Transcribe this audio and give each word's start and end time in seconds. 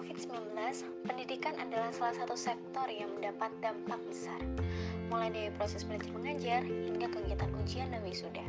COVID-19, 0.00 0.56
pendidikan 1.04 1.52
adalah 1.60 1.92
salah 1.92 2.16
satu 2.16 2.32
sektor 2.32 2.88
yang 2.88 3.12
mendapat 3.12 3.52
dampak 3.60 4.00
besar, 4.08 4.40
mulai 5.12 5.28
dari 5.28 5.52
proses 5.60 5.84
belajar 5.84 6.08
mengajar 6.16 6.64
hingga 6.64 7.04
kegiatan 7.12 7.52
ujian 7.60 7.92
dan 7.92 8.00
wisuda. 8.08 8.40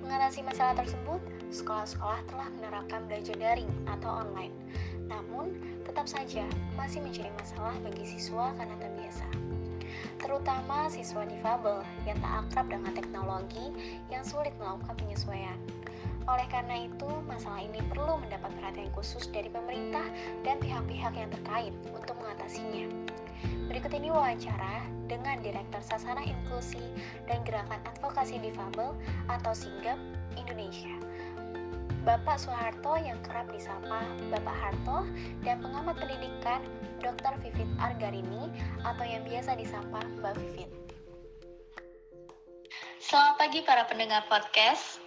Mengatasi 0.00 0.40
masalah 0.40 0.72
tersebut, 0.72 1.20
sekolah-sekolah 1.52 2.16
telah 2.32 2.48
menerapkan 2.56 3.04
belajar 3.04 3.36
daring 3.36 3.68
atau 3.84 4.24
online. 4.24 4.56
Namun, 5.04 5.52
tetap 5.84 6.08
saja 6.08 6.48
masih 6.80 7.04
menjadi 7.04 7.28
masalah 7.36 7.76
bagi 7.84 8.08
siswa 8.08 8.56
karena 8.56 8.72
terbiasa. 8.80 9.28
Terutama 10.16 10.88
siswa 10.88 11.28
difabel 11.28 11.84
yang 12.08 12.16
tak 12.24 12.48
akrab 12.48 12.72
dengan 12.72 12.96
teknologi 12.96 13.68
yang 14.08 14.24
sulit 14.24 14.56
melakukan 14.56 14.96
penyesuaian. 14.96 15.60
Oleh 16.24 16.48
karena 16.48 16.88
itu, 16.88 17.10
masalah 17.28 17.60
ini 17.60 17.84
perlu 17.92 18.16
mendapat 18.16 18.48
perhatian 18.56 18.88
khusus 18.96 19.28
dari 19.28 19.52
pemerintah 19.52 20.08
dan 20.40 20.56
pihak-pihak 20.56 21.12
yang 21.12 21.28
terkait 21.28 21.74
untuk 21.92 22.16
mengatasinya. 22.16 22.88
Berikut 23.68 23.92
ini 23.92 24.08
wawancara 24.08 24.80
dengan 25.04 25.44
Direktur 25.44 25.84
Sasana 25.84 26.24
Inklusi 26.24 26.80
dan 27.28 27.44
Gerakan 27.44 27.80
Advokasi 27.84 28.40
Difabel 28.40 28.96
atau 29.28 29.52
SIGAP 29.52 30.00
Indonesia. 30.40 30.96
Bapak 32.04 32.36
Soeharto 32.36 33.00
yang 33.00 33.16
kerap 33.24 33.48
disapa 33.48 34.04
Bapak 34.28 34.56
Harto 34.60 35.08
dan 35.40 35.64
pengamat 35.64 35.96
pendidikan 35.96 36.60
Dr. 37.00 37.32
Vivit 37.40 37.68
Argarini 37.80 38.52
atau 38.84 39.04
yang 39.04 39.24
biasa 39.24 39.56
disapa 39.56 40.04
Mbak 40.20 40.36
Vivit. 40.40 40.70
Selamat 43.00 43.36
pagi 43.40 43.60
para 43.64 43.88
pendengar 43.88 44.24
podcast. 44.28 45.03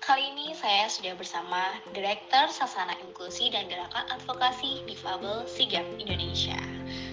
Kali 0.00 0.32
ini 0.32 0.56
saya 0.56 0.88
sudah 0.88 1.12
bersama 1.12 1.76
Direktur 1.92 2.48
Sasana 2.48 2.96
Inklusi 3.04 3.52
dan 3.52 3.68
Gerakan 3.68 4.08
Advokasi 4.08 4.80
Difabel 4.88 5.44
Sigap 5.44 5.84
Indonesia. 6.00 6.56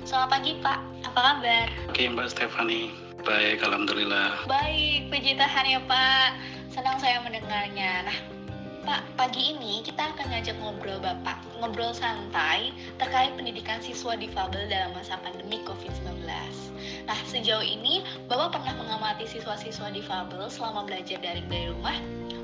Selamat 0.07 0.39
pagi 0.39 0.55
Pak, 0.63 0.79
apa 1.03 1.19
kabar? 1.19 1.67
Oke 1.91 2.07
Mbak 2.07 2.31
Stefani, 2.31 2.95
baik 3.27 3.59
Alhamdulillah. 3.59 4.39
Baik, 4.47 5.11
puji 5.11 5.35
Tuhan 5.35 5.67
ya 5.67 5.83
Pak. 5.83 6.39
Senang 6.71 6.95
saya 7.03 7.19
mendengarnya. 7.27 8.07
Nah, 8.07 8.17
Pak, 8.87 9.03
pagi 9.19 9.51
ini 9.51 9.83
kita 9.83 10.15
akan 10.15 10.31
ngajak 10.31 10.55
ngobrol 10.63 11.03
Bapak, 11.03 11.43
ngobrol 11.59 11.91
santai 11.91 12.71
terkait 13.03 13.35
pendidikan 13.35 13.83
siswa 13.83 14.15
difabel 14.15 14.63
dalam 14.71 14.95
masa 14.95 15.19
pandemi 15.19 15.59
COVID-19. 15.67 16.23
Nah, 17.07 17.15
sejauh 17.23 17.63
ini 17.63 18.03
Bapak 18.27 18.59
pernah 18.59 18.75
mengamati 18.75 19.23
siswa-siswa 19.23 19.87
difabel 19.95 20.51
selama 20.51 20.83
belajar 20.83 21.15
daring 21.23 21.47
dari 21.47 21.71
rumah 21.71 21.95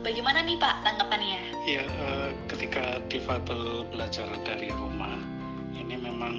Bagaimana 0.03 0.43
nih 0.43 0.59
Pak 0.59 0.83
tanggapannya? 0.83 1.39
Ya, 1.63 1.87
uh, 1.87 2.27
ketika 2.51 2.99
difabel 3.07 3.87
belajar 3.87 4.27
dari 4.43 4.67
rumah, 4.75 5.15
ini 5.79 5.95
memang 5.95 6.35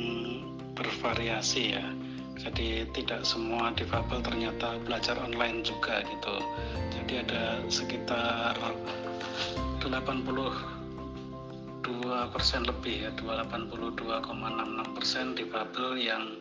bervariasi 0.76 1.72
ya. 1.72 1.80
Jadi 2.36 2.84
tidak 2.92 3.24
semua 3.24 3.72
difabel 3.72 4.20
ternyata 4.20 4.76
belajar 4.84 5.16
online 5.16 5.64
juga 5.64 6.04
gitu. 6.04 6.44
Jadi 6.92 7.24
ada 7.24 7.64
sekitar 7.72 8.52
82 9.80 10.28
persen 12.36 12.68
lebih 12.68 13.08
ya, 13.08 13.10
82,66 13.16 14.92
persen 14.92 15.32
difabel 15.32 15.88
yang 15.96 16.36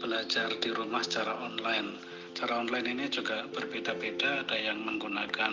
belajar 0.00 0.48
di 0.58 0.72
rumah 0.72 1.04
secara 1.04 1.36
online. 1.36 2.00
Cara 2.32 2.64
online 2.64 2.88
ini 2.96 3.06
juga 3.12 3.44
berbeda-beda, 3.52 4.42
ada 4.42 4.56
yang 4.56 4.80
menggunakan 4.80 5.52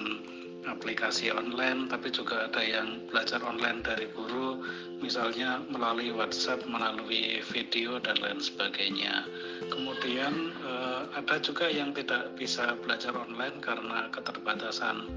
aplikasi 0.67 1.31
online, 1.31 1.87
tapi 1.87 2.11
juga 2.11 2.47
ada 2.51 2.59
yang 2.59 3.07
belajar 3.07 3.39
online 3.43 3.81
dari 3.81 4.07
guru, 4.11 4.59
misalnya 4.99 5.63
melalui 5.71 6.11
WhatsApp, 6.11 6.67
melalui 6.67 7.39
video 7.47 7.97
dan 8.03 8.19
lain 8.19 8.43
sebagainya. 8.43 9.23
Kemudian 9.71 10.51
eh, 10.63 11.01
ada 11.15 11.35
juga 11.39 11.71
yang 11.71 11.95
tidak 11.95 12.35
bisa 12.35 12.75
belajar 12.83 13.15
online 13.15 13.57
karena 13.63 14.11
keterbatasan 14.11 15.07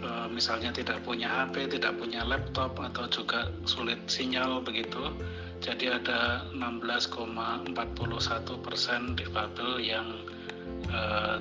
eh, 0.00 0.26
misalnya 0.32 0.72
tidak 0.72 1.04
punya 1.04 1.28
HP, 1.28 1.76
tidak 1.76 1.96
punya 2.00 2.24
laptop 2.24 2.76
atau 2.80 3.04
juga 3.12 3.52
sulit 3.68 4.00
sinyal 4.08 4.64
begitu. 4.64 5.12
Jadi 5.60 5.88
ada 5.90 6.46
16,41 6.52 7.72
persen 8.60 9.16
difabel 9.16 9.82
yang 9.82 10.08
eh, 10.92 11.36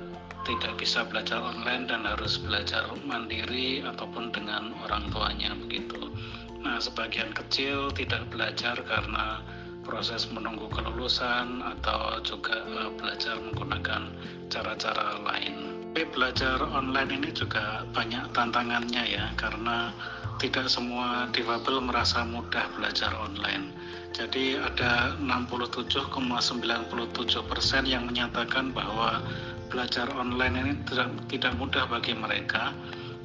tidak 0.46 0.78
bisa 0.78 1.02
belajar 1.10 1.42
online 1.42 1.90
dan 1.90 2.06
harus 2.06 2.38
belajar 2.38 2.86
mandiri 3.04 3.82
ataupun 3.82 4.30
dengan 4.30 4.72
orang 4.86 5.10
tuanya 5.10 5.58
begitu. 5.58 6.14
Nah, 6.62 6.78
sebagian 6.78 7.34
kecil 7.34 7.90
tidak 7.94 8.30
belajar 8.30 8.78
karena 8.86 9.42
proses 9.86 10.26
menunggu 10.34 10.66
kelulusan 10.74 11.62
atau 11.62 12.18
juga 12.26 12.66
uh, 12.66 12.90
belajar 12.98 13.38
menggunakan 13.38 14.10
cara-cara 14.50 15.22
lain. 15.22 15.78
Tapi 15.96 16.12
belajar 16.12 16.60
online 16.60 17.22
ini 17.22 17.30
juga 17.32 17.88
banyak 17.96 18.34
tantangannya 18.36 19.04
ya 19.08 19.32
karena 19.40 19.96
tidak 20.40 20.68
semua 20.68 21.32
difabel 21.32 21.80
merasa 21.80 22.28
mudah 22.28 22.68
belajar 22.76 23.12
online. 23.16 23.72
Jadi 24.16 24.56
ada 24.56 25.12
67,97 25.20 27.52
persen 27.52 27.84
yang 27.84 28.08
menyatakan 28.08 28.72
bahwa 28.72 29.20
belajar 29.68 30.08
online 30.16 30.56
ini 30.56 30.74
tidak, 30.88 31.12
tidak 31.28 31.54
mudah 31.60 31.84
bagi 31.92 32.16
mereka 32.16 32.72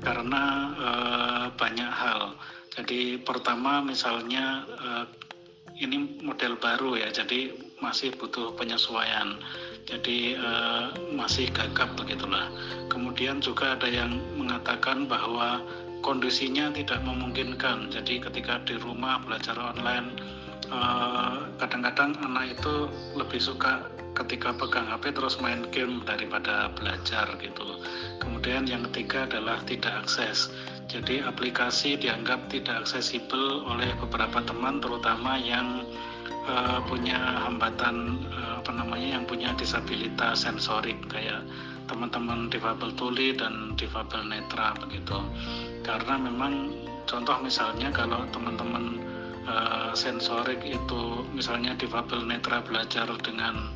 karena 0.02 0.74
e, 0.74 0.90
banyak 1.54 1.92
hal. 1.94 2.34
Jadi 2.74 3.22
pertama 3.22 3.78
misalnya 3.84 4.66
e, 4.66 4.88
ini 5.78 6.18
model 6.26 6.58
baru 6.58 6.98
ya, 6.98 7.14
jadi 7.14 7.54
masih 7.78 8.10
butuh 8.18 8.58
penyesuaian. 8.58 9.38
Jadi 9.86 10.34
e, 10.34 10.52
masih 11.14 11.54
gagap 11.54 11.94
begitulah. 11.94 12.50
Kemudian 12.90 13.38
juga 13.38 13.78
ada 13.78 13.86
yang 13.86 14.18
mengatakan 14.34 15.06
bahwa 15.06 15.62
kondisinya 16.00 16.72
tidak 16.72 17.00
memungkinkan. 17.04 17.92
Jadi 17.92 18.20
ketika 18.20 18.60
di 18.64 18.76
rumah 18.80 19.20
belajar 19.22 19.56
online 19.56 20.16
kadang-kadang 21.58 22.14
uh, 22.14 22.24
anak 22.30 22.54
itu 22.54 22.86
lebih 23.18 23.42
suka 23.42 23.90
ketika 24.14 24.54
pegang 24.54 24.86
HP 24.86 25.14
terus 25.14 25.38
main 25.42 25.66
game 25.70 26.02
daripada 26.06 26.70
belajar 26.74 27.26
gitu. 27.38 27.82
Kemudian 28.22 28.66
yang 28.66 28.86
ketiga 28.90 29.26
adalah 29.26 29.62
tidak 29.66 30.06
akses. 30.06 30.50
Jadi 30.90 31.22
aplikasi 31.22 31.94
dianggap 31.94 32.50
tidak 32.50 32.82
aksesibel 32.86 33.62
oleh 33.66 33.94
beberapa 34.02 34.42
teman 34.42 34.82
terutama 34.82 35.38
yang 35.38 35.86
uh, 36.50 36.82
punya 36.86 37.46
hambatan 37.46 38.26
uh, 38.34 38.58
apa 38.58 38.74
namanya 38.74 39.18
yang 39.18 39.24
punya 39.26 39.54
disabilitas 39.54 40.42
sensorik 40.42 40.98
kayak 41.06 41.46
teman-teman 41.90 42.46
difabel 42.46 42.94
tuli 42.94 43.34
dan 43.34 43.74
difabel 43.74 44.22
netra 44.30 44.78
begitu. 44.78 45.18
Karena 45.82 46.14
memang 46.14 46.70
contoh 47.10 47.34
misalnya 47.42 47.90
kalau 47.90 48.22
teman-teman 48.30 49.02
uh, 49.50 49.90
sensorik 49.90 50.62
itu 50.62 51.26
misalnya 51.34 51.74
difabel 51.74 52.22
netra 52.22 52.62
belajar 52.62 53.10
dengan 53.26 53.74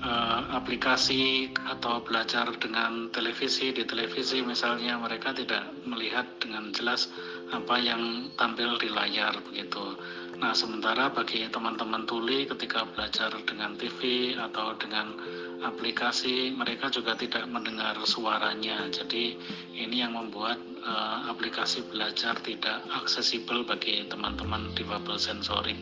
uh, 0.00 0.56
aplikasi 0.56 1.52
atau 1.68 2.00
belajar 2.00 2.48
dengan 2.56 3.12
televisi 3.12 3.76
di 3.76 3.84
televisi 3.84 4.40
misalnya 4.40 4.96
mereka 4.96 5.36
tidak 5.36 5.68
melihat 5.84 6.24
dengan 6.40 6.72
jelas 6.72 7.12
apa 7.52 7.76
yang 7.76 8.32
tampil 8.40 8.80
di 8.80 8.88
layar 8.88 9.36
begitu. 9.44 10.00
Nah, 10.34 10.50
sementara 10.50 11.08
bagi 11.14 11.46
teman-teman 11.46 12.04
tuli 12.10 12.42
ketika 12.44 12.82
belajar 12.90 13.30
dengan 13.46 13.78
TV 13.78 14.34
atau 14.34 14.74
dengan 14.76 15.14
aplikasi 15.64 16.52
mereka 16.52 16.92
juga 16.92 17.16
tidak 17.16 17.48
mendengar 17.48 17.96
suaranya. 18.04 18.84
Jadi 18.92 19.34
ini 19.72 20.04
yang 20.04 20.12
membuat 20.14 20.60
uh, 20.84 21.32
aplikasi 21.32 21.82
belajar 21.88 22.36
tidak 22.44 22.84
aksesibel 22.92 23.64
bagi 23.64 24.04
teman-teman 24.06 24.70
difabel 24.76 25.16
sensorik. 25.16 25.80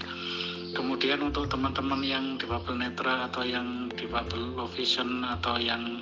Kemudian 0.73 1.20
untuk 1.20 1.52
teman-teman 1.52 2.00
yang 2.00 2.40
difabel 2.40 2.81
netra 2.81 3.29
atau 3.29 3.44
yang 3.44 3.93
difabel 3.93 4.56
low 4.56 4.70
vision 4.73 5.20
atau 5.20 5.61
yang 5.61 6.00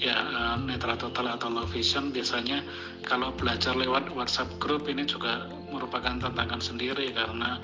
ya 0.00 0.16
eh, 0.16 0.56
netra 0.64 0.96
total 0.96 1.36
atau 1.36 1.48
low 1.48 1.64
vision 1.68 2.12
biasanya 2.12 2.60
kalau 3.04 3.32
belajar 3.32 3.72
lewat 3.76 4.12
WhatsApp 4.12 4.48
group 4.60 4.88
ini 4.92 5.08
juga 5.08 5.48
merupakan 5.72 6.20
tantangan 6.20 6.60
sendiri 6.60 7.14
karena 7.14 7.60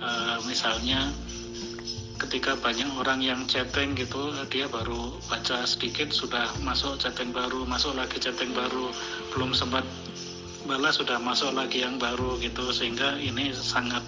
uh, 0.00 0.38
misalnya 0.46 1.10
ketika 2.18 2.58
banyak 2.58 2.86
orang 2.98 3.22
yang 3.22 3.46
chatting 3.46 3.94
gitu 3.94 4.34
dia 4.50 4.66
baru 4.66 5.14
baca 5.30 5.62
sedikit 5.62 6.10
sudah 6.10 6.50
masuk 6.66 6.98
chatting 6.98 7.30
baru 7.30 7.62
masuk 7.64 7.94
lagi 7.94 8.18
chatting 8.18 8.50
baru 8.52 8.90
belum 9.30 9.54
sempat 9.54 9.86
balas 10.68 11.00
sudah 11.00 11.16
masuk 11.16 11.56
lagi 11.56 11.80
yang 11.80 11.96
baru 11.96 12.36
gitu 12.44 12.68
sehingga 12.74 13.16
ini 13.16 13.54
sangat 13.56 14.04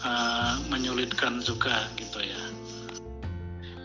uh, 0.00 0.56
menyulitkan 0.72 1.44
juga 1.44 1.90
gitu 2.00 2.24
ya. 2.24 2.42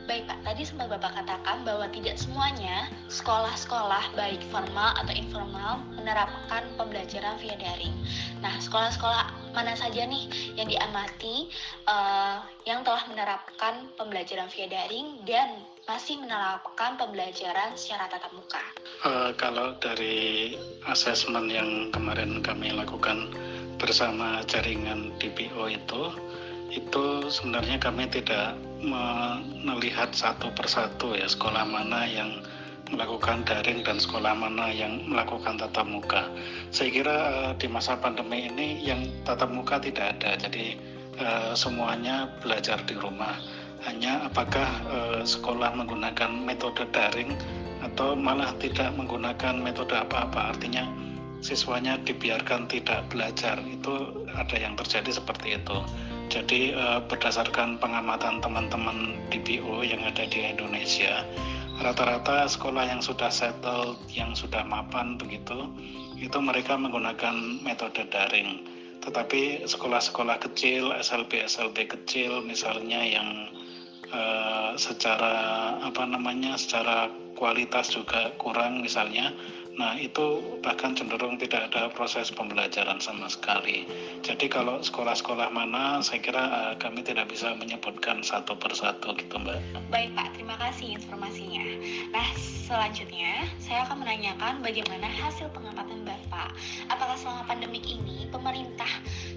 Baik 0.03 0.27
Pak, 0.27 0.39
tadi 0.43 0.67
sempat 0.67 0.91
Bapak 0.91 1.15
katakan 1.15 1.63
bahwa 1.63 1.87
tidak 1.87 2.19
semuanya 2.19 2.91
sekolah-sekolah 3.07 4.11
baik 4.19 4.43
formal 4.51 4.91
atau 4.99 5.15
informal 5.15 5.79
menerapkan 5.95 6.67
pembelajaran 6.75 7.39
via 7.39 7.55
daring. 7.55 7.95
Nah, 8.43 8.51
sekolah-sekolah 8.59 9.55
mana 9.55 9.79
saja 9.79 10.03
nih 10.03 10.27
yang 10.59 10.67
diamati 10.67 11.47
uh, 11.87 12.43
yang 12.67 12.83
telah 12.83 13.07
menerapkan 13.07 13.87
pembelajaran 13.95 14.51
via 14.51 14.67
daring 14.67 15.23
dan 15.23 15.63
masih 15.87 16.19
menerapkan 16.19 16.99
pembelajaran 16.99 17.71
secara 17.79 18.11
tatap 18.11 18.35
muka? 18.35 18.59
Uh, 19.07 19.31
kalau 19.39 19.71
dari 19.79 20.59
asesmen 20.87 21.47
yang 21.47 21.91
kemarin 21.95 22.43
kami 22.43 22.75
lakukan 22.75 23.31
bersama 23.79 24.43
jaringan 24.47 25.11
DPO 25.19 25.71
itu, 25.71 26.03
itu 26.73 27.29
sebenarnya 27.29 27.77
kami 27.77 28.09
tidak 28.09 28.57
melihat 29.63 30.11
satu 30.11 30.51
persatu 30.51 31.15
ya 31.15 31.29
sekolah 31.29 31.63
mana 31.63 32.03
yang 32.03 32.43
melakukan 32.91 33.41
daring 33.47 33.81
dan 33.81 33.97
sekolah 33.97 34.37
mana 34.37 34.69
yang 34.69 35.01
melakukan 35.09 35.57
tatap 35.57 35.87
muka. 35.87 36.29
Saya 36.69 36.93
kira 36.93 37.17
uh, 37.31 37.51
di 37.57 37.65
masa 37.65 37.97
pandemi 37.97 38.45
ini 38.45 38.83
yang 38.85 39.09
tatap 39.25 39.49
muka 39.49 39.81
tidak 39.81 40.19
ada, 40.19 40.37
jadi 40.37 40.77
uh, 41.17 41.51
semuanya 41.57 42.29
belajar 42.43 42.77
di 42.85 42.93
rumah. 42.93 43.33
Hanya 43.83 44.29
apakah 44.29 44.69
uh, 44.87 45.21
sekolah 45.25 45.73
menggunakan 45.73 46.31
metode 46.43 46.85
daring 46.93 47.33
atau 47.81 48.15
malah 48.15 48.53
tidak 48.61 48.93
menggunakan 48.95 49.59
metode 49.59 49.97
apa-apa, 49.97 50.55
artinya 50.55 50.87
siswanya 51.43 51.99
dibiarkan 51.99 52.69
tidak 52.71 53.03
belajar, 53.11 53.59
itu 53.59 54.23
ada 54.31 54.55
yang 54.55 54.77
terjadi 54.79 55.19
seperti 55.19 55.59
itu. 55.59 55.77
Jadi 56.33 56.73
uh, 56.73 56.97
berdasarkan 57.05 57.77
pengamatan 57.77 58.41
teman-teman 58.41 59.21
DPO 59.29 59.85
yang 59.85 60.01
ada 60.01 60.25
di 60.25 60.41
Indonesia, 60.41 61.21
rata-rata 61.77 62.49
sekolah 62.49 62.89
yang 62.89 63.05
sudah 63.05 63.29
settle, 63.29 63.93
yang 64.09 64.33
sudah 64.33 64.65
mapan 64.65 65.13
begitu, 65.13 65.69
itu 66.17 66.33
mereka 66.41 66.73
menggunakan 66.73 67.61
metode 67.61 68.01
daring. 68.09 68.65
Tetapi 69.05 69.69
sekolah-sekolah 69.69 70.41
kecil, 70.41 70.89
SLB-SLB 70.97 71.85
kecil 71.85 72.41
misalnya 72.41 73.05
yang 73.05 73.29
uh, 74.09 74.73
secara 74.73 75.77
apa 75.85 76.01
namanya, 76.01 76.57
secara 76.57 77.13
kualitas 77.37 77.93
juga 77.93 78.33
kurang 78.41 78.81
misalnya, 78.81 79.29
Nah, 79.73 79.97
itu 79.97 80.37
bahkan 80.61 80.93
cenderung 80.93 81.41
tidak 81.41 81.73
ada 81.73 81.89
proses 81.89 82.29
pembelajaran 82.29 83.01
sama 83.01 83.25
sekali. 83.25 83.89
Jadi 84.21 84.45
kalau 84.45 84.77
sekolah-sekolah 84.85 85.49
mana, 85.49 85.97
saya 86.05 86.21
kira 86.21 86.43
uh, 86.45 86.73
kami 86.77 87.01
tidak 87.01 87.33
bisa 87.33 87.57
menyebutkan 87.57 88.21
satu 88.21 88.53
persatu 88.53 89.17
gitu, 89.17 89.33
Mbak. 89.41 89.89
Baik, 89.89 90.13
Pak. 90.13 90.37
Terima 90.37 90.55
kasih 90.61 91.01
informasinya. 91.01 91.65
Nah, 92.13 92.27
selanjutnya 92.37 93.49
saya 93.57 93.89
akan 93.89 94.05
menanyakan 94.05 94.61
bagaimana 94.61 95.09
hasil 95.09 95.49
pengamatan 95.49 96.05
Bapak. 96.05 96.53
Apakah 96.93 97.17
selama 97.17 97.49
pandemik 97.49 97.83
ini 97.89 98.29
pemerintah 98.29 98.89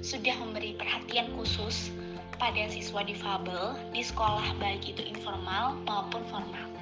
sudah 0.05 0.37
memberi 0.37 0.77
perhatian 0.77 1.33
khusus 1.33 1.89
pada 2.37 2.69
siswa 2.69 3.01
difabel 3.01 3.73
di 3.97 4.05
sekolah 4.05 4.61
baik 4.61 4.85
itu 4.85 5.01
informal 5.01 5.81
maupun 5.89 6.21
formal? 6.29 6.76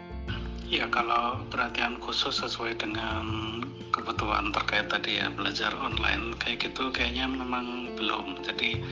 Ya 0.69 0.89
kalau 0.89 1.45
perhatian 1.53 2.01
khusus 2.01 2.41
sesuai 2.41 2.81
dengan 2.81 3.61
kebutuhan 3.95 4.51
terkait 4.51 4.91
tadi 4.91 5.23
ya 5.23 5.31
belajar 5.31 5.71
online 5.79 6.35
kayak 6.43 6.67
gitu 6.67 6.91
kayaknya 6.91 7.31
memang 7.31 7.95
belum. 7.95 8.43
Jadi 8.43 8.83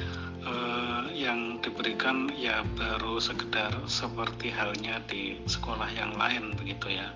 eh, 0.46 1.02
yang 1.16 1.58
diberikan 1.64 2.30
ya 2.38 2.62
baru 2.78 3.18
sekedar 3.18 3.74
seperti 3.90 4.54
halnya 4.54 5.02
di 5.10 5.40
sekolah 5.50 5.90
yang 5.96 6.14
lain 6.14 6.54
begitu 6.54 7.02
ya, 7.02 7.10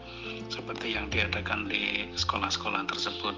seperti 0.51 0.99
yang 0.99 1.07
diadakan 1.13 1.71
di 1.71 2.11
sekolah-sekolah 2.19 2.91
tersebut. 2.91 3.37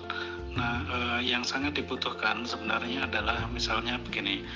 Nah 0.57 0.81
eh, 0.89 1.21
yang 1.29 1.45
sangat 1.45 1.77
dibutuhkan 1.77 2.49
sebenarnya 2.49 3.05
adalah 3.05 3.45
misalnya 3.53 4.01
begini. 4.01 4.47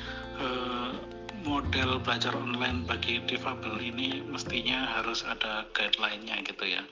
Eh, 0.40 1.11
model 1.42 1.98
belajar 2.02 2.32
online 2.38 2.86
bagi 2.86 3.18
difabel 3.26 3.82
ini 3.82 4.22
mestinya 4.30 4.86
harus 4.98 5.26
ada 5.26 5.66
guideline-nya 5.74 6.46
gitu 6.46 6.64
ya. 6.78 6.82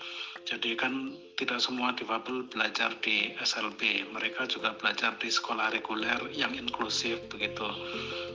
Jadi 0.48 0.74
kan 0.74 1.14
tidak 1.38 1.62
semua 1.62 1.94
difabel 1.94 2.48
belajar 2.50 2.90
di 3.04 3.30
SLB, 3.38 4.10
mereka 4.10 4.48
juga 4.50 4.74
belajar 4.74 5.14
di 5.20 5.30
sekolah 5.30 5.70
reguler 5.70 6.18
yang 6.34 6.50
inklusif 6.56 7.22
begitu. 7.30 7.68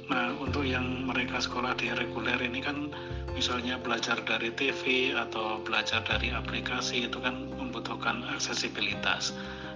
Nah, 0.07 0.37
untuk 0.37 0.63
yang 0.63 0.85
mereka 1.03 1.41
sekolah 1.41 1.73
di 1.75 1.91
reguler 1.91 2.37
ini 2.39 2.61
kan 2.61 2.93
misalnya 3.33 3.75
belajar 3.81 4.21
dari 4.23 4.53
TV 4.53 5.11
atau 5.17 5.59
belajar 5.65 6.05
dari 6.07 6.31
aplikasi 6.31 7.09
itu 7.09 7.19
kan 7.19 7.51
membutuhkan 7.57 8.23
aksesibilitas. 8.31 9.35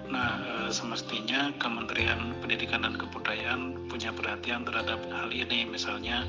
Nah, 0.10 0.42
eh, 0.42 0.70
semestinya 0.74 1.54
Kementerian 1.62 2.34
Pendidikan 2.42 2.82
dan 2.82 2.98
Kebudayaan 2.98 3.90
punya 3.90 4.10
perhatian 4.10 4.66
terhadap 4.66 4.98
hal 5.14 5.30
ini, 5.30 5.70
misalnya 5.70 6.26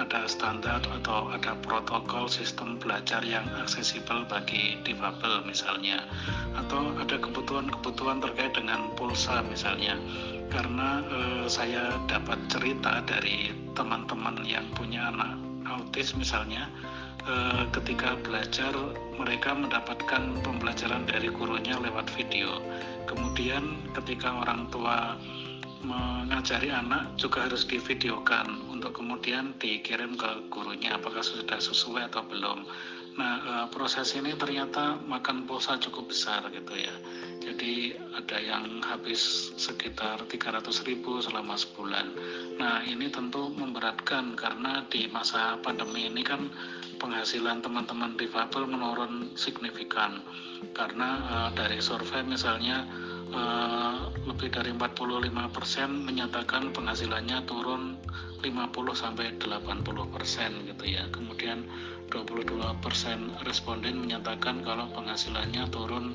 ada 0.00 0.24
standar 0.24 0.80
atau 0.88 1.28
ada 1.28 1.52
protokol 1.60 2.24
sistem 2.24 2.80
belajar 2.80 3.20
yang 3.20 3.44
aksesibel 3.60 4.24
bagi 4.24 4.80
difabel 4.80 5.44
misalnya. 5.44 6.08
Atau 6.56 6.96
ada 6.96 7.20
kebutuhan-kebutuhan 7.20 8.24
terkait 8.24 8.56
dengan 8.56 8.88
pulsa 8.96 9.44
misalnya. 9.44 10.00
Karena 10.48 11.04
eh, 11.04 11.44
saya 11.52 12.00
dapat 12.08 12.40
cerita 12.48 13.04
dari 13.04 13.52
teman-teman 13.76 14.40
yang 14.48 14.64
punya 14.72 15.12
anak 15.12 15.36
autis 15.68 16.12
misalnya 16.16 16.68
eh, 17.26 17.64
ketika 17.74 18.18
belajar 18.20 18.74
mereka 19.18 19.54
mendapatkan 19.54 20.42
pembelajaran 20.42 21.06
dari 21.06 21.28
gurunya 21.30 21.78
lewat 21.78 22.10
video. 22.14 22.58
Kemudian 23.06 23.92
ketika 23.92 24.42
orang 24.42 24.66
tua 24.72 25.18
mengajari 25.82 26.70
anak 26.70 27.18
juga 27.18 27.50
harus 27.50 27.66
divideokan 27.66 28.70
untuk 28.70 29.02
kemudian 29.02 29.50
dikirim 29.58 30.14
ke 30.14 30.46
gurunya 30.46 30.94
apakah 30.94 31.22
sudah 31.22 31.58
sesuai 31.58 32.06
atau 32.10 32.22
belum. 32.26 32.64
Nah, 33.12 33.34
eh, 33.44 33.66
proses 33.68 34.16
ini 34.16 34.32
ternyata 34.32 34.96
makan 35.04 35.44
pulsa 35.44 35.76
cukup 35.76 36.08
besar 36.08 36.48
gitu 36.48 36.72
ya. 36.72 36.94
Jadi 37.42 37.92
ada 38.14 38.38
yang 38.38 38.80
habis 38.86 39.52
sekitar 39.58 40.22
300 40.30 40.80
ribu 40.86 41.20
selama 41.20 41.58
sebulan. 41.58 42.06
Nah, 42.56 42.80
ini 42.86 43.12
tentu 43.12 43.52
memberatkan 43.52 44.38
karena 44.38 44.86
di 44.88 45.10
masa 45.12 45.60
pandemi 45.60 46.08
ini 46.08 46.22
kan 46.24 46.48
penghasilan 47.02 47.58
teman-teman 47.58 48.14
difabel 48.14 48.70
menurun 48.70 49.34
signifikan. 49.34 50.22
Karena 50.70 51.10
uh, 51.26 51.50
dari 51.50 51.82
survei 51.82 52.22
misalnya 52.22 52.86
uh, 53.34 54.14
lebih 54.30 54.54
dari 54.54 54.70
45% 54.70 55.42
menyatakan 55.90 56.70
penghasilannya 56.70 57.42
turun 57.50 57.98
50 58.42 58.94
sampai 58.94 59.34
80% 59.34 60.70
gitu 60.70 60.84
ya. 60.86 61.02
Kemudian 61.10 61.66
22% 62.12 63.48
responden 63.48 63.96
menyatakan 64.04 64.60
kalau 64.60 64.84
penghasilannya 64.92 65.64
turun 65.72 66.12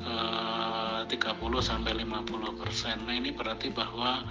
eh, 0.00 1.00
30 1.04 1.12
sampai 1.60 1.92
50 2.00 2.60
persen. 2.60 2.96
Nah 3.04 3.12
ini 3.12 3.28
berarti 3.28 3.68
bahwa 3.68 4.24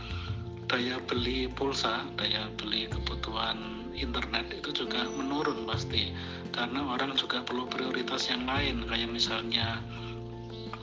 daya 0.66 0.98
beli 1.06 1.46
pulsa, 1.54 2.02
daya 2.18 2.50
beli 2.58 2.90
kebutuhan 2.90 3.83
internet 3.98 4.50
itu 4.54 4.86
juga 4.86 5.06
menurun 5.14 5.66
pasti. 5.70 6.14
Karena 6.54 6.86
orang 6.86 7.18
juga 7.18 7.42
perlu 7.42 7.66
prioritas 7.66 8.30
yang 8.30 8.46
lain 8.46 8.86
kayak 8.86 9.10
misalnya 9.10 9.82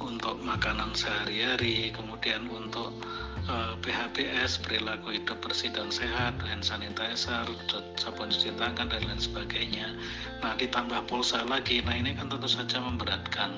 untuk 0.00 0.40
makanan 0.40 0.96
sehari-hari, 0.96 1.92
kemudian 1.92 2.48
untuk 2.48 2.90
uh, 3.48 3.72
eh, 3.72 3.74
PHBS 3.84 4.60
perilaku 4.64 5.16
hidup 5.16 5.38
bersih 5.44 5.72
dan 5.72 5.88
sehat 5.92 6.36
hand 6.44 6.64
sanitizer 6.64 7.44
sabun 7.96 8.32
cuci 8.32 8.52
tangan 8.56 8.88
dan 8.88 9.02
lain 9.04 9.20
sebagainya. 9.20 9.94
Nah 10.40 10.56
ditambah 10.56 11.06
pulsa 11.06 11.44
lagi 11.46 11.84
nah 11.84 11.94
ini 11.96 12.16
kan 12.16 12.28
tentu 12.32 12.48
saja 12.48 12.80
memberatkan. 12.80 13.54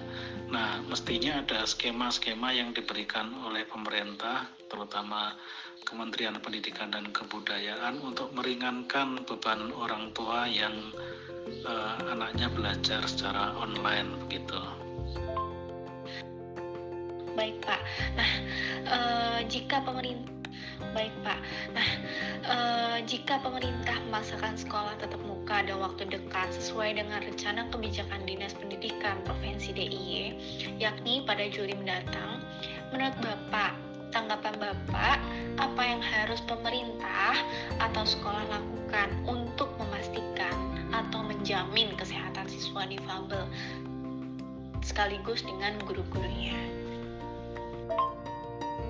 Nah 0.52 0.84
mestinya 0.84 1.40
ada 1.40 1.64
skema-skema 1.64 2.52
yang 2.52 2.76
diberikan 2.76 3.32
oleh 3.46 3.64
pemerintah 3.70 4.50
terutama 4.68 5.32
Kementerian 5.82 6.38
Pendidikan 6.40 6.90
dan 6.94 7.10
Kebudayaan 7.10 8.00
untuk 8.00 8.32
meringankan 8.32 9.22
beban 9.28 9.70
orang 9.76 10.10
tua 10.16 10.46
yang 10.48 10.74
uh, 11.66 11.98
anaknya 12.10 12.48
belajar 12.50 13.04
secara 13.04 13.54
online 13.58 14.14
begitu 14.26 14.58
baik 17.32 17.64
Pak. 17.64 17.80
Nah, 18.14 18.30
e, 18.86 18.98
jika 19.48 19.80
pemerintah 19.82 20.30
Baik 20.92 21.14
Pak. 21.24 21.38
Nah, 21.72 21.88
e, 22.44 22.56
jika 23.06 23.38
pemerintah 23.40 23.96
memaksakan 24.10 24.58
sekolah 24.58 24.98
tetap 24.98 25.22
muka 25.24 25.62
dalam 25.64 25.88
waktu 25.88 26.10
dekat 26.10 26.52
sesuai 26.58 26.98
dengan 26.98 27.22
rencana 27.22 27.70
kebijakan 27.70 28.26
Dinas 28.26 28.52
Pendidikan 28.58 29.22
Provinsi 29.24 29.72
DIY, 29.72 30.36
yakni 30.82 31.22
pada 31.24 31.46
Juli 31.48 31.72
mendatang, 31.78 32.42
menurut 32.90 33.14
Bapak, 33.22 33.72
tanggapan 34.12 34.54
Bapak, 34.60 35.18
apa 35.56 35.82
yang 35.82 36.04
harus 36.04 36.44
pemerintah 36.44 37.32
atau 37.80 38.04
sekolah 38.04 38.44
lakukan 38.52 39.08
untuk 39.24 39.72
memastikan 39.80 40.52
atau 40.92 41.24
menjamin 41.24 41.96
kesehatan 41.96 42.44
siswa 42.46 42.84
difabel 42.84 43.48
sekaligus 44.84 45.40
dengan 45.42 45.80
guru-gurunya. 45.88 46.60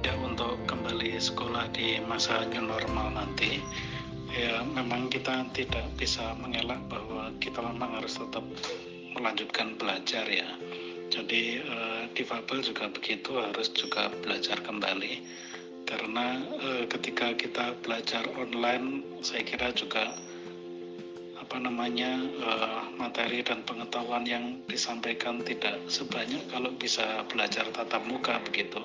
Ya 0.02 0.18
untuk 0.18 0.58
kembali 0.66 1.14
sekolah 1.22 1.70
di 1.70 2.02
masa 2.02 2.42
new 2.50 2.66
normal 2.66 3.14
nanti, 3.14 3.62
ya 4.34 4.66
memang 4.66 5.06
kita 5.06 5.46
tidak 5.54 5.86
bisa 5.94 6.34
mengelak 6.42 6.82
bahwa 6.90 7.30
kita 7.38 7.62
memang 7.62 8.02
harus 8.02 8.18
tetap 8.18 8.42
melanjutkan 9.14 9.78
belajar 9.78 10.26
ya. 10.26 10.50
Jadi 11.12 11.60
eh, 11.60 12.02
difabel 12.16 12.64
juga 12.64 12.88
begitu 12.88 13.36
harus 13.36 13.68
juga 13.76 14.08
belajar 14.24 14.56
kembali 14.64 15.20
karena 15.84 16.40
eh, 16.40 16.84
ketika 16.88 17.36
kita 17.36 17.76
belajar 17.84 18.24
online 18.40 19.04
saya 19.20 19.44
kira 19.44 19.76
juga 19.76 20.16
apa 21.36 21.56
namanya 21.60 22.16
eh, 22.16 22.82
materi 22.96 23.44
dan 23.44 23.60
pengetahuan 23.68 24.24
yang 24.24 24.56
disampaikan 24.72 25.44
tidak 25.44 25.76
sebanyak 25.92 26.40
kalau 26.48 26.72
bisa 26.80 27.28
belajar 27.28 27.68
tatap 27.76 28.00
muka 28.08 28.40
begitu. 28.48 28.80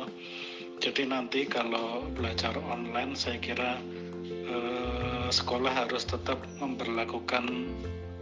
Jadi 0.83 1.07
nanti 1.07 1.47
kalau 1.47 2.05
belajar 2.11 2.53
online 2.59 3.15
saya 3.15 3.39
kira 3.39 3.79
eh, 4.27 5.27
sekolah 5.31 5.87
harus 5.87 6.03
tetap 6.03 6.43
memperlakukan 6.59 7.71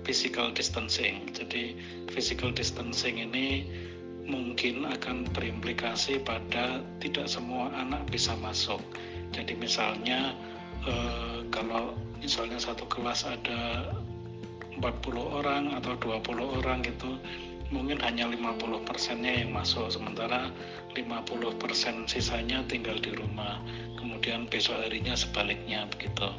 physical 0.05 0.53
distancing. 0.53 1.25
Jadi 1.33 1.74
physical 2.13 2.53
distancing 2.53 3.17
ini 3.17 3.65
mungkin 4.25 4.89
akan 4.89 5.29
berimplikasi 5.32 6.22
pada 6.25 6.82
tidak 7.01 7.29
semua 7.29 7.70
anak 7.77 8.05
bisa 8.10 8.34
masuk. 8.41 8.82
Jadi 9.34 9.53
misalnya 9.58 10.34
eh, 10.86 11.46
kalau 11.53 11.94
misalnya 12.22 12.58
satu 12.58 12.89
kelas 12.89 13.25
ada 13.25 13.94
40 14.82 14.82
orang 15.22 15.72
atau 15.77 15.96
20 16.01 16.60
orang 16.62 16.84
gitu 16.84 17.15
mungkin 17.74 17.98
hanya 18.03 18.29
50 18.29 18.86
persennya 18.86 19.41
yang 19.41 19.50
masuk 19.50 19.89
sementara 19.89 20.53
50 20.94 21.62
persen 21.62 22.05
sisanya 22.05 22.62
tinggal 22.70 22.98
di 23.01 23.13
rumah. 23.13 23.62
Kemudian 23.98 24.46
besok 24.50 24.82
harinya 24.86 25.17
sebaliknya 25.17 25.86
begitu. 25.89 26.29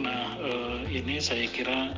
Nah 0.00 0.36
eh, 0.40 0.80
ini 0.92 1.20
saya 1.20 1.44
kira 1.48 1.96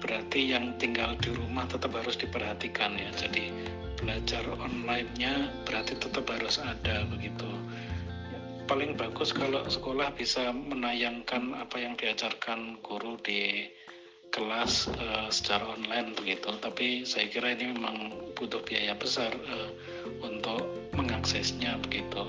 berarti 0.00 0.56
yang 0.56 0.72
tinggal 0.80 1.12
di 1.20 1.28
rumah 1.36 1.68
tetap 1.68 1.92
harus 1.92 2.16
diperhatikan 2.16 2.96
ya. 2.96 3.12
Jadi 3.12 3.52
belajar 4.00 4.44
online-nya 4.56 5.52
berarti 5.68 5.94
tetap 6.00 6.24
harus 6.32 6.56
ada 6.56 7.04
begitu. 7.06 7.46
Paling 8.64 8.96
bagus 8.96 9.34
kalau 9.34 9.66
sekolah 9.66 10.14
bisa 10.16 10.50
menayangkan 10.50 11.52
apa 11.58 11.76
yang 11.76 11.98
diajarkan 11.98 12.80
guru 12.80 13.18
di 13.20 13.68
kelas 14.30 14.88
uh, 14.94 15.28
secara 15.28 15.74
online 15.74 16.14
begitu. 16.14 16.48
Tapi 16.62 17.02
saya 17.02 17.26
kira 17.28 17.52
ini 17.58 17.74
memang 17.74 18.14
butuh 18.38 18.62
biaya 18.62 18.94
besar 18.94 19.34
uh, 19.34 19.70
untuk 20.22 20.64
mengaksesnya 20.94 21.76
begitu. 21.82 22.22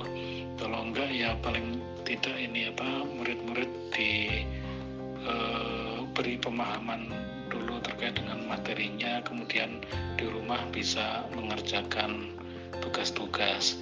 Kalau 0.58 0.80
enggak 0.82 1.10
ya 1.14 1.38
paling 1.40 1.80
tidak 2.04 2.36
ini 2.36 2.74
apa 2.74 3.06
murid-murid 3.06 3.70
di 3.94 4.44
uh, 5.26 6.04
pemahaman 6.42 7.10
dulu 7.52 7.84
terkait 7.84 8.16
dengan 8.16 8.40
materinya 8.48 9.20
kemudian 9.28 9.84
di 10.16 10.26
rumah 10.26 10.64
bisa 10.72 11.28
mengerjakan 11.36 12.32
tugas-tugas. 12.80 13.76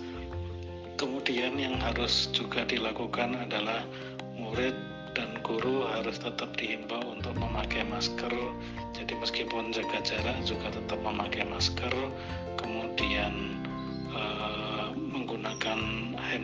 Kemudian 1.00 1.56
yang 1.56 1.80
harus 1.80 2.28
juga 2.36 2.68
dilakukan 2.68 3.38
adalah 3.38 3.88
murid 4.36 4.76
dan 5.16 5.40
guru 5.46 5.88
harus 5.88 6.20
tetap 6.20 6.52
dihimbau 6.60 7.16
untuk 7.16 7.38
memakai 7.40 7.88
masker. 7.88 8.34
Jadi 8.98 9.14
meskipun 9.16 9.72
jaga 9.72 10.04
jarak 10.04 10.38
juga 10.44 10.74
tetap 10.74 11.00
memakai 11.00 11.48
masker. 11.48 11.94
Kemudian 12.60 12.88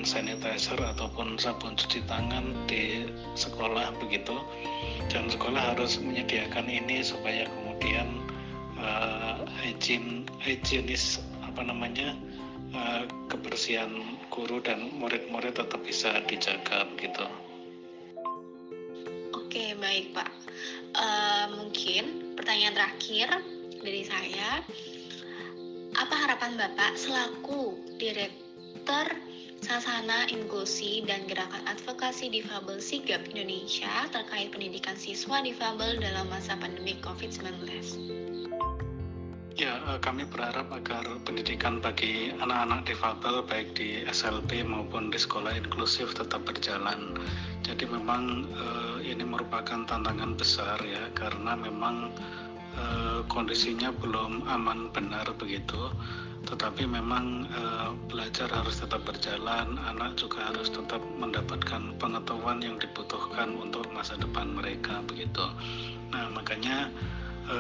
sanitizer 0.05 0.77
ataupun 0.77 1.35
sabun 1.41 1.74
cuci 1.74 2.05
tangan 2.05 2.53
di 2.69 3.09
sekolah 3.33 3.91
begitu 3.97 4.38
dan 5.09 5.27
sekolah 5.27 5.75
harus 5.75 5.97
menyediakan 5.97 6.69
ini 6.69 7.01
supaya 7.01 7.50
kemudian 7.50 8.21
uh, 8.77 9.41
hygiene 9.59 10.24
higienis 10.39 11.19
apa 11.41 11.65
namanya 11.65 12.13
uh, 12.71 13.03
kebersihan 13.27 13.89
guru 14.29 14.62
dan 14.62 14.93
murid-murid 15.01 15.57
tetap 15.57 15.81
bisa 15.81 16.21
dijaga 16.29 16.85
begitu. 16.95 17.25
Oke 19.33 19.74
baik 19.79 20.13
pak. 20.13 20.29
Uh, 20.95 21.45
mungkin 21.59 22.35
pertanyaan 22.39 22.75
terakhir 22.75 23.27
dari 23.83 24.03
saya, 24.07 24.63
apa 25.95 26.15
harapan 26.15 26.59
bapak 26.59 26.95
selaku 27.00 27.79
direktur 28.00 29.07
Sasana 29.65 30.29
Inklusi 30.29 31.01
dan 31.10 31.25
Gerakan 31.25 31.65
Advokasi 31.65 32.29
Difabel 32.29 32.77
Sigap 32.77 33.25
Indonesia 33.34 34.05
terkait 34.13 34.53
pendidikan 34.53 34.93
siswa 34.93 35.41
difabel 35.41 35.98
dalam 35.98 36.29
masa 36.29 36.53
pandemi 36.53 36.93
COVID-19. 37.01 37.65
Ya, 39.57 39.81
eh, 39.89 39.98
kami 40.05 40.29
berharap 40.29 40.69
agar 40.69 41.10
pendidikan 41.25 41.81
bagi 41.81 42.29
anak-anak 42.38 42.86
difabel 42.86 43.41
baik 43.41 43.74
di 43.74 44.05
SLB 44.05 44.62
maupun 44.69 45.10
di 45.10 45.17
sekolah 45.17 45.57
inklusif 45.57 46.13
tetap 46.13 46.45
berjalan. 46.45 47.17
Jadi 47.65 47.89
memang 47.89 48.45
eh, 48.45 49.17
ini 49.17 49.25
merupakan 49.25 49.81
tantangan 49.81 50.38
besar 50.38 50.77
ya 50.86 51.10
karena 51.17 51.57
memang 51.57 52.13
eh, 52.86 53.20
kondisinya 53.25 53.89
belum 53.98 54.46
aman 54.46 54.94
benar 54.94 55.25
begitu 55.42 55.89
tetapi 56.46 56.86
memang 56.86 57.50
e, 57.50 57.62
belajar 58.08 58.48
harus 58.54 58.77
tetap 58.77 59.01
berjalan, 59.04 59.82
anak 59.82 60.13
juga 60.15 60.54
harus 60.54 60.70
tetap 60.70 61.01
mendapatkan 61.18 61.98
pengetahuan 61.98 62.62
yang 62.62 62.77
dibutuhkan 62.77 63.58
untuk 63.58 63.89
masa 63.92 64.13
depan 64.22 64.54
mereka 64.54 65.01
begitu. 65.10 65.42
Nah 66.13 66.30
makanya 66.32 66.94
e, 67.50 67.58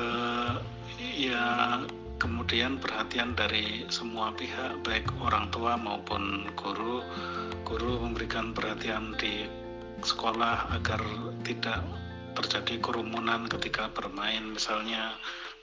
ya 1.01 1.81
kemudian 2.21 2.77
perhatian 2.77 3.33
dari 3.33 3.83
semua 3.89 4.31
pihak 4.31 4.85
baik 4.85 5.09
orang 5.19 5.49
tua 5.49 5.75
maupun 5.75 6.47
guru, 6.53 7.01
guru 7.65 7.99
memberikan 8.05 8.53
perhatian 8.53 9.17
di 9.17 9.49
sekolah 10.05 10.77
agar 10.77 11.01
tidak 11.41 11.81
terjadi 12.35 12.83
kerumunan 12.83 13.47
ketika 13.47 13.87
bermain 13.95 14.51
misalnya. 14.51 15.15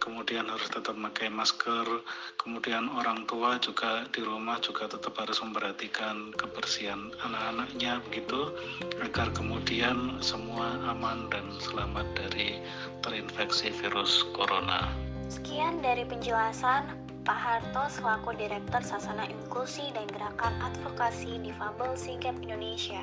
Kemudian 0.02 0.50
harus 0.50 0.66
tetap 0.66 0.98
memakai 0.98 1.30
masker, 1.30 1.86
kemudian 2.34 2.90
orang 2.90 3.22
tua 3.30 3.54
juga 3.62 4.02
di 4.10 4.18
rumah 4.18 4.58
juga 4.58 4.90
tetap 4.90 5.14
harus 5.14 5.38
memperhatikan 5.38 6.34
kebersihan 6.34 7.14
anak-anaknya 7.22 8.02
begitu. 8.10 8.50
Agar 8.98 9.30
kemudian 9.30 10.18
semua 10.18 10.74
aman 10.90 11.30
dan 11.30 11.46
selamat 11.62 12.18
dari 12.18 12.58
terinfeksi 13.06 13.70
virus 13.78 14.26
corona. 14.34 14.90
Sekian 15.30 15.78
dari 15.78 16.02
penjelasan 16.02 17.01
Pak 17.22 17.38
Harto 17.38 17.86
selaku 17.86 18.34
Direktur 18.34 18.82
Sasana 18.82 19.30
Inklusi 19.30 19.94
dan 19.94 20.10
Gerakan 20.10 20.58
Advokasi 20.58 21.38
Difabel 21.38 21.94
Sigap 21.94 22.34
Indonesia. 22.42 22.98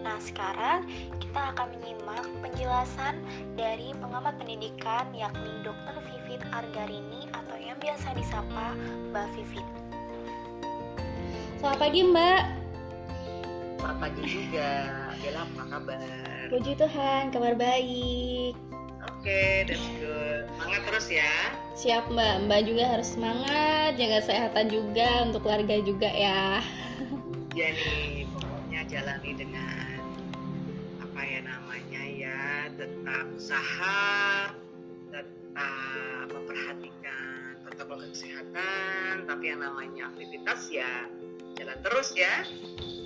Nah, 0.00 0.16
sekarang 0.24 0.88
kita 1.20 1.52
akan 1.52 1.76
menyimak 1.76 2.24
penjelasan 2.40 3.20
dari 3.60 3.92
pengamat 4.00 4.40
pendidikan 4.40 5.12
yakni 5.12 5.60
Dr. 5.60 6.00
Vivit 6.00 6.40
Argarini 6.48 7.28
atau 7.28 7.60
yang 7.60 7.76
biasa 7.76 8.16
disapa 8.16 8.72
Mbak 9.12 9.36
Vivit. 9.36 9.68
Selamat 11.60 11.78
pagi, 11.84 12.00
Mbak. 12.08 12.42
Selamat 13.76 13.98
pagi 14.00 14.22
juga. 14.32 14.70
Bella, 15.20 15.44
apa 15.44 15.62
kabar? 15.68 16.00
Puji 16.48 16.72
Tuhan, 16.72 17.22
kabar 17.36 17.52
baik. 17.52 18.56
Oke, 19.04 19.28
okay, 19.28 19.68
that's 19.68 19.84
good. 20.00 20.48
Semangat 20.56 20.82
terus 20.88 21.08
ya. 21.12 21.67
Siap 21.78 22.10
Mbak, 22.10 22.50
Mbak 22.50 22.60
juga 22.66 22.90
harus 22.90 23.14
semangat, 23.14 23.94
jaga 23.94 24.18
kesehatan 24.18 24.66
juga 24.66 25.30
untuk 25.30 25.46
keluarga 25.46 25.78
juga 25.78 26.10
ya. 26.10 26.58
Iya 27.54 27.70
nih, 27.70 28.26
pokoknya 28.34 28.80
jalani 28.90 29.30
dengan 29.38 30.02
apa 30.98 31.20
ya 31.22 31.38
namanya 31.46 32.02
ya, 32.02 32.66
tetap 32.74 33.30
usaha, 33.30 34.50
tetap 35.14 36.26
memperhatikan 36.34 37.62
protokol 37.62 38.10
kesehatan, 38.10 39.30
tapi 39.30 39.54
yang 39.54 39.62
namanya 39.62 40.10
aktivitas 40.10 40.66
ya 40.74 41.06
jalan 41.62 41.78
terus 41.86 42.10
ya. 42.18 42.42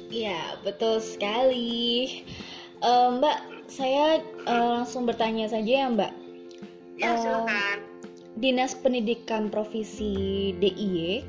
Iya, 0.09 0.57
betul 0.65 1.05
sekali. 1.05 2.25
Uh, 2.81 3.21
Mbak, 3.21 3.69
saya 3.69 4.25
uh, 4.49 4.81
langsung 4.81 5.05
bertanya 5.05 5.45
saja 5.53 5.85
ya 5.85 5.93
Mbak. 5.93 6.13
Ya, 6.97 7.21
silakan. 7.21 7.93
Dinas 8.33 8.73
Pendidikan 8.73 9.53
Provinsi 9.53 10.57
DIY 10.57 11.21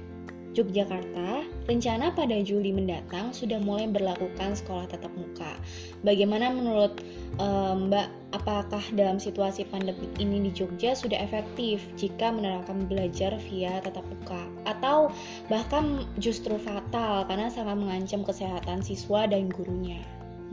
Yogyakarta 0.53 1.43
rencana 1.65 2.13
pada 2.13 2.37
Juli 2.45 2.69
mendatang 2.69 3.33
sudah 3.33 3.57
mulai 3.57 3.89
berlakukan 3.89 4.53
sekolah 4.53 4.85
tatap 4.85 5.09
muka. 5.17 5.57
Bagaimana 6.05 6.53
menurut 6.53 7.01
um, 7.41 7.89
Mbak, 7.89 8.07
apakah 8.37 8.83
dalam 8.93 9.17
situasi 9.17 9.65
pandemi 9.65 10.05
ini 10.21 10.47
di 10.47 10.51
Jogja 10.53 10.93
sudah 10.93 11.17
efektif 11.17 11.81
jika 11.97 12.29
menerapkan 12.29 12.85
belajar 12.85 13.33
via 13.49 13.81
tatap 13.81 14.05
muka? 14.05 14.45
Atau 14.69 15.09
bahkan 15.49 16.05
justru 16.21 16.55
fatal 16.61 17.25
karena 17.25 17.49
sangat 17.49 17.75
mengancam 17.81 18.21
kesehatan 18.21 18.85
siswa 18.85 19.25
dan 19.25 19.49
gurunya? 19.49 19.99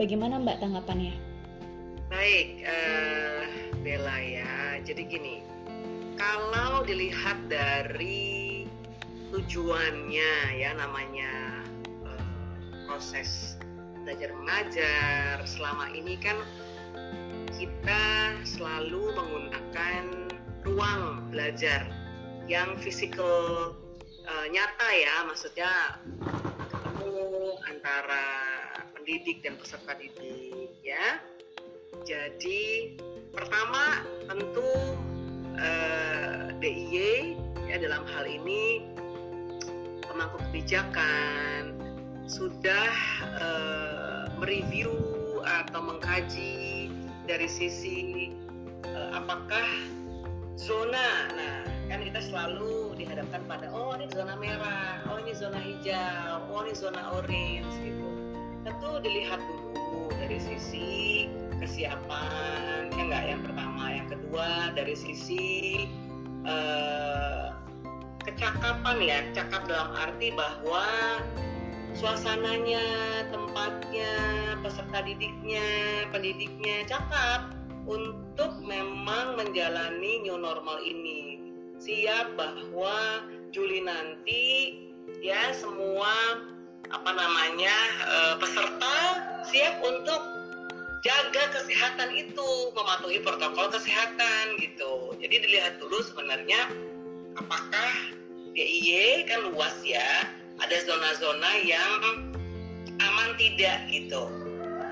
Bagaimana 0.00 0.40
Mbak 0.40 0.64
tanggapannya? 0.64 1.12
Baik, 2.09 2.64
uh, 2.64 3.45
Bella 3.85 4.16
ya. 4.16 4.80
Jadi 4.80 5.02
gini, 5.07 5.45
kalau 6.21 6.85
dilihat 6.85 7.49
dari 7.49 8.69
tujuannya 9.33 10.33
ya 10.53 10.77
namanya 10.77 11.65
uh, 12.05 12.25
proses 12.85 13.57
belajar 14.05 14.29
mengajar 14.37 15.41
selama 15.49 15.89
ini 15.97 16.21
kan 16.21 16.37
kita 17.57 18.37
selalu 18.45 19.17
menggunakan 19.17 20.29
ruang 20.69 21.33
belajar 21.33 21.89
yang 22.45 22.77
fisikal 22.77 23.73
uh, 24.29 24.47
nyata 24.53 24.89
ya. 24.93 25.25
Maksudnya 25.25 25.73
ketemu 26.69 27.57
antara 27.65 28.27
pendidik 28.93 29.41
dan 29.41 29.57
peserta 29.57 29.97
didik 29.97 30.73
ya. 30.85 31.21
Jadi 32.05 32.97
pertama 33.33 34.05
tentu 34.29 34.97
uh, 35.61 36.50
eh, 36.50 36.57
DIY 36.59 37.37
ya 37.69 37.76
dalam 37.79 38.02
hal 38.09 38.25
ini 38.26 38.88
pemangku 40.09 40.40
kebijakan 40.50 41.76
sudah 42.26 42.90
uh, 43.38 44.25
mereview 44.40 44.90
atau 45.45 45.81
mengkaji 45.83 46.88
dari 47.26 47.47
sisi 47.47 48.31
uh, 48.87 49.19
apakah 49.19 49.67
zona. 50.59 51.31
Nah 51.35 51.59
kan 51.90 52.07
kita 52.07 52.23
selalu 52.23 52.95
dihadapkan 52.95 53.43
pada 53.50 53.67
oh 53.75 53.99
ini 53.99 54.07
zona 54.14 54.38
merah 54.38 55.02
oh 55.11 55.19
ini 55.19 55.35
zona 55.35 55.59
hijau 55.59 56.47
oh 56.50 56.62
ini 56.62 56.75
zona 56.75 57.02
orange 57.19 57.75
gitu. 57.83 58.09
Tentu 58.62 59.00
dilihat 59.00 59.40
dulu 59.40 60.12
dari 60.21 60.38
sisi 60.38 61.26
kesiapan 61.61 62.88
ya 62.97 63.02
enggak 63.05 63.25
yang 63.29 63.43
pertama. 63.45 63.85
Yang 63.93 64.09
kedua 64.17 64.49
dari 64.73 64.95
sisi 64.97 65.47
uh, 66.49 67.52
kecakapan 68.25 68.97
ya. 68.99 69.19
Cakap 69.37 69.69
dalam 69.69 69.93
arti 69.95 70.33
bahwa 70.33 70.87
suasananya 71.93 72.83
tempatnya 73.29 74.12
peserta 74.64 75.05
didiknya 75.05 75.64
pendidiknya 76.09 76.88
cakap 76.88 77.52
untuk 77.85 78.57
memang 78.64 79.37
menjalani 79.37 80.25
new 80.25 80.40
normal 80.40 80.81
ini. 80.81 81.52
Siap 81.81 82.37
bahwa 82.37 83.25
Juli 83.50 83.85
nanti 83.85 84.76
ya 85.21 85.52
semua 85.57 86.45
apa 86.90 87.11
namanya 87.12 87.76
uh, 88.05 88.35
peserta 88.40 88.97
siap 89.47 89.81
untuk 89.83 90.39
jaga 91.00 91.45
kesehatan 91.57 92.12
itu 92.12 92.49
mematuhi 92.76 93.25
protokol 93.25 93.73
kesehatan 93.73 94.61
gitu. 94.61 95.16
Jadi 95.16 95.49
dilihat 95.49 95.80
dulu 95.80 96.04
sebenarnya 96.04 96.69
apakah 97.40 97.92
DIY 98.52 99.25
kan 99.30 99.49
luas 99.49 99.73
ya 99.80 100.28
ada 100.61 100.76
zona-zona 100.85 101.50
yang 101.64 101.92
aman 103.00 103.30
tidak 103.40 103.88
gitu. 103.88 104.28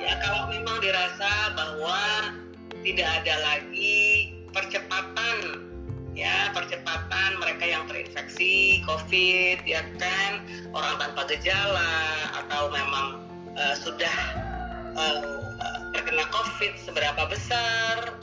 Ya 0.00 0.16
kalau 0.24 0.48
memang 0.48 0.80
dirasa 0.80 1.52
bahwa 1.52 2.32
tidak 2.80 3.08
ada 3.22 3.34
lagi 3.44 4.32
percepatan 4.54 5.68
ya 6.16 6.50
percepatan 6.56 7.38
mereka 7.38 7.68
yang 7.68 7.84
terinfeksi 7.86 8.80
COVID 8.88 9.62
ya 9.68 9.84
kan 10.00 10.42
orang 10.72 10.94
tanpa 10.98 11.30
gejala 11.30 11.94
atau 12.42 12.72
memang 12.72 13.22
uh, 13.54 13.74
sudah 13.76 14.18
uh, 14.98 15.47
terkena 15.94 16.24
COVID 16.30 16.72
seberapa 16.82 17.22
besar 17.30 18.18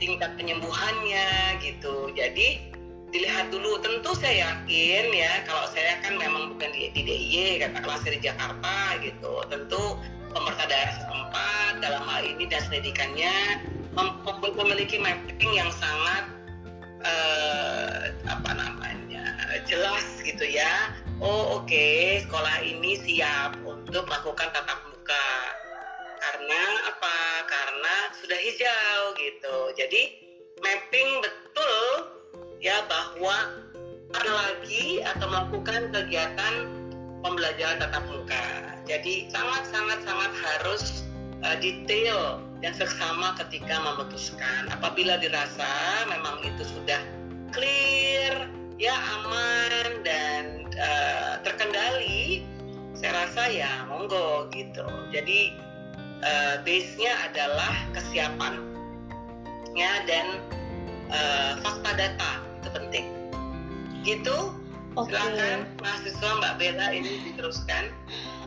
tingkat 0.00 0.34
penyembuhannya 0.40 1.60
gitu. 1.60 2.08
Jadi 2.16 2.72
dilihat 3.10 3.50
dulu. 3.52 3.78
Tentu 3.82 4.14
saya 4.16 4.50
yakin 4.50 5.12
ya 5.12 5.44
kalau 5.44 5.66
saya 5.70 6.00
kan 6.00 6.16
memang 6.16 6.56
bukan 6.56 6.70
di, 6.72 6.90
di 6.94 7.02
DIY 7.04 7.68
katakanlah 7.68 8.00
di 8.06 8.20
Jakarta 8.22 8.74
gitu. 9.04 9.32
Tentu 9.50 9.82
pemerintah 10.30 10.66
daerah 10.70 10.94
setempat 10.96 11.72
dalam 11.82 12.02
hal 12.06 12.22
ini 12.24 12.44
dan 12.46 12.62
pendidikannya 12.70 13.34
memiliki 14.54 14.96
mapping 15.02 15.52
yang 15.52 15.70
sangat 15.74 16.24
uh, 17.02 18.14
apa 18.30 18.50
namanya 18.54 19.24
jelas 19.66 20.06
gitu 20.22 20.46
ya. 20.46 20.94
Oh 21.20 21.60
oke 21.60 21.68
okay, 21.68 22.24
sekolah 22.24 22.64
ini 22.64 22.96
siap 23.04 23.60
untuk 23.66 24.08
melakukan 24.08 24.48
tatap 24.56 24.78
muka 24.88 25.26
karena 26.20 26.62
apa? 26.92 27.18
Karena 27.48 27.94
sudah 28.20 28.38
hijau 28.38 29.00
gitu. 29.16 29.56
Jadi 29.74 30.02
mapping 30.60 31.10
betul 31.24 31.80
ya 32.60 32.84
bahwa 32.86 33.64
ada 34.12 34.30
lagi 34.30 35.00
atau 35.00 35.26
melakukan 35.30 35.88
kegiatan 35.94 36.54
pembelajaran 37.24 37.80
tatap 37.80 38.04
muka. 38.10 38.46
Jadi 38.84 39.30
sangat 39.32 39.64
sangat 39.70 39.98
sangat 40.04 40.32
harus 40.34 41.06
uh, 41.46 41.56
detail 41.56 42.42
dan 42.60 42.76
seksama 42.76 43.38
ketika 43.40 43.80
memutuskan. 43.80 44.68
Apabila 44.74 45.16
dirasa 45.16 46.04
memang 46.10 46.42
itu 46.44 46.64
sudah 46.66 47.00
clear, 47.54 48.50
ya 48.76 48.94
aman 49.20 50.04
dan 50.04 50.68
uh, 50.76 51.40
terkendali, 51.46 52.44
saya 52.98 53.24
rasa 53.26 53.42
ya 53.48 53.72
monggo 53.88 54.50
gitu. 54.52 54.84
Jadi 55.14 55.69
uh, 56.24 56.54
base-nya 56.64 57.12
adalah 57.30 57.74
kesiapannya 57.96 59.92
dan 60.08 60.26
uh, 61.12 61.52
fakta 61.64 61.90
data 61.96 62.30
itu 62.60 62.68
penting. 62.72 63.06
Gitu. 64.04 64.36
Okay. 64.98 65.14
Silakan 65.14 65.70
mahasiswa 65.78 66.28
Mbak 66.42 66.54
Bella 66.58 66.86
ini 66.90 67.22
diteruskan. 67.30 67.94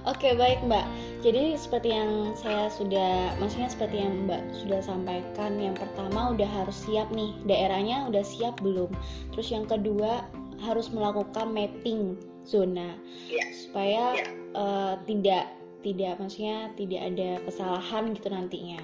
Oke 0.03 0.27
okay, 0.27 0.33
baik 0.35 0.59
Mbak. 0.67 0.83
Jadi 1.23 1.55
seperti 1.55 1.95
yang 1.95 2.35
saya 2.35 2.67
sudah, 2.67 3.31
maksudnya 3.39 3.71
seperti 3.71 4.03
yang 4.03 4.27
Mbak 4.27 4.43
sudah 4.59 4.83
sampaikan, 4.83 5.55
yang 5.55 5.71
pertama 5.79 6.35
udah 6.35 6.49
harus 6.51 6.75
siap 6.83 7.07
nih, 7.15 7.31
daerahnya 7.47 8.11
udah 8.11 8.19
siap 8.19 8.59
belum? 8.59 8.91
Terus 9.31 9.47
yang 9.55 9.63
kedua 9.63 10.27
harus 10.59 10.91
melakukan 10.91 11.55
mapping 11.55 12.19
zona 12.43 12.99
yeah. 13.31 13.47
supaya 13.55 14.03
yeah. 14.19 14.27
Iya. 14.27 14.59
Uh, 14.59 14.93
tidak 15.07 15.45
tidak 15.83 16.17
maksudnya 16.17 16.71
tidak 16.79 17.01
ada 17.13 17.29
kesalahan 17.45 18.03
gitu 18.15 18.27
nantinya 18.31 18.81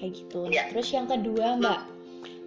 kayak 0.00 0.12
gitu. 0.16 0.40
Ya. 0.48 0.66
Terus 0.72 0.88
yang 0.90 1.06
kedua 1.06 1.60
Mbak, 1.60 1.80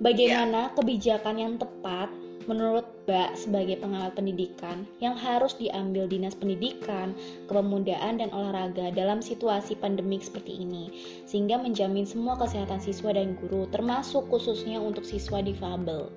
bagaimana 0.01 0.67
ya. 0.67 0.73
kebijakan 0.75 1.35
yang 1.37 1.53
tepat 1.61 2.09
menurut 2.49 2.85
Mbak 3.05 3.37
sebagai 3.37 3.77
pengamat 3.83 4.15
pendidikan 4.15 4.87
yang 5.03 5.13
harus 5.13 5.53
diambil 5.59 6.07
dinas 6.07 6.33
pendidikan, 6.33 7.11
kepemudaan 7.51 8.23
dan 8.23 8.31
olahraga 8.31 8.89
dalam 8.95 9.19
situasi 9.19 9.75
pandemik 9.77 10.23
seperti 10.23 10.63
ini 10.63 10.89
sehingga 11.27 11.59
menjamin 11.59 12.07
semua 12.07 12.39
kesehatan 12.39 12.79
siswa 12.79 13.13
dan 13.13 13.37
guru 13.37 13.67
termasuk 13.69 14.25
khususnya 14.31 14.79
untuk 14.79 15.03
siswa 15.05 15.43
difabel 15.43 16.09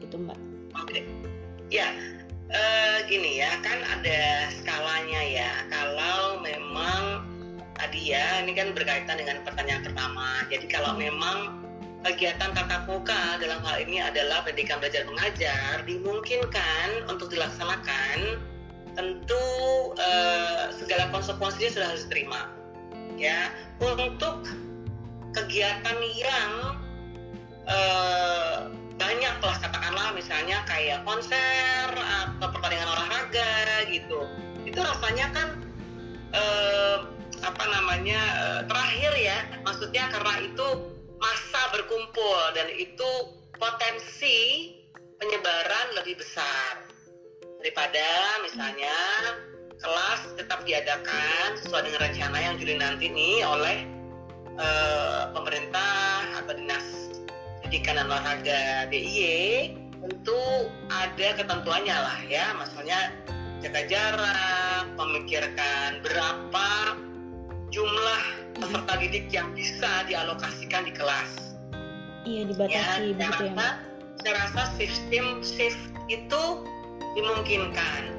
gitu 0.00 0.16
Mbak. 0.16 0.38
Oke. 0.80 1.06
Ya, 1.68 1.90
uh, 2.54 2.96
gini 3.10 3.42
ya 3.42 3.58
kan 3.60 3.82
ada 3.82 4.48
skalanya 4.54 5.22
ya. 5.26 5.50
Kalau 5.68 6.40
memang 6.40 7.26
tadi 7.74 8.14
ya 8.14 8.40
ini 8.46 8.54
kan 8.54 8.72
berkaitan 8.72 9.18
dengan 9.18 9.42
pertanyaan 9.42 9.82
pertama. 9.82 10.46
Jadi 10.48 10.66
kalau 10.70 10.94
memang 10.94 11.60
kegiatan 12.06 12.52
tatap 12.52 12.84
muka 12.86 13.40
dalam 13.40 13.60
hal 13.64 13.76
ini 13.80 13.98
adalah 14.00 14.44
pendidikan 14.44 14.78
belajar 14.78 15.08
mengajar 15.08 15.82
dimungkinkan 15.88 17.08
untuk 17.08 17.32
dilaksanakan 17.32 18.38
tentu 18.94 19.44
uh, 19.98 20.70
segala 20.70 21.10
konsekuensinya 21.10 21.70
sudah 21.74 21.88
harus 21.90 22.06
diterima. 22.06 22.48
Ya 23.18 23.50
untuk 23.82 24.46
kegiatan 25.34 25.98
yang 26.14 26.52
banyak 28.94 29.36
lah 29.42 29.56
katakanlah 29.58 30.14
misalnya 30.14 30.62
kayak 30.66 31.02
konser 31.02 31.88
atau 31.94 32.46
pertandingan 32.50 32.88
olahraga 32.88 33.86
gitu. 33.90 34.26
Itu 34.62 34.78
rasanya 34.80 35.26
kan 35.34 35.48
eh, 36.32 36.98
apa 37.42 37.64
namanya 37.68 38.20
eh, 38.20 38.60
terakhir 38.70 39.12
ya. 39.18 39.38
Maksudnya 39.66 40.10
karena 40.10 40.34
itu 40.46 40.66
masa 41.18 41.62
berkumpul 41.72 42.40
dan 42.54 42.68
itu 42.74 43.10
potensi 43.56 44.70
penyebaran 45.18 45.86
lebih 46.02 46.20
besar 46.20 46.84
daripada 47.62 48.04
misalnya 48.44 48.96
kelas 49.80 50.20
tetap 50.36 50.64
diadakan 50.68 51.56
sesuai 51.64 51.88
dengan 51.88 52.00
rencana 52.10 52.38
yang 52.40 52.54
Juli 52.60 52.76
nanti 52.76 53.08
nih 53.08 53.40
oleh 53.40 53.88
uh, 54.60 55.32
pemerintah 55.32 56.44
atau 56.44 56.52
dinas 56.56 57.13
pendidikan 57.64 57.96
dan 57.96 58.12
olahraga 58.12 58.60
DIY 58.92 59.72
tentu 60.04 60.68
ada 60.92 61.28
ketentuannya 61.40 61.96
lah 61.96 62.20
ya. 62.28 62.52
Maksudnya 62.60 63.08
jaga 63.64 63.88
jarak 63.88 64.84
memikirkan 65.00 66.04
berapa 66.04 66.68
jumlah 67.72 68.24
peserta 68.60 68.94
didik 69.00 69.32
yang 69.32 69.48
bisa 69.56 70.04
dialokasikan 70.04 70.84
di 70.84 70.92
kelas. 70.92 71.56
Iya 72.28 72.52
dibatasi 72.52 72.76
ya, 72.76 73.16
begitu 73.16 73.44
saya 73.48 73.52
rasa, 73.56 73.64
ya 73.64 73.72
saya 74.20 74.32
rasa 74.44 74.62
sistem 74.76 75.24
shift 75.40 75.80
itu 76.12 76.42
dimungkinkan. 77.16 78.12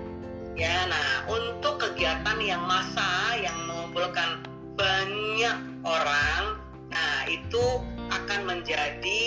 Ya 0.58 0.90
nah 0.90 1.30
untuk 1.30 1.78
kegiatan 1.78 2.42
yang 2.42 2.66
masa 2.66 3.38
yang 3.38 3.56
mengumpulkan 3.70 4.42
banyak 4.74 5.58
orang 5.86 6.58
nah 6.90 7.28
itu 7.28 7.84
akan 8.12 8.40
menjadi 8.46 9.24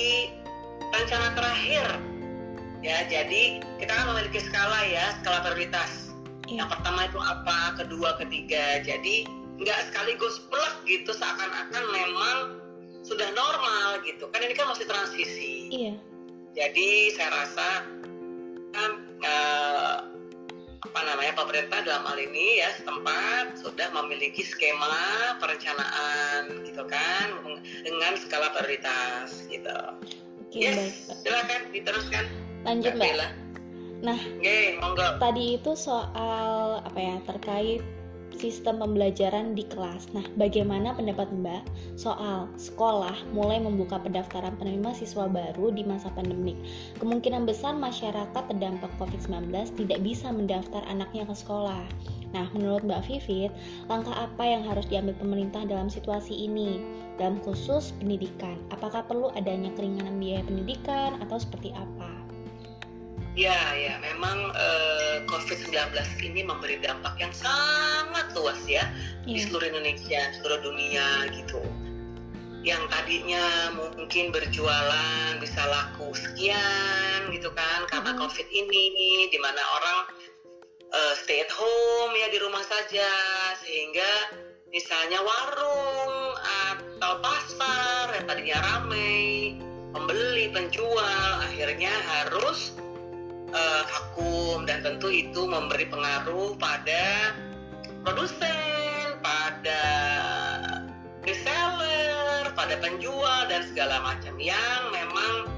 rencana 0.94 1.34
terakhir. 1.34 1.86
Ya 2.82 3.02
jadi 3.10 3.58
kita 3.82 3.90
kan 3.90 4.06
memiliki 4.14 4.38
skala 4.42 4.80
ya 4.86 5.18
skala 5.22 5.42
prioritas. 5.42 6.10
Yeah. 6.48 6.64
yang 6.64 6.68
pertama 6.72 7.10
itu 7.10 7.18
apa 7.20 7.58
kedua 7.76 8.16
ketiga. 8.22 8.80
Jadi 8.80 9.28
nggak 9.58 9.90
sekaligus 9.90 10.38
plek 10.48 10.74
gitu 10.86 11.10
seakan-akan 11.10 11.84
memang 11.90 12.38
sudah 13.02 13.28
normal 13.34 14.00
gitu. 14.06 14.30
Kan 14.30 14.46
ini 14.46 14.54
kan 14.54 14.70
masih 14.70 14.86
transisi. 14.86 15.54
Iya. 15.68 15.94
jadi 16.56 17.14
saya 17.14 17.30
rasa 17.30 17.68
kan 18.74 18.90
uh, 19.22 20.17
apa 20.78 21.00
namanya 21.02 21.34
pemerintah 21.34 21.82
dalam 21.82 22.06
hal 22.06 22.18
ini 22.22 22.62
ya 22.62 22.70
setempat 22.78 23.58
sudah 23.58 23.90
memiliki 23.90 24.46
skema 24.46 25.34
perencanaan 25.42 26.62
gitu 26.62 26.86
kan 26.86 27.34
dengan 27.82 28.14
skala 28.14 28.54
prioritas 28.54 29.42
gitu. 29.50 29.78
Oke, 30.48 30.64
yes, 30.64 31.10
baik. 31.10 31.18
silakan 31.26 31.60
diteruskan. 31.74 32.24
Lanjut 32.62 32.94
Mbak. 32.94 33.30
Nah, 33.98 34.20
okay, 34.38 34.78
monggo. 34.78 35.18
tadi 35.18 35.58
itu 35.58 35.74
soal 35.74 36.78
apa 36.86 36.98
ya 37.02 37.16
terkait 37.26 37.82
sistem 38.38 38.78
pembelajaran 38.78 39.58
di 39.58 39.66
kelas. 39.66 40.14
Nah, 40.14 40.22
bagaimana 40.38 40.94
pendapat 40.94 41.26
Mbak 41.34 41.62
soal 41.98 42.46
sekolah 42.54 43.18
mulai 43.34 43.58
membuka 43.58 43.98
pendaftaran 43.98 44.54
penerima 44.54 44.94
siswa 44.94 45.26
baru 45.26 45.74
di 45.74 45.82
masa 45.82 46.08
pandemik? 46.14 46.54
Kemungkinan 47.02 47.44
besar 47.44 47.74
masyarakat 47.74 48.30
terdampak 48.30 48.94
COVID-19 49.02 49.50
tidak 49.74 49.98
bisa 50.06 50.30
mendaftar 50.30 50.86
anaknya 50.86 51.26
ke 51.26 51.34
sekolah. 51.34 51.82
Nah, 52.30 52.46
menurut 52.54 52.86
Mbak 52.86 53.10
Vivit, 53.10 53.50
langkah 53.90 54.14
apa 54.14 54.44
yang 54.46 54.62
harus 54.62 54.86
diambil 54.86 55.18
pemerintah 55.18 55.66
dalam 55.66 55.90
situasi 55.90 56.46
ini? 56.46 56.78
Dalam 57.18 57.42
khusus 57.42 57.90
pendidikan, 57.98 58.54
apakah 58.70 59.02
perlu 59.02 59.34
adanya 59.34 59.74
keringanan 59.74 60.22
biaya 60.22 60.46
pendidikan 60.46 61.18
atau 61.18 61.40
seperti 61.40 61.74
apa? 61.74 62.27
Ya, 63.38 63.54
ya, 63.78 64.02
memang 64.02 64.50
uh, 64.50 65.22
COVID-19 65.30 65.94
ini 66.26 66.42
memberi 66.42 66.82
dampak 66.82 67.22
yang 67.22 67.30
sangat 67.30 68.34
luas 68.34 68.58
ya 68.66 68.82
yeah. 68.82 68.86
di 69.22 69.38
iya. 69.38 69.46
seluruh 69.46 69.66
Indonesia, 69.70 70.34
seluruh 70.34 70.58
dunia 70.66 71.30
gitu. 71.30 71.62
Yang 72.66 72.90
tadinya 72.90 73.78
mungkin 73.78 74.34
berjualan 74.34 75.38
bisa 75.38 75.62
laku 75.70 76.10
sekian 76.18 77.30
gitu 77.30 77.54
kan 77.54 77.86
karena 77.86 78.10
mm 78.10 78.18
-hmm. 78.18 78.26
COVID 78.26 78.48
ini, 78.50 78.84
di 79.30 79.38
mana 79.38 79.62
orang 79.62 79.98
uh, 80.90 81.14
stay 81.22 81.46
at 81.46 81.52
home 81.54 82.18
ya 82.18 82.34
di 82.34 82.42
rumah 82.42 82.66
saja, 82.66 83.06
sehingga 83.62 84.34
misalnya 84.74 85.22
warung 85.22 86.34
atau 86.42 87.22
pasar 87.22 88.18
yang 88.18 88.26
tadinya 88.26 88.58
ramai, 88.66 89.54
pembeli, 89.94 90.50
penjual 90.50 91.38
akhirnya 91.46 91.94
harus 92.02 92.74
uh, 93.52 93.82
vakum 93.86 94.64
dan 94.68 94.84
tentu 94.84 95.08
itu 95.12 95.48
memberi 95.48 95.88
pengaruh 95.88 96.56
pada 96.56 97.36
produsen, 98.04 99.20
pada 99.20 99.82
reseller, 101.24 102.52
pada 102.56 102.74
penjual 102.80 103.40
dan 103.48 103.64
segala 103.68 104.00
macam 104.00 104.34
yang 104.40 104.80
memang 104.92 105.52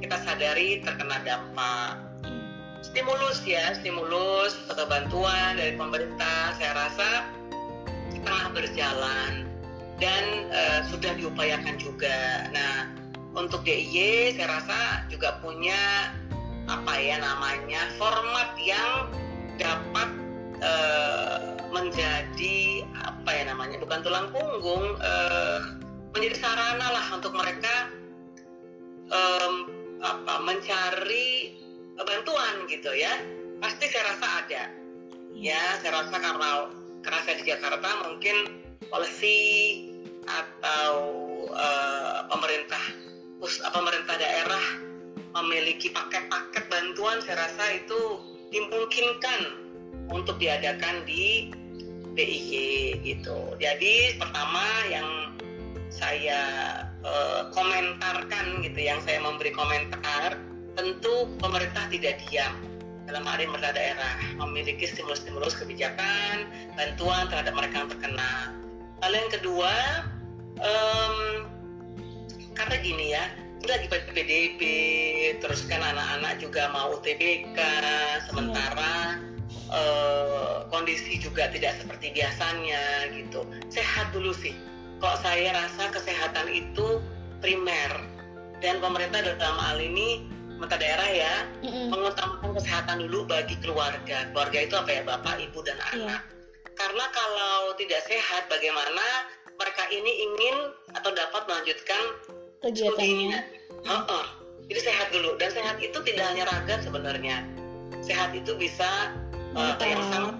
kita 0.00 0.20
sadari 0.20 0.84
terkena 0.84 1.16
dampak 1.24 2.04
stimulus 2.84 3.40
ya 3.48 3.72
stimulus 3.80 4.54
atau 4.68 4.84
bantuan 4.84 5.56
dari 5.56 5.74
pemerintah 5.74 6.52
saya 6.60 6.76
rasa 6.76 7.08
tengah 8.12 8.52
berjalan 8.52 9.48
dan 9.98 10.24
uh, 10.52 10.80
sudah 10.88 11.16
diupayakan 11.16 11.76
juga. 11.80 12.48
Nah 12.52 12.92
untuk 13.34 13.66
DIY 13.66 14.36
saya 14.38 14.60
rasa 14.60 14.78
juga 15.10 15.40
punya 15.42 16.12
ya 17.04 17.20
namanya 17.20 17.92
format 18.00 18.56
yang 18.56 19.12
dapat 19.60 20.08
uh, 20.64 21.60
menjadi 21.68 22.88
apa 22.96 23.28
ya 23.28 23.44
namanya 23.52 23.76
bukan 23.76 24.00
tulang 24.00 24.32
punggung 24.32 24.96
uh, 25.04 25.58
menjadi 26.16 26.40
sarana 26.40 26.88
lah 26.96 27.06
untuk 27.12 27.36
mereka 27.36 27.92
um, 29.12 29.68
apa 30.00 30.34
mencari 30.40 31.60
bantuan 32.00 32.64
gitu 32.72 32.88
ya. 32.96 33.20
Pasti 33.60 33.84
saya 33.92 34.16
rasa 34.16 34.26
ada. 34.44 34.62
Ya 35.36 35.60
saya 35.84 36.00
rasa 36.00 36.16
karena 37.04 37.20
saya 37.28 37.36
di 37.36 37.44
Jakarta 37.44 37.88
mungkin 38.08 38.64
polisi 38.88 39.38
atau 40.24 40.92
uh, 41.52 42.24
pemerintah 42.32 42.80
pemerintah 43.76 44.16
daerah 44.16 44.83
memiliki 45.34 45.90
paket-paket 45.90 46.64
bantuan 46.70 47.18
saya 47.26 47.50
rasa 47.50 47.64
itu 47.82 48.00
dimungkinkan 48.54 49.40
untuk 50.10 50.38
diadakan 50.38 51.02
di 51.02 51.50
PIG 52.14 52.50
gitu. 53.02 53.58
Jadi 53.58 54.14
pertama 54.16 54.62
yang 54.86 55.34
saya 55.90 56.42
uh, 57.02 57.50
komentarkan 57.50 58.62
gitu, 58.62 58.78
yang 58.78 59.02
saya 59.02 59.18
memberi 59.18 59.50
komentar, 59.50 60.38
tentu 60.78 61.30
pemerintah 61.42 61.86
tidak 61.90 62.22
diam 62.26 62.54
dalam 63.04 63.26
hari 63.26 63.44
pemerintah 63.44 63.74
daerah 63.76 64.12
memiliki 64.38 64.88
stimulus-stimulus 64.88 65.58
kebijakan, 65.58 66.48
bantuan 66.78 67.28
terhadap 67.28 67.52
mereka 67.52 67.84
yang 67.84 67.90
terkena. 67.90 68.32
Lalu 69.04 69.14
yang 69.20 69.32
kedua, 69.34 69.74
um, 70.62 71.16
karena 72.56 72.76
gini 72.80 73.06
ya, 73.12 73.24
lagi 73.68 73.86
PDB 73.88 74.60
terus 75.40 75.64
kan 75.64 75.80
anak-anak 75.80 76.36
juga 76.40 76.68
mau 76.72 76.92
UTBK 76.96 77.58
sementara 78.28 79.16
uh, 79.70 80.68
kondisi 80.68 81.20
juga 81.20 81.48
tidak 81.50 81.78
seperti 81.80 82.12
biasanya 82.14 83.10
gitu. 83.14 83.46
Sehat 83.72 84.12
dulu 84.12 84.34
sih. 84.36 84.54
Kok 85.00 85.20
saya 85.20 85.52
rasa 85.52 85.90
kesehatan 85.92 86.48
itu 86.52 87.00
primer. 87.40 87.92
Dan 88.62 88.80
pemerintah 88.80 89.20
dalam 89.20 89.60
hal 89.60 89.76
ini 89.76 90.24
pemerintah 90.56 90.80
daerah 90.80 91.08
ya 91.10 91.34
mm-hmm. 91.66 91.86
mengutamakan 91.92 92.50
kesehatan 92.56 92.96
dulu 93.04 93.28
bagi 93.28 93.58
keluarga. 93.60 94.30
Keluarga 94.32 94.58
itu 94.64 94.74
apa 94.78 94.90
ya? 94.92 95.02
Bapak 95.04 95.34
ibu 95.42 95.60
dan 95.66 95.76
iya. 95.76 95.88
anak. 95.92 96.22
Karena 96.74 97.04
kalau 97.12 97.76
tidak 97.76 98.02
sehat 98.08 98.48
bagaimana 98.48 99.28
mereka 99.54 99.84
ini 99.92 100.10
ingin 100.10 100.56
atau 100.96 101.14
dapat 101.14 101.46
melanjutkan 101.46 102.02
kegiatannya. 102.64 103.40
Uh 103.84 103.92
-uh. 104.08 104.26
Jadi 104.72 104.80
sehat 104.80 105.12
dulu 105.12 105.36
dan 105.36 105.52
sehat 105.52 105.76
itu 105.84 105.98
tidak 106.08 106.24
hanya 106.32 106.48
raga 106.48 106.80
sebenarnya. 106.80 107.44
Sehat 108.00 108.32
itu 108.32 108.56
bisa 108.56 109.12
uh, 109.52 109.76
yang 109.84 110.00
sangat 110.08 110.36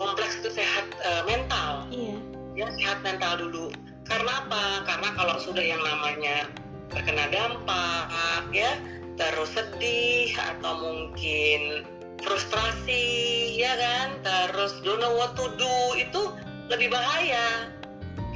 kompleks 0.00 0.40
itu 0.40 0.48
sehat 0.56 0.88
uh, 1.04 1.22
mental. 1.28 1.84
Iya. 1.92 2.16
Ya 2.56 2.66
sehat 2.80 3.04
mental 3.04 3.36
dulu. 3.36 3.68
Karena 4.08 4.48
apa? 4.48 4.88
Karena 4.88 5.08
kalau 5.12 5.36
sudah 5.36 5.60
yang 5.60 5.82
namanya 5.84 6.48
terkena 6.88 7.28
dampak 7.28 8.08
ya 8.54 8.78
terus 9.16 9.52
sedih 9.52 10.32
atau 10.36 10.80
mungkin 10.80 11.84
frustrasi 12.24 13.04
ya 13.56 13.76
kan 13.76 14.08
terus 14.24 14.80
don't 14.84 15.00
know 15.00 15.12
what 15.16 15.36
to 15.36 15.50
do 15.60 15.74
itu 15.96 16.32
lebih 16.72 16.92
bahaya 16.92 17.72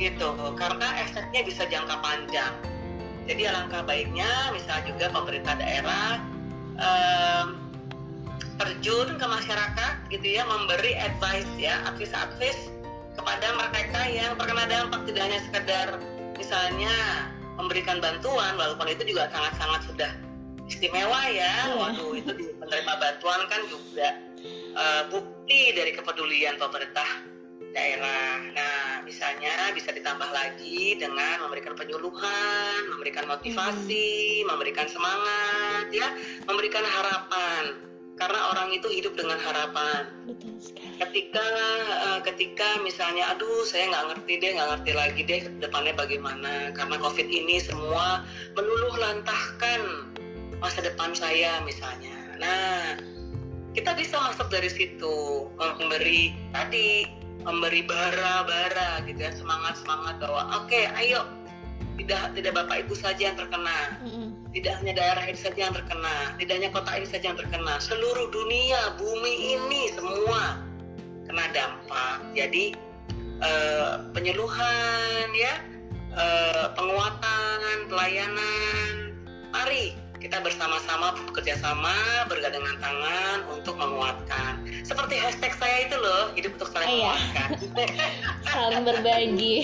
gitu 0.00 0.32
karena 0.56 1.04
efeknya 1.04 1.44
bisa 1.44 1.68
jangka 1.68 1.96
panjang 2.00 2.52
jadi 3.30 3.54
alangkah 3.54 3.86
baiknya 3.86 4.26
misalnya 4.50 4.90
juga 4.90 5.06
pemerintah 5.14 5.54
daerah 5.54 6.18
um, 6.82 7.46
terjun 8.58 9.14
ke 9.14 9.26
masyarakat 9.26 9.94
gitu 10.10 10.26
ya 10.34 10.42
memberi 10.50 10.98
advice 10.98 11.46
ya 11.54 11.78
advice-advice 11.86 12.74
kepada 13.14 13.46
mereka 13.54 14.00
yang 14.10 14.34
terkena 14.34 14.66
dampak 14.66 15.00
tidak 15.06 15.22
hanya 15.30 15.40
sekedar 15.46 15.88
misalnya 16.34 16.94
memberikan 17.54 18.02
bantuan 18.02 18.58
walaupun 18.58 18.90
itu 18.90 19.14
juga 19.14 19.30
sangat-sangat 19.30 19.80
sudah 19.86 20.10
istimewa 20.66 21.20
ya. 21.30 21.70
Iya. 21.70 21.76
Waduh 21.76 22.12
itu 22.18 22.30
di 22.34 22.44
penerima 22.58 22.94
bantuan 22.98 23.40
kan 23.46 23.62
juga 23.70 24.08
uh, 24.74 25.02
bukti 25.12 25.76
dari 25.76 25.94
kepedulian 25.94 26.58
pemerintah 26.58 27.22
daerah. 27.74 28.42
Nah, 28.54 29.02
misalnya 29.06 29.70
bisa 29.74 29.94
ditambah 29.94 30.30
lagi 30.30 30.98
dengan 30.98 31.42
memberikan 31.46 31.74
penyuluhan, 31.78 32.80
memberikan 32.94 33.26
motivasi, 33.30 34.42
memberikan 34.46 34.86
semangat, 34.90 35.90
ya, 35.94 36.14
memberikan 36.46 36.82
harapan. 36.82 37.86
Karena 38.20 38.52
orang 38.52 38.68
itu 38.76 38.84
hidup 38.92 39.16
dengan 39.16 39.40
harapan. 39.40 40.12
Betul 40.28 40.60
sekali. 40.60 41.00
Ketika 41.00 41.46
uh, 42.04 42.20
ketika 42.20 42.76
misalnya, 42.84 43.32
aduh, 43.32 43.64
saya 43.64 43.88
nggak 43.88 44.06
ngerti 44.12 44.32
deh, 44.44 44.50
nggak 44.60 44.68
ngerti 44.76 44.90
lagi 44.92 45.20
deh 45.24 45.40
depannya 45.56 45.96
bagaimana. 45.96 46.68
Karena 46.76 47.00
COVID 47.00 47.28
ini 47.32 47.64
semua 47.64 48.28
meluluh 48.60 48.92
lantahkan 49.00 50.12
masa 50.60 50.84
depan 50.84 51.16
saya 51.16 51.64
misalnya. 51.64 52.12
Nah, 52.36 53.00
kita 53.72 53.96
bisa 53.96 54.20
masuk 54.20 54.52
dari 54.52 54.68
situ 54.68 55.48
memberi 55.80 56.36
tadi 56.52 57.19
memberi 57.44 57.84
bara-bara 57.84 59.00
gitu 59.08 59.20
ya 59.20 59.32
semangat 59.32 59.80
semangat 59.80 60.20
bahwa 60.20 60.42
oke 60.60 60.68
okay, 60.68 60.88
ayo. 61.00 61.24
Tidak 62.00 62.32
tidak 62.32 62.56
bapak 62.56 62.88
ibu 62.88 62.96
saja 62.96 63.28
yang 63.28 63.36
terkena. 63.36 64.00
Tidak 64.56 64.72
hanya 64.72 64.92
daerah 64.96 65.20
ini 65.28 65.36
saja 65.36 65.68
yang 65.68 65.74
terkena. 65.76 66.32
Tidak 66.40 66.54
hanya 66.56 66.72
kota 66.72 66.96
ini 66.96 67.04
saja 67.04 67.28
yang 67.28 67.36
terkena. 67.36 67.76
Seluruh 67.76 68.32
dunia 68.32 68.96
bumi 68.96 69.60
ini 69.60 69.92
semua 69.92 70.64
kena 71.28 71.44
dampak. 71.52 72.24
Jadi 72.32 72.72
eh, 73.44 73.92
penyuluhan 74.16 75.28
ya 75.36 75.54
eh, 76.16 76.66
penguatan 76.72 77.68
pelayanan. 77.92 79.12
Mari 79.52 79.92
kita 80.20 80.36
bersama-sama 80.38 81.16
bekerja 81.26 81.56
sama 81.58 81.96
bergandengan 82.28 82.76
tangan 82.78 83.38
untuk 83.48 83.74
menguatkan 83.74 84.60
seperti 84.84 85.16
hashtag 85.16 85.56
saya 85.56 85.88
itu 85.88 85.96
loh 85.96 86.28
hidup 86.36 86.52
untuk 86.60 86.68
saling 86.70 86.88
Iya. 86.92 87.00
menguatkan 87.00 87.48
Saling 88.52 88.82
berbagi. 88.84 89.56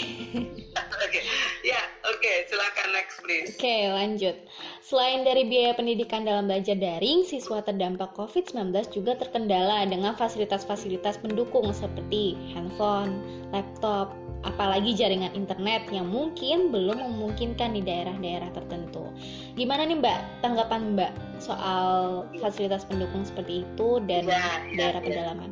oke 0.77 1.21
ya 1.63 1.81
oke 2.09 2.33
silakan 2.49 2.89
next 2.93 3.17
please 3.21 3.53
Oke, 3.57 3.77
lanjut. 3.93 4.37
Selain 4.81 5.27
dari 5.27 5.43
biaya 5.45 5.75
pendidikan 5.75 6.23
dalam 6.23 6.47
belajar 6.47 6.79
daring, 6.79 7.27
siswa 7.27 7.59
terdampak 7.59 8.15
COVID-19 8.15 8.71
juga 8.95 9.19
terkendala 9.19 9.83
dengan 9.83 10.15
fasilitas-fasilitas 10.15 11.19
pendukung 11.19 11.75
seperti 11.75 12.39
handphone, 12.55 13.19
laptop, 13.51 14.15
apalagi 14.47 14.95
jaringan 14.95 15.35
internet 15.35 15.91
yang 15.91 16.07
mungkin 16.07 16.71
belum 16.71 17.03
memungkinkan 17.03 17.75
di 17.75 17.83
daerah-daerah 17.83 18.55
tertentu. 18.55 19.11
Gimana 19.59 19.83
nih 19.85 19.99
Mbak 19.99 20.19
tanggapan 20.41 20.95
Mbak 20.95 21.13
soal 21.43 22.25
fasilitas 22.39 22.87
pendukung 22.87 23.27
seperti 23.27 23.67
itu 23.67 23.99
dan 24.07 24.31
Ya, 24.31 24.39
ya, 24.71 24.75
daerah 24.79 25.01
ya. 25.03 25.07
pedalaman? 25.11 25.51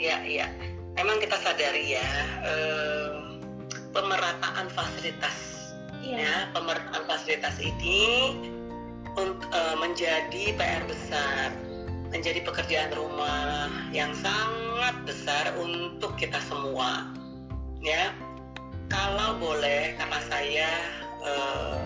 Iya, 0.00 0.16
iya. 0.24 0.46
Memang 0.96 1.20
kita 1.20 1.36
sadari 1.38 1.94
ya, 1.94 2.08
eh, 2.44 3.12
pemerataan 3.92 4.72
fasilitas, 4.72 5.36
Iya. 6.00 6.16
ya, 6.20 6.34
pemerataan 6.56 7.04
fasilitas 7.04 7.56
ini 7.60 8.34
un- 9.14 9.40
eh, 9.52 9.76
menjadi 9.76 10.56
PR 10.56 10.84
besar, 10.88 11.52
menjadi 12.12 12.44
pekerjaan 12.44 12.92
rumah 12.92 13.68
yang 13.92 14.12
sangat 14.12 14.96
besar 15.08 15.52
untuk 15.56 16.12
kita 16.20 16.40
semua, 16.44 17.08
ya. 17.82 18.14
Kalau 18.88 19.36
boleh, 19.42 19.96
karena 19.98 20.20
saya 20.30 20.70
eh, 21.24 21.76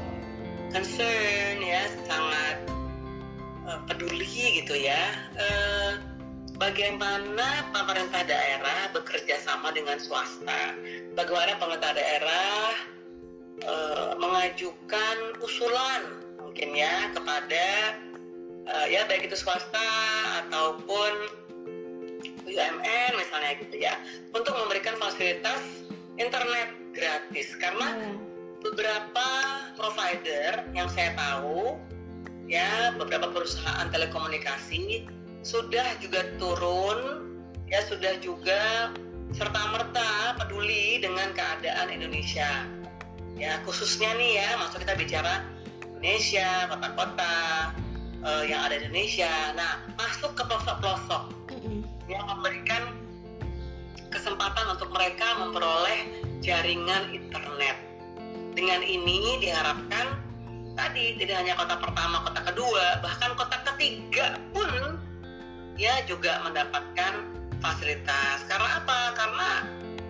concern 0.70 1.56
ya, 1.64 1.82
sangat 2.04 2.56
eh, 3.66 3.80
peduli 3.88 4.62
gitu 4.62 4.76
ya. 4.76 5.02
eh, 5.40 5.92
bagaimana 6.56 7.68
pemerintah 7.72 8.24
daerah 8.24 8.90
bekerja 8.96 9.40
sama 9.44 9.72
dengan 9.72 10.00
swasta, 10.00 10.76
bagaimana 11.16 11.56
pemerintah 11.60 11.92
daerah 11.96 12.68
eh, 13.64 14.10
mengajukan 14.20 15.16
usulan 15.40 16.02
mungkin 16.40 16.72
ya 16.72 17.12
kepada 17.12 17.68
eh, 18.66 18.86
ya 18.88 19.04
baik 19.08 19.28
itu 19.28 19.36
swasta 19.36 19.88
ataupun 20.44 21.45
BUMN 22.56 23.12
misalnya 23.20 23.52
gitu 23.60 23.76
ya 23.76 23.94
untuk 24.32 24.56
memberikan 24.56 24.96
fasilitas 24.96 25.60
internet 26.16 26.72
gratis 26.96 27.52
karena 27.60 27.92
Iya. 27.92 28.12
beberapa 28.64 29.28
provider 29.76 30.64
yang 30.72 30.88
saya 30.88 31.12
tahu 31.12 31.76
ya 32.48 32.96
beberapa 32.96 33.28
perusahaan 33.28 33.86
telekomunikasi 33.92 35.04
sudah 35.44 35.84
juga 36.00 36.24
turun 36.40 37.28
ya 37.68 37.84
sudah 37.84 38.16
juga 38.24 38.90
serta 39.36 39.60
merta 39.76 40.34
peduli 40.40 40.98
dengan 41.02 41.30
keadaan 41.36 41.92
Indonesia 41.92 42.64
ya 43.36 43.60
khususnya 43.68 44.16
nih 44.16 44.40
ya 44.40 44.48
maksud 44.56 44.80
kita 44.80 44.96
bicara 44.96 45.44
Indonesia 45.84 46.70
kota-kota 46.72 47.34
eh, 48.24 48.42
yang 48.48 48.64
ada 48.64 48.80
di 48.80 48.88
Indonesia 48.88 49.30
nah 49.52 49.84
masuk 50.00 50.32
ke 50.32 50.42
pelosok-pelosok 50.48 51.22
Mm-mm. 51.30 51.45
Yang 52.06 52.24
memberikan 52.26 52.94
kesempatan 54.10 54.78
untuk 54.78 54.90
mereka 54.94 55.26
memperoleh 55.42 56.00
jaringan 56.40 57.10
internet. 57.12 57.76
Dengan 58.56 58.80
ini 58.80 59.36
diharapkan 59.42 60.16
tadi 60.78 61.18
tidak 61.20 61.44
hanya 61.44 61.54
kota 61.60 61.76
pertama, 61.76 62.24
kota 62.24 62.40
kedua, 62.46 63.04
bahkan 63.04 63.36
kota 63.36 63.58
ketiga 63.72 64.40
pun 64.56 64.96
ya 65.76 66.00
juga 66.08 66.40
mendapatkan 66.46 67.36
fasilitas. 67.60 68.46
Karena 68.48 68.80
apa? 68.80 69.00
Karena 69.12 69.50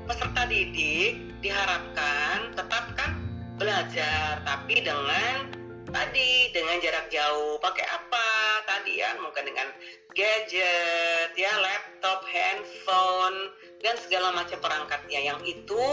peserta 0.06 0.46
didik 0.46 1.42
diharapkan 1.42 2.54
tetap 2.54 2.94
kan 2.94 3.18
belajar, 3.58 4.44
tapi 4.46 4.84
dengan 4.84 5.50
tadi 5.90 6.54
dengan 6.54 6.76
jarak 6.78 7.10
jauh. 7.10 7.58
Pakai 7.58 7.86
apa? 7.90 8.26
Tadi 8.68 9.02
ya, 9.02 9.18
mungkin 9.18 9.42
dengan 9.48 9.68
gadget, 10.16 11.30
ya 11.36 11.52
laptop, 11.60 12.24
handphone, 12.24 13.52
dan 13.84 14.00
segala 14.00 14.32
macam 14.32 14.56
perangkatnya 14.64 15.20
yang 15.20 15.40
itu 15.44 15.84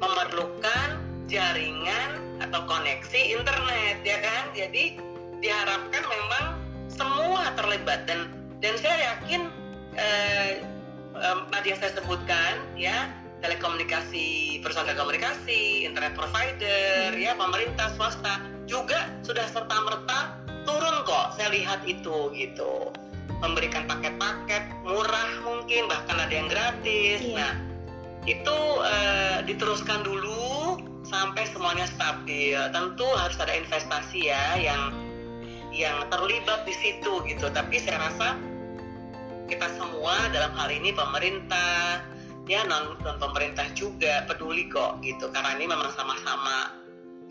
memerlukan 0.00 0.96
jaringan 1.28 2.40
atau 2.40 2.64
koneksi 2.64 3.20
internet 3.36 4.00
ya 4.00 4.18
kan? 4.24 4.48
Jadi 4.56 4.96
diharapkan 5.44 6.04
memang 6.08 6.46
semua 6.88 7.52
terlibat. 7.60 8.08
Dan 8.08 8.32
dan 8.64 8.80
saya 8.80 9.14
yakin 9.14 9.52
eh, 10.00 10.64
em, 11.20 11.38
tadi 11.52 11.76
yang 11.76 11.80
saya 11.84 11.92
sebutkan 12.00 12.64
ya 12.80 13.12
telekomunikasi 13.44 14.58
perusahaan 14.64 14.88
telekomunikasi 14.88 15.84
internet 15.84 16.16
provider 16.16 17.12
ya 17.12 17.36
pemerintah 17.36 17.92
swasta 17.92 18.40
juga 18.64 19.12
sudah 19.20 19.44
serta 19.52 19.76
merta 19.84 20.40
turun 20.64 21.04
kok. 21.04 21.36
Saya 21.36 21.52
lihat 21.52 21.84
itu 21.84 22.32
gitu 22.32 22.96
memberikan 23.40 23.84
paket-paket 23.84 24.64
murah 24.82 25.30
mungkin 25.44 25.86
bahkan 25.90 26.16
ada 26.16 26.32
yang 26.32 26.48
gratis. 26.48 27.20
Iya. 27.22 27.36
nah 27.36 27.52
itu 28.26 28.58
eh, 28.82 29.38
diteruskan 29.46 30.02
dulu 30.02 30.80
sampai 31.06 31.46
semuanya 31.54 31.86
stabil. 31.86 32.58
Tentu 32.74 33.06
harus 33.14 33.38
ada 33.38 33.54
investasi 33.54 34.26
ya 34.26 34.58
yang 34.58 34.90
yang 35.70 36.02
terlibat 36.10 36.66
di 36.66 36.74
situ 36.74 37.22
gitu. 37.28 37.46
Tapi 37.52 37.78
saya 37.78 38.10
rasa 38.10 38.34
kita 39.46 39.70
semua 39.78 40.26
dalam 40.34 40.50
hal 40.58 40.74
ini 40.74 40.90
pemerintah 40.90 42.02
ya 42.50 42.66
non 42.66 42.98
non 43.06 43.18
pemerintah 43.22 43.70
juga 43.78 44.26
peduli 44.26 44.66
kok 44.66 44.98
gitu. 45.06 45.30
Karena 45.30 45.54
ini 45.54 45.70
memang 45.70 45.94
sama-sama 45.94 46.85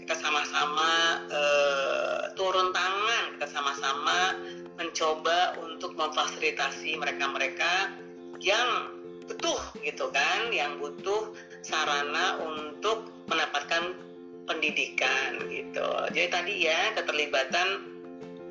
kita 0.06 0.22
sama-sama 0.22 1.26
eh, 1.34 2.30
turun 2.38 2.70
tangan 2.70 3.24
kita 3.34 3.50
sama-sama 3.50 4.38
mencoba 4.78 5.58
untuk 5.66 5.98
memfasilitasi 5.98 6.94
mereka-mereka 7.02 7.90
yang 8.38 8.94
butuh 9.26 9.58
gitu 9.82 10.14
kan 10.14 10.54
yang 10.54 10.78
butuh 10.78 11.34
sarana 11.66 12.38
untuk 12.38 13.10
mendapatkan 13.26 13.98
pendidikan 14.46 15.42
gitu. 15.50 15.90
Jadi 16.14 16.30
tadi 16.30 16.54
ya 16.70 16.94
keterlibatan 16.94 17.90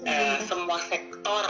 eh, 0.02 0.42
semua 0.50 0.82
sektor 0.90 1.46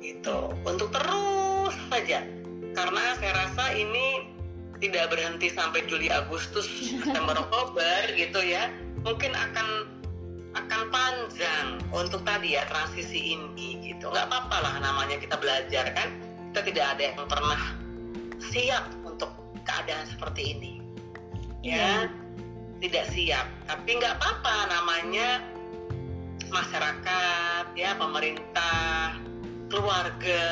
gitu. 0.00 0.56
Untuk 0.64 0.88
terus 0.96 1.76
saja. 1.92 2.24
Karena 2.72 3.04
saya 3.20 3.32
rasa 3.36 3.76
ini 3.76 4.32
tidak 4.80 5.12
berhenti 5.12 5.52
sampai 5.52 5.84
Juli 5.84 6.08
Agustus 6.08 6.64
September 6.88 7.36
Oktober 7.36 8.16
gitu 8.16 8.40
ya 8.40 8.72
mungkin 9.02 9.34
akan 9.34 9.68
akan 10.52 10.82
panjang 10.92 11.80
untuk 11.96 12.22
tadi 12.28 12.58
ya 12.58 12.68
transisi 12.68 13.36
ini 13.36 13.80
gitu. 13.80 14.12
Nggak 14.12 14.28
apa-apa 14.28 14.56
lah 14.62 14.74
namanya 14.84 15.16
kita 15.18 15.36
belajar 15.40 15.90
kan. 15.96 16.12
Kita 16.52 16.60
tidak 16.68 16.86
ada 16.96 17.02
yang 17.08 17.16
pernah 17.24 17.60
siap 18.52 18.84
untuk 19.06 19.32
keadaan 19.64 20.04
seperti 20.10 20.56
ini. 20.56 20.72
Ya 21.64 22.10
tidak 22.82 23.08
siap. 23.14 23.46
Tapi 23.70 23.90
nggak 23.96 24.20
apa-apa 24.20 24.54
namanya 24.68 25.40
masyarakat 26.52 27.72
ya 27.72 27.96
pemerintah 27.96 29.16
keluarga 29.72 30.44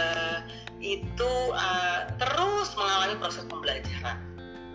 itu 0.81 1.33
uh, 1.53 2.09
terus 2.17 2.73
mengalami 2.73 3.21
proses 3.21 3.45
pembelajaran. 3.45 4.17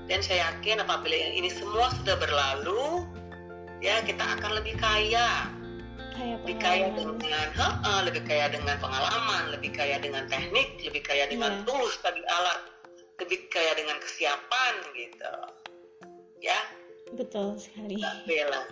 Dan 0.05 0.21
saya 0.21 0.53
yakin 0.53 0.85
apabila 0.85 1.17
ini 1.17 1.49
semua 1.49 1.89
sudah 1.97 2.13
berlalu, 2.21 3.09
ya 3.85 4.01
kita 4.01 4.25
akan 4.41 4.51
lebih 4.57 4.73
kaya, 4.81 5.45
lebih 6.17 6.57
kaya 6.57 6.89
dengan 6.97 7.47
ha-ha, 7.53 8.01
lebih 8.01 8.25
kaya 8.25 8.49
dengan 8.49 8.81
pengalaman, 8.81 9.53
lebih 9.53 9.77
kaya 9.77 10.01
dengan 10.01 10.25
teknik, 10.25 10.81
lebih 10.81 11.05
kaya 11.05 11.29
dengan 11.29 11.61
Iya. 11.61 11.65
tools 11.69 11.93
tadi 12.01 12.25
alat, 12.25 12.65
lebih 13.21 13.45
kaya 13.53 13.77
dengan 13.77 14.01
kesiapan 14.01 14.73
gitu. 14.97 15.33
Ya, 16.41 16.57
Betul 17.13 17.61
sekali. 17.61 18.01
Bella. 18.25 18.65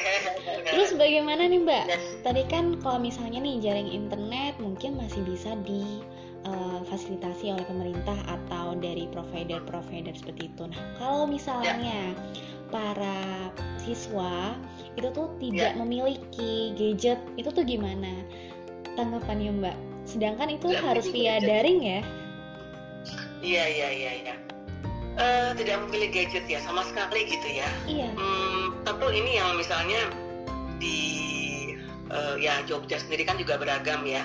Terus 0.74 0.90
bagaimana 0.98 1.46
nih 1.46 1.62
Mbak? 1.62 1.84
Tadi 2.26 2.42
kan 2.50 2.74
kalau 2.82 2.98
misalnya 2.98 3.38
nih 3.38 3.62
jaring 3.62 3.86
internet 3.86 4.58
mungkin 4.58 4.98
masih 4.98 5.22
bisa 5.22 5.54
di 5.62 6.02
eh, 6.40 6.80
fasilitasi 6.88 7.52
oleh 7.52 7.64
pemerintah 7.64 8.16
atau 8.24 8.72
dari 8.74 9.04
provider-provider 9.10 10.14
seperti 10.14 10.48
itu. 10.48 10.62
Nah, 10.66 10.80
kalau 10.96 11.24
misalnya 11.24 12.16
para 12.70 13.50
siswa 13.76 14.54
itu 14.94 15.10
tuh 15.10 15.28
tidak 15.42 15.74
Ya. 15.74 15.78
memiliki 15.78 16.72
gadget, 16.78 17.18
itu 17.34 17.50
tuh 17.50 17.64
gimana 17.66 18.24
tanggapannya 18.94 19.50
Mbak? 19.58 19.76
Sedangkan 20.06 20.48
itu 20.50 20.70
Tidak 20.70 20.82
harus 20.82 21.06
via 21.10 21.38
gadget. 21.38 21.48
daring 21.48 21.80
ya? 21.82 22.00
Iya, 23.40 23.64
iya, 23.68 23.88
iya, 23.90 24.12
iya. 24.24 24.34
Eh, 25.20 25.50
tidak 25.58 25.84
memilih 25.88 26.08
gadget 26.14 26.44
ya 26.46 26.60
sama 26.62 26.80
sekali 26.86 27.26
gitu 27.28 27.48
ya. 27.50 27.68
Iya. 27.84 28.08
Hmm, 28.16 28.80
tentu 28.86 29.08
ini 29.10 29.36
yang 29.36 29.56
misalnya 29.56 30.08
di 30.80 30.98
eh, 32.10 32.34
ya 32.40 32.64
Jogja 32.64 32.96
sendiri 32.98 33.22
kan 33.22 33.36
juga 33.36 33.54
beragam 33.54 34.02
ya. 34.02 34.24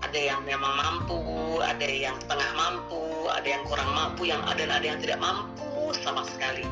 Ada 0.00 0.16
yang 0.16 0.40
memang 0.48 0.74
mampu, 0.80 1.20
ada 1.60 1.84
yang 1.84 2.16
setengah 2.24 2.50
mampu, 2.56 3.28
ada 3.28 3.44
yang 3.44 3.62
kurang 3.68 3.90
mampu, 3.92 4.32
yang 4.32 4.40
ada 4.48 4.64
ada 4.64 4.86
yang 4.86 4.98
tidak 4.98 5.20
mampu 5.20 5.92
sama 6.00 6.24
sekali. 6.24 6.64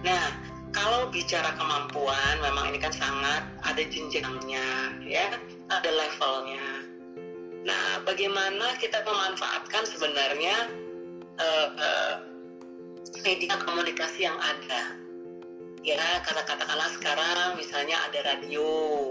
Nah, 0.00 0.32
kalau 0.70 1.10
bicara 1.12 1.52
kemampuan, 1.58 2.34
memang 2.40 2.72
ini 2.72 2.78
kan 2.80 2.94
sangat 2.94 3.42
ada 3.66 3.82
jenjangnya, 3.84 4.96
ya, 5.04 5.34
ada 5.68 5.90
levelnya. 5.90 6.66
Nah, 7.66 8.00
bagaimana 8.08 8.78
kita 8.80 9.04
memanfaatkan 9.04 9.84
sebenarnya 9.84 10.56
eh, 11.36 11.68
eh, 11.76 12.14
media 13.20 13.60
komunikasi 13.60 14.24
yang 14.24 14.38
ada? 14.40 14.96
Ya, 15.84 16.20
kata 16.24 16.44
katakanlah 16.44 16.92
sekarang 16.96 17.48
misalnya 17.56 17.96
ada 18.08 18.36
radio, 18.36 19.10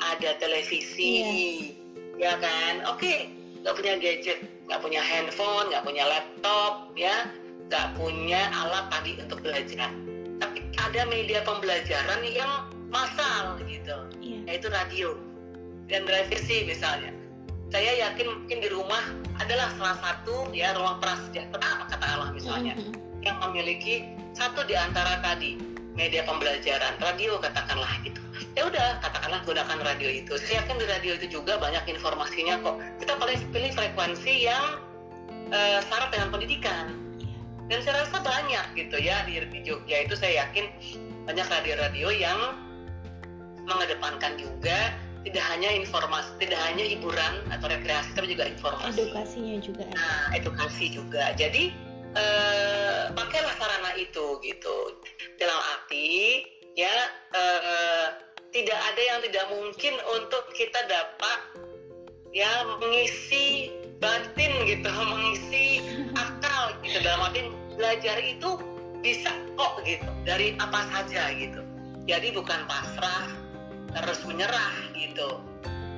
ada 0.00 0.36
televisi, 0.40 1.76
ya 2.16 2.36
kan? 2.40 2.84
Oke, 2.88 3.30
nggak 3.62 3.74
punya 3.76 3.94
gadget, 4.00 4.38
nggak 4.68 4.80
punya 4.80 5.00
handphone, 5.00 5.68
nggak 5.72 5.84
punya 5.84 6.04
laptop, 6.08 6.92
ya, 6.96 7.30
nggak 7.68 7.86
punya 7.96 8.40
alat 8.52 8.86
tadi 8.92 9.12
untuk 9.20 9.38
belajar. 9.40 9.90
Tapi 10.36 10.58
ada 10.76 11.02
media 11.08 11.40
pembelajaran 11.44 12.20
yang 12.28 12.68
massal 12.92 13.56
gitu, 13.64 13.96
Iya. 14.20 14.38
yaitu 14.48 14.68
radio 14.68 15.08
dan 15.88 16.04
televisi 16.04 16.66
misalnya. 16.68 17.12
Saya 17.74 17.98
yakin 17.98 18.26
mungkin 18.30 18.58
di 18.62 18.68
rumah 18.70 19.02
adalah 19.42 19.74
salah 19.74 19.98
satu 19.98 20.48
ya 20.54 20.70
ruang 20.78 21.02
prasejahtera 21.02 21.84
katakanlah 21.90 22.30
misalnya 22.30 22.78
Mm-mm. 22.78 22.94
yang 23.26 23.36
memiliki 23.42 24.06
satu 24.38 24.62
di 24.64 24.78
antara 24.78 25.18
tadi 25.18 25.58
media 25.98 26.22
pembelajaran 26.22 26.94
radio 27.02 27.36
katakanlah 27.42 27.90
gitu 28.06 28.22
ya 28.56 28.62
udah 28.64 29.04
katakanlah 29.04 29.44
gunakan 29.44 29.78
radio 29.84 30.08
itu 30.08 30.32
saya 30.40 30.64
yakin 30.64 30.80
di 30.80 30.86
radio 30.88 31.12
itu 31.20 31.26
juga 31.28 31.60
banyak 31.60 31.84
informasinya 31.92 32.56
kok 32.64 32.80
kita 32.98 33.12
paling 33.20 33.38
pilih 33.52 33.70
frekuensi 33.76 34.48
yang 34.48 34.80
eh, 35.52 35.78
syarat 35.84 36.08
dengan 36.10 36.32
pendidikan 36.32 36.96
Iya. 37.20 37.36
dan 37.68 37.78
saya 37.84 37.94
rasa 38.08 38.18
banyak 38.24 38.64
gitu 38.80 38.96
ya 38.96 39.28
di, 39.28 39.44
di 39.44 39.60
Jogja 39.60 40.08
itu 40.08 40.16
saya 40.16 40.48
yakin 40.48 40.64
banyak 41.28 41.46
radio-radio 41.46 42.08
yang 42.14 42.38
mengedepankan 43.66 44.38
juga 44.38 44.94
tidak 45.26 45.42
hanya 45.50 45.74
informasi 45.74 46.30
tidak 46.38 46.60
hanya 46.70 46.86
hiburan 46.86 47.34
atau 47.50 47.66
rekreasi 47.66 48.14
tapi 48.14 48.30
juga 48.30 48.46
informasi 48.46 49.10
Edukasinya 49.10 49.56
juga. 49.58 49.84
Nah, 49.90 50.30
edukasi 50.38 50.86
juga. 50.94 51.34
Jadi 51.34 51.74
eh, 52.14 53.02
pakailah 53.10 53.54
sarana 53.58 53.90
itu 53.98 54.38
gitu. 54.46 54.76
Dalam 55.34 55.58
arti 55.74 56.46
ya 56.78 56.94
eh, 57.34 58.06
tidak 58.56 58.80
ada 58.80 59.02
yang 59.04 59.20
tidak 59.20 59.46
mungkin 59.52 59.94
untuk 60.16 60.44
kita 60.56 60.80
dapat 60.88 61.40
ya 62.32 62.48
mengisi 62.80 63.68
batin 64.00 64.52
gitu, 64.64 64.88
mengisi 65.12 65.84
akal 66.16 66.72
gitu. 66.80 67.04
Dalam 67.04 67.28
arti 67.28 67.52
belajar 67.76 68.16
itu 68.24 68.56
bisa 69.04 69.28
kok 69.60 69.84
gitu 69.84 70.08
dari 70.24 70.56
apa 70.56 70.88
saja 70.88 71.36
gitu. 71.36 71.60
Jadi 72.08 72.32
bukan 72.32 72.64
pasrah 72.64 73.28
terus 73.92 74.24
menyerah 74.24 74.72
gitu 74.96 75.40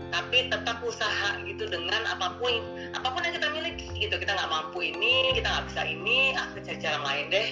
tapi 0.09 0.49
tetap 0.49 0.81
usaha 0.81 1.37
gitu 1.45 1.69
dengan 1.69 2.01
apa 2.09 2.41
pun 2.41 2.65
apa 2.97 3.13
pun 3.13 3.21
yang 3.21 3.37
kita 3.37 3.49
miliki 3.53 3.89
gitu 3.93 4.17
kita 4.17 4.33
nggak 4.33 4.49
mampu 4.49 4.89
ini 4.89 5.37
kita 5.37 5.45
nggak 5.53 5.67
bisa 5.69 5.83
ini 5.85 6.33
kita 6.57 6.65
cari 6.65 6.79
cara 6.81 6.99
lain 7.05 7.25
deh 7.29 7.49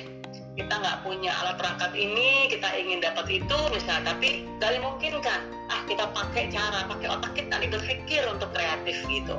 kita 0.56 0.72
nggak 0.72 1.04
punya 1.04 1.36
alat 1.44 1.60
perangkat 1.60 1.92
ini 1.92 2.48
kita 2.48 2.64
ingin 2.72 3.04
dapat 3.04 3.28
itu 3.28 3.58
misalnya 3.68 4.16
tapi 4.16 4.48
nggak 4.56 4.80
dimungkinkan. 4.80 5.40
Ah 5.68 5.84
kita 5.84 6.08
pakai 6.16 6.48
cara 6.48 6.88
pakai 6.88 7.08
otak 7.12 7.32
kita 7.36 7.60
nih 7.60 7.68
berpikir 7.68 8.24
untuk 8.24 8.48
kreatif 8.56 8.96
gitu. 9.06 9.36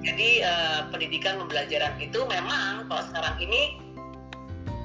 Jadi 0.00 0.40
eh, 0.40 0.80
pendidikan 0.88 1.36
pembelajaran 1.44 2.00
itu 2.00 2.24
memang 2.24 2.88
kalau 2.88 3.02
sekarang 3.12 3.36
ini 3.44 3.76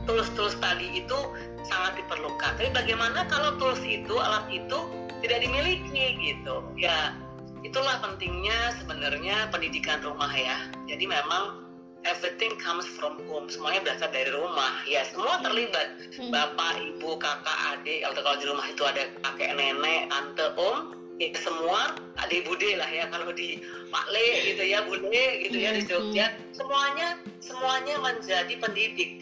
tools-tools 0.03 0.59
tadi 0.59 0.91
itu 0.91 1.17
sangat 1.63 2.03
diperlukan. 2.03 2.51
Tapi 2.59 2.69
bagaimana 2.75 3.23
kalau 3.31 3.55
tools 3.55 3.79
itu 3.87 4.19
alat 4.19 4.43
itu 4.51 4.91
tidak 5.23 5.39
dimiliki 5.39 6.19
gitu? 6.19 6.67
Ya 6.75 7.15
itulah 7.63 8.01
pentingnya 8.03 8.75
sebenarnya 8.81 9.47
pendidikan 9.53 10.03
rumah 10.03 10.31
ya. 10.35 10.67
Jadi 10.91 11.07
memang 11.07 11.70
everything 12.05 12.53
comes 12.57 12.85
from 12.85 13.21
home. 13.29 13.49
Semuanya 13.49 13.85
berasal 13.85 14.09
dari 14.09 14.29
rumah. 14.33 14.81
Ya 14.89 15.05
semua 15.09 15.41
terlibat. 15.45 16.01
Hmm. 16.17 16.33
Bapak, 16.33 16.81
ibu, 16.81 17.17
kakak, 17.17 17.59
adik. 17.77 18.05
Atau 18.05 18.21
kalau 18.25 18.37
di 18.41 18.45
rumah 18.49 18.65
itu 18.69 18.83
ada 18.85 19.03
kakek, 19.21 19.51
nenek, 19.57 20.09
tante, 20.09 20.45
om. 20.57 20.97
Ya 21.21 21.29
semua 21.37 21.93
adik 22.25 22.49
bude 22.49 22.81
lah 22.81 22.89
ya. 22.89 23.05
Kalau 23.13 23.29
di 23.29 23.61
Makle 23.93 24.25
gitu 24.49 24.63
ya, 24.65 24.79
bude 24.85 25.25
gitu 25.45 25.57
ya 25.57 25.69
di 25.77 25.81
Jogja. 25.85 26.33
Semuanya 26.57 27.21
semuanya 27.43 27.95
menjadi 28.01 28.53
pendidik 28.57 29.21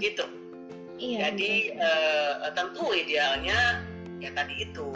gitu. 0.00 0.24
Iya. 0.96 1.28
Jadi 1.28 1.76
eh, 1.76 2.32
tentu 2.54 2.94
idealnya 2.94 3.84
ya 4.22 4.30
tadi 4.32 4.54
itu 4.64 4.88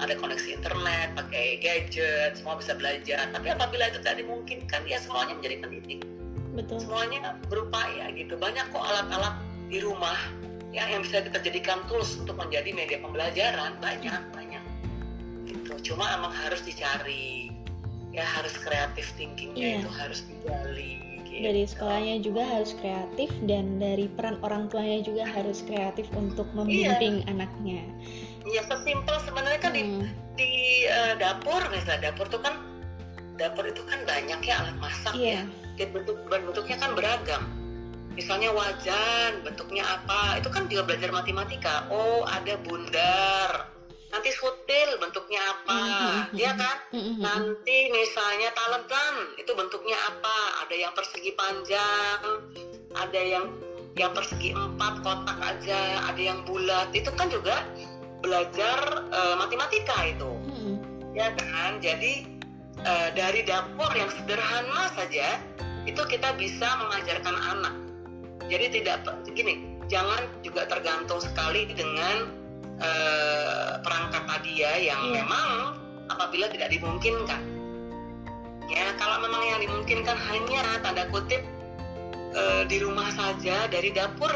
ada 0.00 0.16
koneksi 0.16 0.56
internet, 0.56 1.12
pakai 1.12 1.60
gadget, 1.60 2.32
semua 2.38 2.56
bisa 2.56 2.72
belajar. 2.72 3.28
Tapi 3.36 3.52
apabila 3.52 3.92
itu 3.92 4.00
tidak 4.00 4.24
dimungkinkan, 4.24 4.80
ya 4.88 4.96
semuanya 4.96 5.36
menjadi 5.36 5.56
pendidik. 5.60 6.00
Betul. 6.54 6.78
Semuanya 6.82 7.36
berupaya 7.48 8.10
gitu. 8.14 8.34
Banyak 8.36 8.70
kok 8.74 8.82
alat-alat 8.82 9.34
di 9.70 9.78
rumah 9.82 10.18
ya 10.70 10.86
yang 10.86 11.02
bisa 11.02 11.22
kita 11.22 11.38
jadikan 11.42 11.82
tools 11.90 12.18
untuk 12.18 12.38
menjadi 12.38 12.70
media 12.74 12.98
pembelajaran. 13.02 13.78
Banyak, 13.82 14.22
banyak. 14.34 14.62
Gitu. 15.46 15.94
Cuma 15.94 16.10
emang 16.14 16.30
harus 16.34 16.62
dicari. 16.62 17.50
Ya 18.10 18.26
harus 18.26 18.58
kreatif 18.58 19.06
thinkingnya 19.14 19.78
Iya. 19.78 19.78
itu 19.86 19.90
harus 19.94 20.20
digali. 20.26 21.10
Gitu. 21.30 21.46
dari 21.46 21.62
sekolahnya 21.62 22.26
juga 22.26 22.42
harus 22.42 22.74
kreatif 22.82 23.30
dan 23.46 23.78
dari 23.78 24.10
peran 24.18 24.42
orang 24.42 24.66
tuanya 24.66 24.98
juga 25.06 25.22
harus 25.30 25.62
kreatif 25.62 26.10
untuk 26.18 26.50
membimbing 26.58 27.22
anaknya. 27.30 27.86
Ya 28.50 28.66
sesimpel 28.66 29.14
sebenarnya 29.22 29.60
kan 29.62 29.72
di 29.72 29.82
Hmm, 29.86 30.10
di 30.34 30.50
eh, 30.90 31.14
dapur 31.22 31.62
misalnya 31.70 32.10
dapur 32.10 32.26
tuh 32.26 32.42
kan 32.42 32.58
dapur 33.40 33.64
itu 33.64 33.80
kan 33.88 34.04
banyak 34.04 34.40
ya 34.44 34.54
alat 34.60 34.76
masak 34.76 35.16
Iya, 35.16 35.48
ya 35.48 35.60
dan 35.80 35.88
bentuk 35.96 36.16
dan 36.28 36.40
bentuknya 36.44 36.76
kan 36.76 36.90
beragam. 36.92 37.42
Misalnya 38.12 38.52
wajan 38.52 39.40
bentuknya 39.40 39.80
apa 39.86 40.36
itu 40.36 40.52
kan 40.52 40.68
juga 40.68 40.92
belajar 40.92 41.08
matematika. 41.08 41.88
Oh 41.88 42.28
ada 42.28 42.60
bundar. 42.60 43.72
Nanti 44.10 44.28
sutil 44.34 44.98
bentuknya 45.00 45.40
apa 45.40 45.78
Mhm, 46.28 46.36
ya 46.36 46.52
kan? 46.58 46.76
Mm, 46.92 46.98
mm, 47.00 47.12
mm. 47.16 47.22
nanti 47.22 47.78
misalnya 47.94 48.50
talentan 48.52 49.14
itu 49.40 49.54
bentuknya 49.56 49.96
apa? 50.04 50.66
Ada 50.66 50.74
yang 50.76 50.92
persegi 50.92 51.32
panjang 51.32 52.20
ada 52.92 53.20
yang 53.22 53.46
yang 53.94 54.10
persegi 54.12 54.52
empat 54.52 55.00
kotak 55.06 55.38
aja 55.40 56.04
ada 56.10 56.20
yang 56.20 56.44
bulat. 56.44 56.90
Itu 56.92 57.14
kan 57.14 57.30
juga 57.32 57.64
belajar 58.20 59.06
eh, 59.08 59.34
matematika 59.38 59.96
itu. 60.04 60.30
Mm, 60.44 60.74
ya 61.14 61.30
kan? 61.38 61.78
Jadi 61.78 62.39
eh, 62.84 63.08
dari 63.12 63.44
dapur 63.44 63.90
yang 63.92 64.08
sederhana 64.12 64.92
saja 64.96 65.40
itu 65.88 66.02
kita 66.06 66.36
bisa 66.36 66.68
mengajarkan 66.80 67.36
anak. 67.36 67.74
Jadi 68.50 68.82
tidak 68.82 69.06
gini 69.30 69.78
jangan 69.86 70.26
juga 70.42 70.66
tergantung 70.70 71.20
sekali 71.22 71.66
dengan 71.70 72.30
eh, 72.80 73.72
perangkat 73.84 74.22
tadi 74.24 74.52
ya 74.64 74.72
yang 74.80 75.02
Iya. 75.10 75.14
memang 75.22 75.48
apabila 76.08 76.46
tidak 76.48 76.72
dimungkinkan. 76.72 77.42
Ya 78.70 78.94
kalau 79.02 79.18
memang 79.18 79.42
yang 79.50 79.60
dimungkinkan 79.66 80.14
hanya 80.14 80.78
tanda 80.80 81.04
kutip 81.10 81.42
eh, 82.32 82.62
di 82.70 82.78
rumah 82.80 83.10
saja 83.12 83.66
dari 83.66 83.90
dapur 83.90 84.30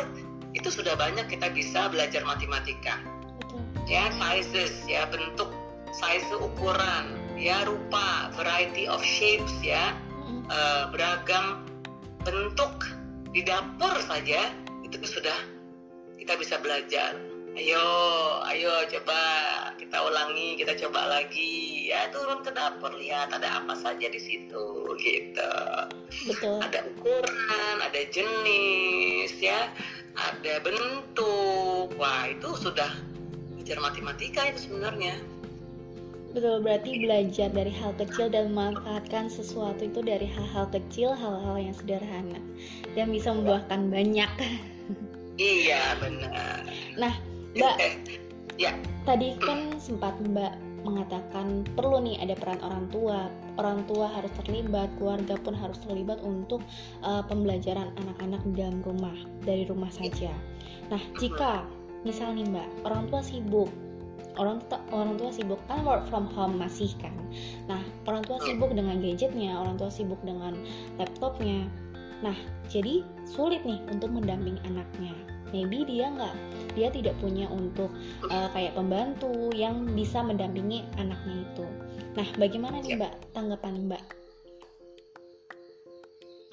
itu 0.55 0.71
sudah 0.71 0.95
banyak 0.95 1.27
kita 1.31 1.51
bisa 1.51 1.91
belajar 1.91 2.23
matematika. 2.27 2.99
Ya 3.85 4.09
sizes 4.17 4.85
ya 4.89 5.05
bentuk 5.13 5.53
size 5.93 6.35
ukuran 6.41 7.24
ya 7.39 7.67
rupa 7.67 8.31
variety 8.39 8.87
of 8.87 9.03
shapes 9.03 9.55
ya. 9.61 9.95
Mm-mm. 10.25 10.47
eh, 10.49 10.85
beragam 10.95 11.69
bentuk 12.25 12.73
di 13.35 13.45
dapur 13.45 13.93
saja 14.09 14.55
itu 14.87 14.97
sudah 15.05 15.37
kita 16.17 16.39
bisa 16.41 16.57
belajar. 16.63 17.19
Ayo 17.55 17.87
ayo 18.51 18.83
coba 18.91 19.21
kita 19.79 19.95
ulangi 20.03 20.59
kita 20.59 20.75
coba 20.87 21.07
lagi. 21.07 21.87
Ya 21.87 22.11
turun 22.11 22.43
ke 22.43 22.51
dapur 22.51 22.91
lihat 22.99 23.31
ada 23.31 23.63
apa 23.63 23.79
saja 23.79 24.11
di 24.11 24.19
situ 24.19 24.99
gitu. 24.99 25.55
Betul. 26.27 26.59
Ada 26.67 26.83
ukuran 26.83 27.77
ada 27.79 28.03
jenis 28.11 29.39
ya 29.39 29.71
ada 30.19 30.55
bentuk. 30.67 31.95
Wah 31.95 32.27
itu 32.27 32.59
sudah 32.59 32.91
belajar 33.55 33.79
matematika 33.79 34.51
itu 34.51 34.67
sebenarnya 34.67 35.15
betul 36.35 36.59
berarti 36.67 36.99
belajar 36.99 37.49
dari 37.55 37.71
hal 37.71 37.95
kecil 37.95 38.27
dan 38.27 38.51
memanfaatkan 38.51 39.31
sesuatu 39.31 39.87
itu 39.87 40.03
dari 40.03 40.27
hal-hal 40.27 40.67
kecil 40.75 41.15
hal-hal 41.15 41.57
yang 41.57 41.75
sederhana 41.79 42.43
dan 42.99 43.07
bisa 43.15 43.31
membuahkan 43.31 43.87
banyak. 43.89 44.31
Iya 45.35 45.99
benar. 45.99 46.63
Nah 46.99 47.15
mbak. 47.55 47.75
Eh, 47.83 47.95
ya. 48.59 48.75
Tadi 49.03 49.35
kan 49.43 49.79
sempat 49.83 50.15
mbak 50.23 50.55
mengatakan 50.85 51.65
perlu 51.75 51.99
nih 52.03 52.23
ada 52.23 52.39
peran 52.39 52.61
orang 52.63 52.87
tua. 52.91 53.31
Orang 53.59 53.87
tua 53.87 54.11
harus 54.11 54.31
terlibat 54.43 54.91
keluarga 54.99 55.39
pun 55.39 55.55
harus 55.55 55.79
terlibat 55.87 56.19
untuk 56.27 56.63
uh, 57.07 57.23
pembelajaran 57.27 57.95
anak-anak 57.99 58.43
di 58.51 58.53
dalam 58.59 58.79
rumah 58.83 59.15
dari 59.47 59.67
rumah 59.67 59.91
saja. 59.91 60.31
Nah 60.91 61.03
jika 61.19 61.67
misal 62.03 62.35
nih 62.35 62.47
mbak 62.51 62.69
orang 62.87 63.07
tua 63.11 63.23
sibuk 63.23 63.71
orang 64.39 64.59
tua 64.67 64.81
orang 64.91 65.15
tua 65.19 65.31
sibuk 65.31 65.61
kan 65.71 65.83
work 65.87 66.05
from 66.11 66.27
home 66.33 66.59
masih 66.59 66.91
kan 66.99 67.15
nah 67.71 67.81
orang 68.11 68.23
tua 68.27 68.39
sibuk 68.43 68.71
dengan 68.75 68.99
gadgetnya 68.99 69.55
orang 69.55 69.79
tua 69.79 69.91
sibuk 69.91 70.19
dengan 70.23 70.55
laptopnya 70.99 71.67
nah 72.23 72.37
jadi 72.73 73.05
sulit 73.29 73.63
nih 73.67 73.79
untuk 73.91 74.11
mendampingi 74.11 74.61
anaknya 74.65 75.15
maybe 75.55 75.87
dia 75.87 76.11
nggak 76.11 76.35
dia 76.75 76.91
tidak 76.91 77.15
punya 77.23 77.47
untuk 77.47 77.89
uh, 78.27 78.51
kayak 78.51 78.75
pembantu 78.75 79.55
yang 79.55 79.87
bisa 79.95 80.21
mendampingi 80.21 80.83
anaknya 80.99 81.47
itu. 81.47 81.67
Nah, 82.19 82.27
bagaimana 82.35 82.83
nih 82.83 82.95
Ya. 82.95 82.99
Mbak 82.99 83.15
tanggapan 83.31 83.75
Mbak? 83.87 84.05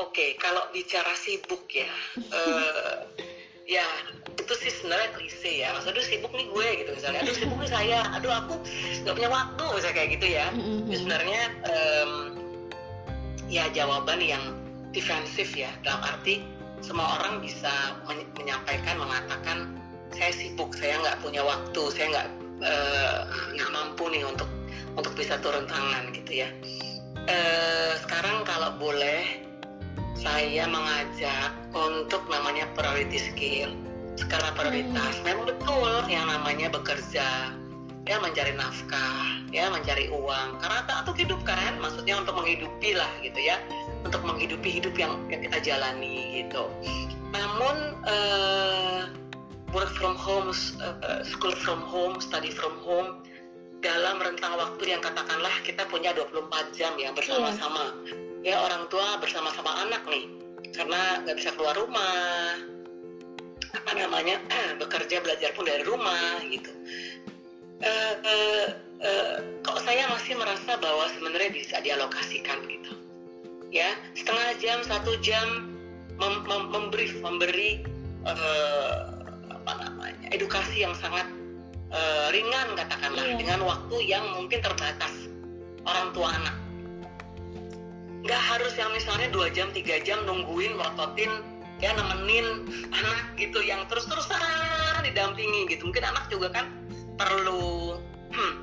Oke, 0.01 0.37
kalau 0.37 0.65
bicara 0.73 1.13
sibuk 1.17 1.65
ya, 1.69 1.89
eh, 2.37 2.95
ya 3.71 3.87
itu 4.35 4.53
sih 4.59 4.71
sebenarnya 4.83 5.09
klise 5.15 5.51
ya. 5.63 5.71
Maksudnya 5.71 5.95
aduh 5.95 6.07
sibuk 6.11 6.31
nih 6.35 6.47
gue 6.51 6.67
gitu 6.83 6.91
misalnya, 6.91 7.19
aduh 7.23 7.35
sibuk 7.35 7.57
nih 7.63 7.71
saya, 7.71 7.99
aduh 8.11 8.31
aku 8.35 8.59
nggak 9.07 9.15
punya 9.15 9.31
waktu 9.31 9.63
misalnya 9.71 9.95
kayak 9.95 10.09
gitu 10.19 10.27
ya. 10.27 10.45
Itu 10.91 10.95
sebenarnya 10.99 11.41
em, 11.71 12.11
ya 13.47 13.63
jawaban 13.71 14.19
yang 14.19 14.43
defensif 14.91 15.55
ya, 15.55 15.71
dalam 15.87 16.03
arti 16.03 16.43
semua 16.83 17.15
orang 17.21 17.39
bisa 17.39 17.71
men- 18.09 18.27
menyampaikan, 18.35 18.99
mengatakan 18.99 19.79
saya 20.11 20.35
sibuk, 20.35 20.75
saya 20.75 20.99
nggak 20.99 21.23
punya 21.23 21.39
waktu, 21.39 21.81
saya 21.95 22.05
nggak 22.11 22.27
eh, 22.67 23.19
nggak 23.55 23.71
mampu 23.71 24.11
nih 24.11 24.27
untuk 24.27 24.49
untuk 24.99 25.15
bisa 25.15 25.39
turun 25.39 25.63
tangan 25.71 26.11
gitu 26.11 26.43
ya. 26.43 26.49
Eh, 27.29 27.93
sekarang 28.03 28.43
kalau 28.43 28.75
boleh 28.75 29.47
saya 30.21 30.69
mengajak 30.69 31.49
untuk 31.73 32.21
namanya 32.29 32.69
priority 32.77 33.17
skill 33.17 33.73
skala 34.21 34.53
prioritas. 34.53 35.17
Memang 35.25 35.49
betul 35.49 36.05
yang 36.05 36.29
namanya 36.29 36.69
bekerja 36.69 37.57
ya 38.05 38.17
mencari 38.21 38.53
nafkah 38.53 39.41
ya 39.49 39.73
mencari 39.73 40.13
uang. 40.13 40.61
Karena 40.61 40.85
tak 40.85 41.09
untuk 41.09 41.17
hidup 41.17 41.41
kan 41.41 41.81
maksudnya 41.81 42.21
untuk 42.21 42.37
menghidupi 42.37 42.93
lah 42.93 43.09
gitu 43.25 43.41
ya. 43.41 43.57
Untuk 44.05 44.21
menghidupi 44.21 44.69
hidup 44.69 44.93
yang, 44.93 45.17
yang 45.33 45.41
kita 45.41 45.57
jalani 45.73 46.45
gitu. 46.45 46.69
Namun 47.33 47.97
eh, 48.05 49.01
work 49.73 49.89
from 49.97 50.13
home 50.13 50.53
eh, 50.53 51.21
school 51.25 51.53
from 51.57 51.81
home 51.81 52.21
study 52.21 52.53
from 52.53 52.77
home 52.85 53.25
dalam 53.81 54.21
rentang 54.21 54.53
waktu 54.61 54.93
yang 54.93 55.01
katakanlah 55.01 55.53
kita 55.65 55.81
punya 55.89 56.13
24 56.13 56.77
jam 56.77 56.93
ya 57.01 57.09
bersama-sama 57.17 57.97
ya 58.41 58.57
orang 58.57 58.89
tua 58.89 59.21
bersama-sama 59.21 59.85
anak 59.85 60.01
nih 60.09 60.25
karena 60.73 61.21
nggak 61.25 61.37
bisa 61.37 61.53
keluar 61.53 61.77
rumah. 61.77 62.57
Apa 63.71 63.91
namanya? 63.95 64.41
Bekerja 64.81 65.23
belajar 65.23 65.53
pun 65.55 65.65
dari 65.65 65.83
rumah 65.85 66.41
gitu. 66.49 66.71
Eh, 67.81 68.13
eh, 68.21 68.65
eh, 69.01 69.35
kok 69.65 69.81
saya 69.81 70.05
masih 70.11 70.37
merasa 70.37 70.77
bahwa 70.77 71.09
sebenarnya 71.17 71.49
bisa 71.49 71.81
dialokasikan 71.81 72.61
gitu. 72.69 72.93
Ya 73.71 73.95
setengah 74.13 74.59
jam 74.59 74.79
satu 74.83 75.15
jam 75.23 75.71
mem- 76.19 76.43
mem- 76.45 76.69
memberi 76.69 77.07
memberi 77.23 77.71
eh, 78.27 78.97
apa 79.49 79.71
namanya 79.81 80.27
edukasi 80.35 80.83
yang 80.83 80.93
sangat 80.99 81.25
eh, 81.89 82.27
ringan 82.35 82.75
katakanlah 82.77 83.25
Iya. 83.33 83.37
dengan 83.39 83.59
waktu 83.65 83.97
yang 84.05 84.25
mungkin 84.35 84.59
terbatas. 84.61 85.13
Orang 85.81 86.13
tua 86.13 86.29
anak 86.37 86.60
nggak 88.21 88.41
harus 88.41 88.73
yang 88.77 88.91
misalnya 88.93 89.27
dua 89.33 89.49
jam 89.49 89.73
tiga 89.73 89.97
jam 90.05 90.21
nungguin 90.29 90.77
ngototin 90.77 91.41
ya 91.81 91.89
nemenin 91.97 92.69
anak 92.93 93.33
gitu 93.41 93.65
yang 93.65 93.81
terus 93.89 94.05
terusan 94.05 95.01
didampingi 95.01 95.65
gitu. 95.65 95.89
Mungkin 95.89 96.05
anak 96.05 96.29
juga 96.29 96.53
kan 96.53 96.69
perlu 97.17 97.97
hmm, 98.29 98.53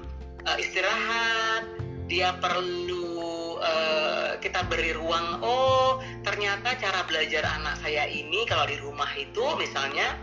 eh, 0.47 0.57
istirahat 0.63 1.67
dia 2.07 2.39
perlu 2.39 3.59
eh, 3.59 4.39
kita 4.39 4.65
beri 4.71 4.95
ruang 4.95 5.43
oh 5.43 5.99
ternyata 6.23 6.79
cara 6.79 7.03
belajar 7.11 7.43
anak 7.59 7.77
saya 7.83 8.07
ini 8.07 8.47
kalau 8.47 8.65
di 8.71 8.79
rumah 8.79 9.11
itu 9.19 9.45
misalnya 9.59 10.15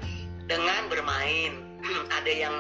dengan 0.48 0.88
bermain. 0.88 1.60
Ada 2.18 2.32
yang 2.34 2.56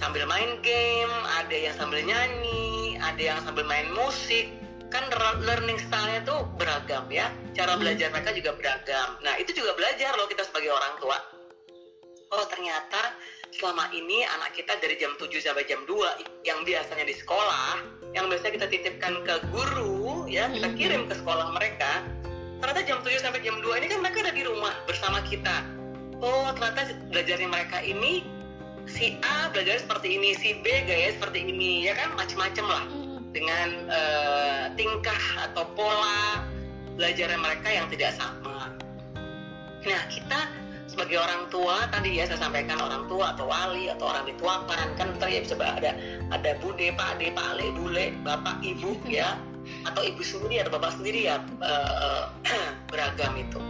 sambil 0.00 0.24
main 0.24 0.56
game 0.64 1.12
ada 1.36 1.52
yang 1.52 1.76
sambil 1.76 2.00
nyanyi 2.00 2.96
ada 3.04 3.20
yang 3.20 3.38
sambil 3.44 3.68
main 3.68 3.84
musik 3.92 4.48
kan 4.90 5.06
learning 5.40 5.78
style-nya 5.78 6.20
tuh 6.26 6.44
beragam 6.58 7.06
ya 7.08 7.30
cara 7.54 7.74
Hmm. 7.74 7.80
belajar 7.82 8.10
mereka 8.10 8.30
juga 8.34 8.50
beragam 8.58 9.08
nah 9.22 9.34
itu 9.38 9.54
juga 9.54 9.72
belajar 9.78 10.12
loh 10.18 10.26
kita 10.26 10.42
sebagai 10.44 10.74
orang 10.74 10.94
tua 10.98 11.18
oh 12.30 12.44
ternyata 12.50 13.14
selama 13.50 13.90
ini 13.90 14.22
anak 14.26 14.54
kita 14.54 14.78
dari 14.78 14.94
jam 14.98 15.14
7 15.18 15.42
sampai 15.42 15.66
jam 15.66 15.82
2 15.86 16.46
yang 16.46 16.62
biasanya 16.62 17.02
di 17.02 17.14
sekolah 17.14 17.82
yang 18.14 18.26
biasanya 18.26 18.62
kita 18.62 18.66
titipkan 18.70 19.14
ke 19.22 19.34
guru 19.50 20.26
ya 20.26 20.50
kita 20.50 20.68
Mhm. 20.70 20.76
kirim 20.78 21.02
ke 21.06 21.14
sekolah 21.18 21.50
mereka 21.54 22.02
ternyata 22.60 22.82
jam 22.84 22.98
7 23.02 23.18
sampai 23.18 23.40
jam 23.42 23.58
2 23.62 23.78
ini 23.78 23.86
kan 23.88 23.98
mereka 24.02 24.26
ada 24.26 24.34
di 24.34 24.42
rumah 24.46 24.74
bersama 24.86 25.22
kita 25.26 25.62
oh 26.22 26.50
ternyata 26.54 26.94
belajarnya 27.10 27.48
mereka 27.48 27.78
ini 27.82 28.22
si 28.86 29.18
A 29.22 29.50
belajar 29.50 29.78
seperti 29.78 30.18
ini 30.18 30.34
si 30.34 30.58
B 30.62 30.66
gaya 30.86 31.14
seperti 31.14 31.46
ini 31.46 31.86
ya 31.86 31.94
kan 31.94 32.14
macam-macam 32.14 32.66
lah 32.66 32.84
Mm-mm. 32.86 33.09
Dengan 33.30 33.68
eh, 33.90 34.64
tingkah 34.74 35.22
atau 35.50 35.64
pola 35.78 36.44
belajarnya 36.98 37.38
mereka 37.38 37.68
yang 37.70 37.86
tidak 37.88 38.12
sama. 38.18 38.74
Nah, 39.80 40.02
kita 40.12 40.40
sebagai 40.90 41.22
orang 41.22 41.46
tua 41.48 41.86
tadi 41.94 42.18
ya 42.18 42.26
saya 42.26 42.50
sampaikan 42.50 42.82
orang 42.82 43.06
tua 43.06 43.32
atau 43.32 43.46
wali 43.46 43.86
atau 43.88 44.10
orang 44.10 44.26
dituakan 44.26 44.98
kan 44.98 45.08
tadi 45.22 45.38
ya 45.38 45.40
bisa 45.46 45.54
ada 45.56 45.94
ada 46.34 46.50
bude, 46.58 46.90
pak 46.92 47.16
ade, 47.16 47.30
pak 47.30 47.46
ale, 47.56 47.66
bule, 47.72 48.12
bapak, 48.26 48.58
ibu 48.66 48.98
ya 49.06 49.38
atau 49.86 50.02
ibu 50.02 50.20
sendiri 50.20 50.66
atau 50.66 50.76
bapak 50.76 50.98
sendiri 50.98 51.30
ya 51.30 51.38
eh, 51.62 52.24
beragam 52.90 53.32
itu. 53.38 53.60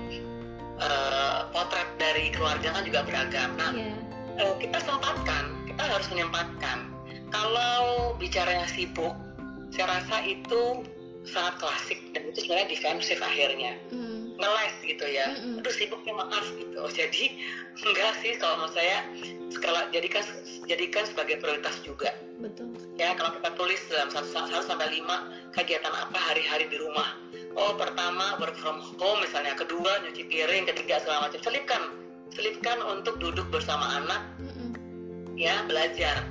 Eh, 0.81 1.41
potret 1.53 1.93
dari 2.01 2.33
keluarga 2.33 2.73
kan 2.73 2.83
juga 2.89 3.05
beragam. 3.05 3.53
Nah, 3.61 3.77
Iya. 3.77 3.93
eh, 4.41 4.55
kita 4.65 4.81
sempatkan, 4.81 5.53
kita 5.69 5.83
harus 5.85 6.09
menyempatkan. 6.09 6.89
Kalau 7.29 8.17
bicaranya 8.17 8.65
sibuk, 8.65 9.13
saya 9.71 9.87
rasa 10.01 10.17
itu 10.27 10.63
sangat 11.21 11.55
klasik 11.61 11.99
dan 12.17 12.33
itu 12.33 12.43
sebenarnya 12.43 12.69
defensif 12.73 13.19
akhirnya 13.21 13.77
Mm. 13.93 14.41
ngeles 14.41 14.75
gitu 14.89 15.05
ya. 15.05 15.29
Mm-mm. 15.37 15.61
Aduh 15.61 15.75
sibuknya 15.77 16.17
maaf 16.17 16.49
gitu. 16.57 16.81
Jadi 16.97 17.37
enggak 17.87 18.13
sih 18.25 18.33
kalau 18.41 18.65
menurut 18.65 18.73
saya 18.73 19.05
skala 19.53 19.85
jadikan 19.93 20.25
jadikan 20.65 21.05
sebagai 21.05 21.37
prioritas 21.45 21.77
juga. 21.85 22.17
Betul. 22.41 22.73
Ya 22.97 23.13
kalau 23.21 23.37
kita 23.37 23.53
tulis 23.53 23.81
dalam 23.93 24.09
1 24.09 24.25
sampai 24.65 24.89
5 24.97 25.53
kegiatan 25.53 25.93
apa 25.93 26.17
hari-hari 26.17 26.73
di 26.73 26.81
rumah. 26.81 27.21
Oh 27.53 27.77
pertama 27.77 28.41
work 28.41 28.57
from 28.57 28.81
home 28.97 29.21
misalnya, 29.21 29.53
kedua 29.59 30.01
nyuci 30.07 30.25
piring, 30.25 30.65
ketiga 30.73 31.05
segala 31.05 31.29
macam. 31.29 31.41
Selipkan, 31.45 31.83
selipkan 32.33 32.79
untuk 32.89 33.21
duduk 33.21 33.45
bersama 33.53 34.01
anak 34.01 34.23
Mm-mm. 34.41 34.73
ya 35.37 35.61
belajar 35.69 36.25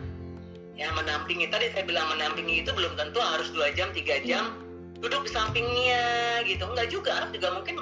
ya 0.80 0.88
mendampingi 0.96 1.52
tadi 1.52 1.68
saya 1.76 1.84
bilang 1.84 2.08
mendampingi 2.08 2.64
itu 2.64 2.72
belum 2.72 2.96
tentu 2.96 3.20
harus 3.20 3.52
dua 3.52 3.68
jam 3.76 3.92
tiga 3.92 4.24
jam 4.24 4.56
duduk 5.04 5.28
di 5.28 5.32
sampingnya 5.36 6.04
gitu. 6.48 6.64
Enggak 6.64 6.88
juga 6.88 7.20
anak 7.20 7.36
juga 7.36 7.48
mungkin 7.60 7.76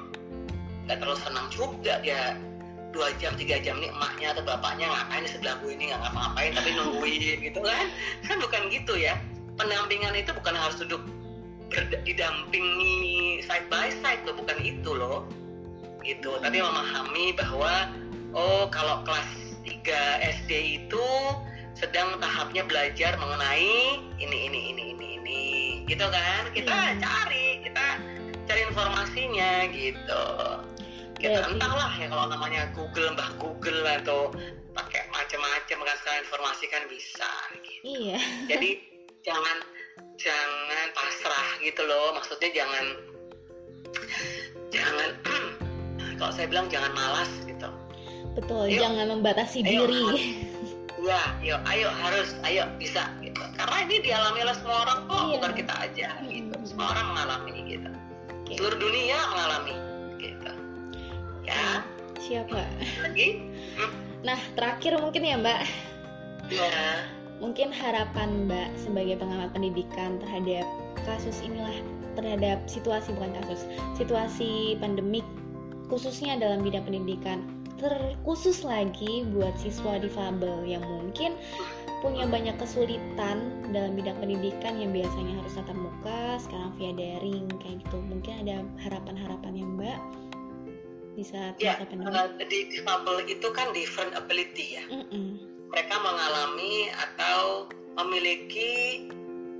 nggak 0.90 0.98
terlalu 0.98 1.20
senang 1.22 1.48
juga 1.54 2.02
dia 2.02 2.42
dua 2.96 3.14
jam 3.22 3.38
tiga 3.38 3.62
jam 3.62 3.78
nih 3.78 3.94
emaknya 3.94 4.34
atau 4.34 4.42
bapaknya 4.50 4.90
ngapain 4.90 5.28
di 5.28 5.30
sebelah 5.30 5.60
gue 5.62 5.72
ini 5.78 5.94
nggak 5.94 6.02
ngapa-ngapain 6.02 6.52
tapi 6.58 6.70
nungguin 6.82 7.38
gitu 7.46 7.60
kan. 7.62 7.86
Kan 8.26 8.38
bukan 8.42 8.62
gitu 8.74 8.94
ya. 8.98 9.14
Pendampingan 9.62 10.18
itu 10.18 10.34
bukan 10.34 10.58
harus 10.58 10.82
duduk 10.82 11.06
didampingi 12.02 13.46
side 13.46 13.70
by 13.70 13.94
side 14.02 14.26
tuh 14.26 14.34
bukan 14.34 14.58
itu 14.66 14.90
loh. 14.90 15.30
Gitu. 16.02 16.34
Tapi 16.42 16.58
memahami 16.66 17.38
bahwa 17.38 17.94
oh 18.34 18.66
kalau 18.74 19.06
kelas 19.06 19.30
3 19.62 19.86
SD 20.42 20.82
itu 20.82 21.06
sedang 21.78 22.18
tahapnya 22.18 22.66
belajar 22.66 23.14
mengenai 23.16 24.02
ini 24.18 24.38
ini 24.50 24.60
ini 24.74 24.84
ini 24.94 25.08
ini. 25.22 25.44
Gitu 25.86 26.04
kan? 26.04 26.50
Kita 26.52 26.74
Hmm. 26.74 26.98
cari 26.98 27.62
kita 27.62 27.86
cari 28.44 28.62
informasinya 28.66 29.52
gitu. 29.70 30.24
Kita 31.18 31.38
Berarti- 31.42 31.54
entahlah 31.54 31.92
ya 31.94 32.08
kalau 32.08 32.26
namanya 32.28 32.62
Google 32.74 33.14
mbah 33.14 33.30
Google 33.38 33.82
atau 33.86 34.30
pakai 34.74 35.10
macam-macam 35.10 35.78
kan 35.82 35.96
sekarang 35.98 36.22
informasi 36.22 36.66
kan 36.68 36.84
bisa 36.86 37.32
gitu. 37.58 37.82
iya. 37.84 38.20
Jadi 38.46 38.70
jangan 39.22 39.58
jangan 40.18 40.88
pasrah 40.94 41.48
gitu 41.60 41.82
loh. 41.84 42.14
Maksudnya 42.14 42.50
jangan 42.54 42.86
jangan 44.70 45.10
kalau 46.22 46.32
saya 46.34 46.46
bilang 46.46 46.68
jangan 46.70 46.92
malas 46.94 47.30
gitu. 47.46 47.70
Betul 48.38 48.70
Ayo. 48.70 48.78
jangan 48.78 49.08
membatasi 49.18 49.66
Ayo, 49.66 49.90
diri 49.90 50.02
ya 51.04 51.22
ayo 51.46 51.56
ayo 51.70 51.88
harus 51.94 52.34
ayo 52.46 52.66
bisa 52.82 53.10
gitu. 53.22 53.42
Karena 53.58 53.78
ini 53.86 53.96
dialami 54.02 54.40
oleh 54.44 54.56
semua 54.58 54.78
orang 54.86 55.00
kok 55.06 55.18
Iya. 55.18 55.34
bukan 55.38 55.52
kita 55.54 55.74
aja 55.78 56.08
gitu. 56.26 56.54
Mm-mm. 56.54 56.66
semua 56.66 56.88
orang 56.94 57.06
mengalami 57.14 57.52
gitu. 57.70 57.90
Oke. 58.34 58.54
seluruh 58.58 58.80
dunia 58.80 59.18
mengalami 59.30 59.76
gitu. 60.18 60.52
Ya. 61.46 61.86
Siap 62.18 62.50
mbak 62.50 62.70
lagi? 63.06 63.28
Nah 64.26 64.40
terakhir 64.58 64.98
mungkin 64.98 65.22
ya 65.22 65.36
mbak. 65.38 65.62
Ya 66.50 67.06
mungkin 67.38 67.70
harapan 67.70 68.50
mbak 68.50 68.74
sebagai 68.82 69.22
pengamat 69.22 69.54
pendidikan 69.54 70.18
terhadap 70.18 70.66
kasus 71.06 71.38
inilah 71.46 71.78
terhadap 72.18 72.58
situasi 72.66 73.14
bukan 73.14 73.30
kasus 73.46 73.62
situasi 73.94 74.74
pandemik 74.82 75.22
khususnya 75.86 76.34
dalam 76.42 76.66
bidang 76.66 76.82
pendidikan 76.84 77.46
terkhusus 77.78 78.66
lagi 78.66 79.26
buat 79.30 79.54
siswa 79.62 80.02
difabel 80.02 80.66
yang 80.66 80.82
mungkin 80.82 81.38
punya 82.02 82.30
banyak 82.30 82.54
kesulitan 82.62 83.66
dalam 83.74 83.98
bidang 83.98 84.18
pendidikan 84.22 84.78
yang 84.78 84.94
biasanya 84.94 85.34
harus 85.42 85.54
tatap 85.58 85.78
muka 85.78 86.38
sekarang 86.42 86.74
via 86.78 86.94
daring 86.94 87.46
kayak 87.62 87.82
gitu. 87.86 87.98
Mungkin 88.02 88.46
ada 88.46 88.66
harapan-harapan 88.86 89.54
yang 89.58 89.70
mbak 89.78 89.98
di 91.18 91.26
saat 91.26 91.58
ya 91.58 91.82
masa 91.82 91.90
pandemi? 91.90 92.46
di 92.46 92.60
difabel 92.78 93.26
itu 93.26 93.48
kan 93.50 93.74
different 93.74 94.14
ability 94.14 94.78
ya. 94.78 94.86
Mm-mm. 94.94 95.42
mereka 95.68 96.00
mengalami 96.00 96.94
atau 96.94 97.68
memiliki 98.00 99.10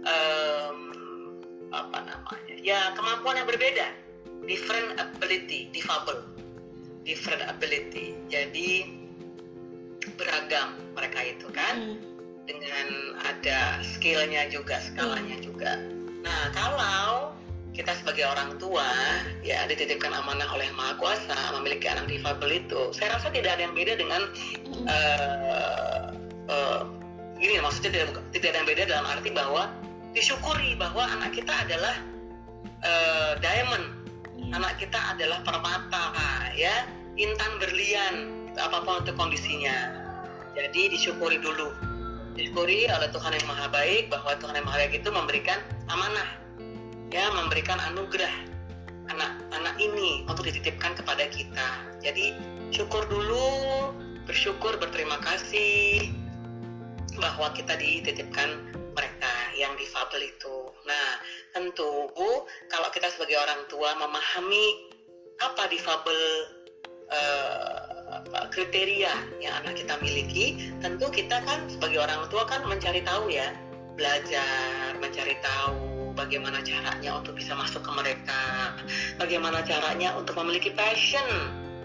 em, 0.06 0.78
apa 1.74 1.98
namanya 2.06 2.56
ya 2.62 2.94
kemampuan 2.94 3.42
yang 3.42 3.50
berbeda. 3.50 3.90
Different 4.46 5.02
ability 5.02 5.74
difabel 5.74 6.37
different 7.08 7.40
ability 7.48 8.20
jadi 8.28 8.92
beragam 10.20 10.76
mereka 10.92 11.24
itu 11.24 11.48
kan 11.56 11.76
Mm. 11.78 11.98
dengan 12.48 12.88
ada 13.24 13.80
skillnya 13.84 14.52
juga 14.52 14.84
skalanya 14.84 15.40
juga 15.40 15.80
nah 16.24 16.52
kalau 16.52 17.32
kita 17.72 17.94
sebagai 18.04 18.28
orang 18.28 18.56
tua 18.60 18.88
ya 19.46 19.64
dititipkan 19.70 20.10
amanah 20.12 20.48
oleh 20.52 20.68
maha 20.76 20.96
kuasa 21.00 21.38
memiliki 21.60 21.88
anak 21.88 22.12
difabel 22.12 22.60
itu 22.60 22.92
saya 22.92 23.16
rasa 23.16 23.32
tidak 23.32 23.56
ada 23.56 23.68
yang 23.68 23.76
beda 23.76 23.94
dengan 23.96 24.22
Mm-mm. 24.68 24.86
eh 24.88 26.04
eh, 26.52 26.80
gini 27.38 27.62
maksudnya 27.62 27.92
tidak, 27.94 28.20
tidak 28.36 28.48
ada 28.52 28.58
yang 28.60 28.68
beda 28.68 28.84
dalam 28.88 29.06
arti 29.08 29.30
bahwa 29.32 29.64
disyukuri 30.16 30.74
bahwa 30.80 31.04
anak 31.08 31.36
kita 31.36 31.54
adalah 31.54 31.96
eh, 32.84 33.32
diamond 33.40 33.98
Iya. 34.38 34.54
anak 34.64 34.74
kita 34.80 35.00
adalah 35.18 35.40
permata 35.44 36.14
ya 36.56 36.86
intan 37.18 37.52
berlian 37.58 38.16
apa 38.58 38.82
pun 38.82 39.02
itu 39.06 39.14
kondisinya. 39.14 39.76
Jadi 40.54 40.94
disyukuri 40.94 41.38
dulu. 41.42 41.74
Disyukuri 42.38 42.90
oleh 42.90 43.10
Tuhan 43.10 43.34
yang 43.34 43.46
maha 43.50 43.70
baik 43.70 44.10
bahwa 44.14 44.38
Tuhan 44.38 44.58
yang 44.58 44.66
maha 44.66 44.86
baik 44.86 45.02
itu 45.02 45.10
memberikan 45.10 45.60
amanah 45.90 46.30
ya 47.10 47.32
memberikan 47.34 47.80
anugerah 47.94 48.34
anak-anak 49.08 49.76
ini 49.80 50.28
untuk 50.30 50.46
dititipkan 50.46 50.94
kepada 50.98 51.26
kita. 51.32 51.68
Jadi 52.04 52.36
syukur 52.70 53.06
dulu 53.10 53.48
bersyukur 54.28 54.76
berterima 54.78 55.18
kasih 55.24 56.12
bahwa 57.18 57.50
kita 57.56 57.80
dititipkan 57.80 58.76
mereka 58.94 59.34
yang 59.58 59.74
difabel 59.80 60.22
itu. 60.22 60.58
Nah 60.86 61.10
tentu 61.56 62.12
kalau 62.70 62.90
kita 62.94 63.10
sebagai 63.14 63.40
orang 63.40 63.62
tua 63.72 63.96
memahami 63.98 64.94
apa 65.38 65.70
difabel 65.70 66.18
apa, 67.08 68.52
kriteria 68.52 69.14
yang 69.40 69.54
anak 69.64 69.80
kita 69.80 69.96
miliki 70.04 70.74
tentu 70.84 71.08
kita 71.08 71.40
kan 71.48 71.64
sebagai 71.72 72.04
orang 72.04 72.28
tua 72.28 72.44
kan 72.48 72.64
mencari 72.68 73.00
tahu 73.04 73.32
ya 73.32 73.56
belajar 73.96 74.94
mencari 75.00 75.36
tahu 75.42 76.14
bagaimana 76.14 76.62
caranya 76.62 77.18
untuk 77.18 77.38
bisa 77.38 77.54
masuk 77.56 77.82
ke 77.82 77.92
mereka 77.94 78.44
bagaimana 79.22 79.64
caranya 79.64 80.14
untuk 80.18 80.36
memiliki 80.38 80.74
passion 80.76 81.26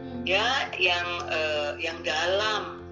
Mm. 0.03 0.27
ya 0.27 0.66
yang 0.77 1.09
eh, 1.31 1.73
yang 1.79 1.99
dalam 2.03 2.83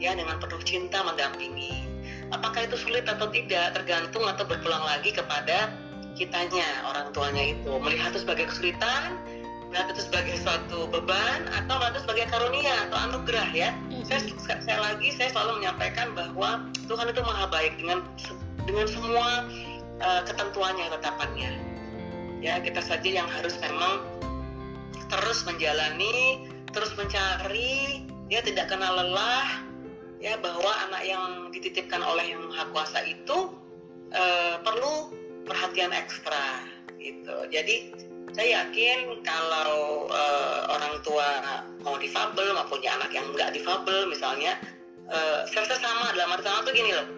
ya 0.00 0.16
dengan 0.16 0.40
penuh 0.40 0.58
cinta 0.64 1.04
mendampingi 1.04 1.86
apakah 2.32 2.66
itu 2.66 2.74
sulit 2.80 3.06
atau 3.06 3.28
tidak 3.30 3.76
tergantung 3.76 4.24
atau 4.26 4.42
berpulang 4.48 4.82
lagi 4.82 5.12
kepada 5.14 5.70
kitanya 6.18 6.64
orang 6.88 7.10
tuanya 7.12 7.52
itu 7.54 7.70
melihat 7.78 8.16
itu 8.16 8.26
sebagai 8.26 8.48
kesulitan 8.50 9.18
itu 9.74 10.06
sebagai 10.06 10.38
suatu 10.38 10.86
beban 10.86 11.50
atau 11.50 11.82
itu 11.90 12.00
sebagai 12.06 12.26
karunia 12.30 12.74
atau 12.88 12.98
anugerah 13.10 13.48
ya? 13.50 13.70
Mm-mm. 13.90 14.06
saya, 14.06 14.22
saya 14.62 14.78
lagi 14.78 15.10
saya 15.10 15.34
selalu 15.34 15.62
menyampaikan 15.62 16.14
bahwa 16.14 16.70
Tuhan 16.86 17.10
itu 17.10 17.20
maha 17.26 17.46
baik 17.50 17.74
dengan 17.82 18.06
dengan 18.64 18.86
semua 18.86 19.50
eh, 19.98 20.22
ketentuannya 20.30 20.86
tetapannya 20.94 21.52
ya 22.38 22.60
kita 22.62 22.78
saja 22.78 23.08
yang 23.24 23.26
harus 23.26 23.56
memang 23.58 24.04
terus 25.10 25.42
menjalani 25.48 26.46
terus 26.70 26.94
mencari 26.94 28.04
dia 28.30 28.40
tidak 28.44 28.70
kenal 28.70 28.94
lelah 28.94 29.64
ya 30.22 30.38
bahwa 30.40 30.72
anak 30.88 31.02
yang 31.04 31.50
dititipkan 31.52 32.00
oleh 32.00 32.32
yang 32.32 32.42
maha 32.48 32.64
kuasa 32.72 33.02
itu 33.04 33.52
eh, 34.14 34.56
perlu 34.62 35.12
perhatian 35.44 35.92
ekstra 35.92 36.64
gitu. 36.96 37.36
Jadi 37.52 37.92
saya 38.34 38.66
yakin 38.66 39.22
kalau 39.22 40.10
eh, 40.10 40.58
orang 40.66 40.98
tua 41.06 41.26
mau 41.86 41.94
difabel 41.94 42.50
mau 42.50 42.66
punya 42.66 42.98
anak 42.98 43.14
yang 43.14 43.30
nggak 43.30 43.54
difabel 43.54 44.10
misalnya 44.10 44.58
eh, 45.06 45.46
saya 45.46 45.78
sama 45.78 46.10
dalam 46.18 46.34
arti 46.34 46.42
sama 46.50 46.66
tuh 46.66 46.74
gini 46.74 46.90
loh. 46.90 47.08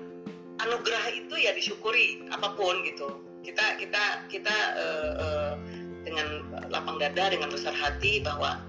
Anugerah 0.61 1.12
itu 1.12 1.35
ya 1.41 1.57
disyukuri 1.57 2.29
apa 2.29 2.53
pun 2.53 2.85
gitu. 2.85 3.25
Kita 3.41 3.81
kita 3.81 4.29
kita 4.29 4.57
eh, 4.77 5.12
eh, 5.17 5.53
dengan 6.05 6.29
lapang 6.69 7.01
dada 7.01 7.33
dengan 7.33 7.49
besar 7.49 7.73
hati 7.73 8.21
bahwa 8.21 8.61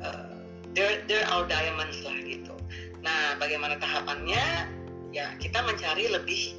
eh, 0.00 0.40
there 0.72 1.04
there 1.04 1.28
are 1.28 1.44
diamonds 1.44 2.00
lah 2.00 2.16
gitu. 2.24 2.56
Nah 3.04 3.36
bagaimana 3.36 3.76
tahapannya? 3.76 4.72
Ya 5.12 5.36
kita 5.36 5.60
mencari 5.62 6.10
lebih 6.10 6.56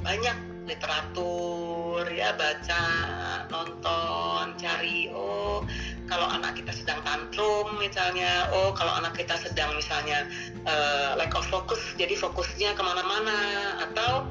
banyak 0.00 0.34
literatur 0.64 1.73
ya 2.10 2.34
baca 2.34 2.82
nonton 3.48 4.58
cari 4.58 5.06
oh 5.14 5.62
kalau 6.10 6.26
anak 6.28 6.58
kita 6.58 6.74
sedang 6.74 7.00
tantrum 7.06 7.70
misalnya 7.78 8.50
oh 8.50 8.74
kalau 8.74 8.98
anak 8.98 9.14
kita 9.14 9.38
sedang 9.38 9.70
misalnya 9.78 10.26
eh, 10.66 11.10
lack 11.14 11.32
of 11.32 11.46
focus 11.46 11.78
jadi 11.94 12.18
fokusnya 12.18 12.74
ke 12.74 12.82
mana-mana 12.82 13.38
atau 13.86 14.26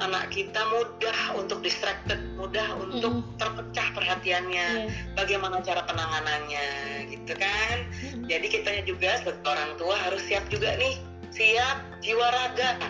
anak 0.00 0.32
kita 0.32 0.56
mudah 0.72 1.36
untuk 1.36 1.60
distracted 1.60 2.16
mudah 2.40 2.72
untuk 2.80 3.20
Mm. 3.20 3.36
terpecah 3.36 3.88
perhatiannya 3.92 4.66
Iya. 4.88 4.92
bagaimana 5.12 5.60
cara 5.60 5.84
penanganannya 5.84 6.68
gitu 7.12 7.36
kan 7.36 7.76
Mm-mm. 8.00 8.24
jadi 8.24 8.46
kita 8.48 8.70
juga 8.88 9.20
sebagai 9.20 9.44
orang 9.44 9.76
tua 9.76 9.92
harus 10.00 10.24
siap 10.24 10.48
juga 10.48 10.72
nih 10.80 10.96
siap 11.28 11.84
jiwa 12.00 12.26
raga 12.32 12.80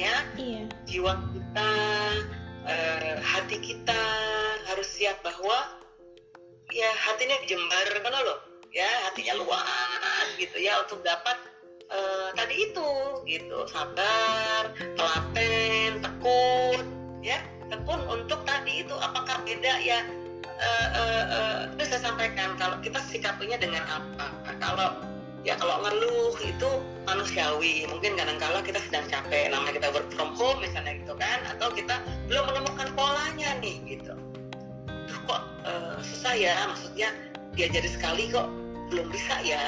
ya 0.00 0.16
Iya. 0.40 0.64
jiwa 0.88 1.12
kita 1.36 1.72
eh, 2.64 3.16
hati 3.20 3.56
kita 3.60 4.02
harus 4.72 4.88
siap 4.88 5.20
bahwa 5.20 5.76
ya 6.72 6.90
hatinya 7.04 7.36
jembar 7.44 7.88
kan 8.00 8.14
loh 8.24 8.40
ya 8.72 8.88
hatinya 9.10 9.36
luas 9.44 10.26
gitu 10.40 10.56
ya 10.56 10.80
untuk 10.88 11.04
dapat 11.04 11.36
eh, 11.92 12.28
tadi 12.32 12.54
itu 12.72 12.90
gitu 13.28 13.58
sabar 13.68 14.72
telaten 14.96 16.00
tekun 16.00 16.84
ya 17.20 17.44
tekun 17.68 18.00
untuk 18.08 18.40
tadi 18.48 18.80
itu 18.80 18.94
apakah 18.96 19.36
beda 19.44 19.74
ya 19.84 20.00
uh, 20.60 20.88
uh, 20.96 21.24
uh, 21.30 21.56
itu 21.76 21.84
saya 21.86 22.00
sampaikan 22.10 22.56
kalau 22.58 22.76
kita 22.84 23.00
sikapinya 23.08 23.56
dengan 23.60 23.84
apa 23.86 24.26
kalau 24.58 24.88
ya 25.42 25.56
kalau 25.56 25.80
ngeluh 25.84 26.36
itu 26.44 26.70
manusiawi. 27.08 27.88
Mungkin 27.88 28.16
kadang-kala 28.16 28.60
kita 28.64 28.80
sedang 28.88 29.04
capek 29.08 29.52
namanya 29.52 29.80
kita 29.80 29.88
work 29.92 30.08
from 30.12 30.36
home 30.36 30.60
misalnya 30.60 31.00
gitu 31.00 31.14
kan 31.16 31.40
atau 31.48 31.72
kita 31.72 32.00
belum 32.28 32.44
menemukan 32.52 32.88
polanya 32.92 33.56
nih 33.60 33.80
gitu. 33.88 34.14
Tuh, 35.08 35.20
kok 35.26 35.42
uh, 35.64 35.96
susah 36.04 36.34
ya? 36.36 36.56
Maksudnya 36.68 37.08
diajari 37.56 37.88
sekali 37.88 38.28
kok 38.30 38.48
belum 38.92 39.08
bisa 39.08 39.40
ya? 39.42 39.60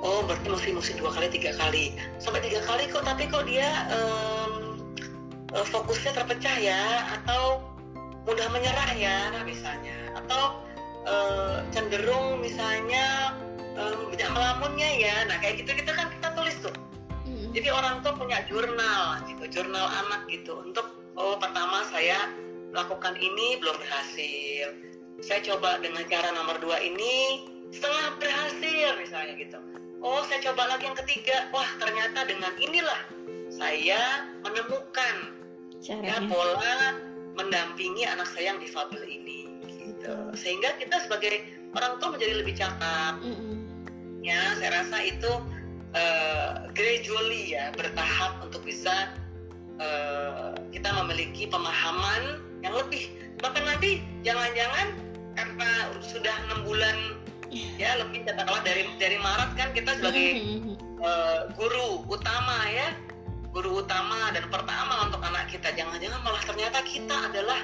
Oh 0.00 0.24
berarti 0.24 0.48
mesti 0.48 0.70
mesti 0.72 0.92
dua 0.96 1.12
kali 1.12 1.28
tiga 1.28 1.52
kali. 1.58 1.92
Sampai 2.22 2.40
tiga 2.40 2.64
kali 2.64 2.88
kok 2.88 3.04
tapi 3.04 3.28
kok 3.28 3.44
dia 3.44 3.68
um, 3.92 4.80
fokusnya 5.52 6.16
terpecah 6.16 6.56
ya? 6.56 6.82
Atau 7.20 7.60
mudah 8.24 8.48
menyerah 8.48 8.90
ya 8.96 9.32
misalnya? 9.44 9.96
Atau 10.16 10.64
uh, 11.04 11.60
cenderung 11.74 12.40
misalnya 12.40 13.36
um, 13.80 14.12
banyak 14.12 14.30
melamunnya 14.30 14.90
ya. 15.00 15.14
Nah 15.26 15.36
kayak 15.40 15.64
gitu 15.64 15.72
kita 15.72 15.92
kan 15.96 16.06
kita 16.12 16.28
tulis 16.36 16.56
tuh. 16.60 16.74
Hmm. 17.20 17.52
jadi 17.52 17.68
orang 17.70 18.00
tuh 18.00 18.16
punya 18.16 18.42
jurnal 18.48 19.20
gitu 19.28 19.44
jurnal 19.48 19.86
anak 20.06 20.28
gitu. 20.28 20.60
Untuk 20.60 20.86
oh 21.16 21.36
pertama 21.40 21.86
saya 21.88 22.30
melakukan 22.70 23.16
ini 23.18 23.60
belum 23.60 23.76
berhasil. 23.80 24.66
Saya 25.20 25.40
coba 25.44 25.80
dengan 25.84 26.04
cara 26.08 26.32
nomor 26.32 26.56
dua 26.64 26.80
ini 26.80 27.44
setengah 27.70 28.18
berhasil 28.18 28.88
misalnya 28.98 29.34
gitu. 29.36 29.58
Oh 30.00 30.24
saya 30.24 30.40
coba 30.50 30.74
lagi 30.74 30.88
yang 30.88 30.98
ketiga. 31.04 31.48
Wah 31.52 31.68
ternyata 31.76 32.24
dengan 32.24 32.52
inilah 32.56 33.00
saya 33.50 34.30
menemukan 34.40 35.36
Caranya. 35.80 36.24
ya 36.24 36.28
pola 36.28 36.78
mendampingi 37.36 38.08
anak 38.08 38.28
saya 38.32 38.56
yang 38.56 38.60
difabel 38.60 39.04
ini 39.04 39.44
gitu. 39.68 40.14
Sehingga 40.34 40.76
kita 40.80 41.04
sebagai 41.04 41.46
orang 41.76 42.00
tua 42.00 42.16
menjadi 42.16 42.34
lebih 42.40 42.56
cakap. 42.56 43.20
Mm 43.20 43.36
-hmm 43.36 43.59
ya 44.20 44.56
saya 44.60 44.84
rasa 44.84 44.96
itu 45.00 45.32
uh, 45.96 46.68
gradually 46.76 47.56
ya 47.56 47.72
bertahap 47.74 48.40
untuk 48.44 48.62
bisa 48.64 49.12
uh, 49.80 50.54
kita 50.70 50.88
memiliki 51.04 51.48
pemahaman 51.48 52.44
yang 52.60 52.76
lebih. 52.76 53.08
Bahkan 53.40 53.64
nanti 53.64 54.04
jangan-jangan 54.22 54.92
karena 55.34 55.70
sudah 56.04 56.34
enam 56.48 56.68
bulan 56.68 56.96
ya 57.50 57.98
lebih 57.98 58.22
katakanlah 58.28 58.62
dari 58.62 58.86
dari 59.00 59.18
Maret 59.18 59.50
kan 59.58 59.68
kita 59.74 59.98
sebagai 59.98 60.28
uh, 61.02 61.50
guru 61.58 62.06
utama 62.06 62.68
ya 62.70 62.94
guru 63.50 63.82
utama 63.82 64.30
dan 64.30 64.46
pertama 64.46 65.10
untuk 65.10 65.18
anak 65.26 65.50
kita. 65.50 65.74
Jangan-jangan 65.74 66.20
malah 66.22 66.42
ternyata 66.46 66.78
kita 66.86 67.16
adalah 67.30 67.60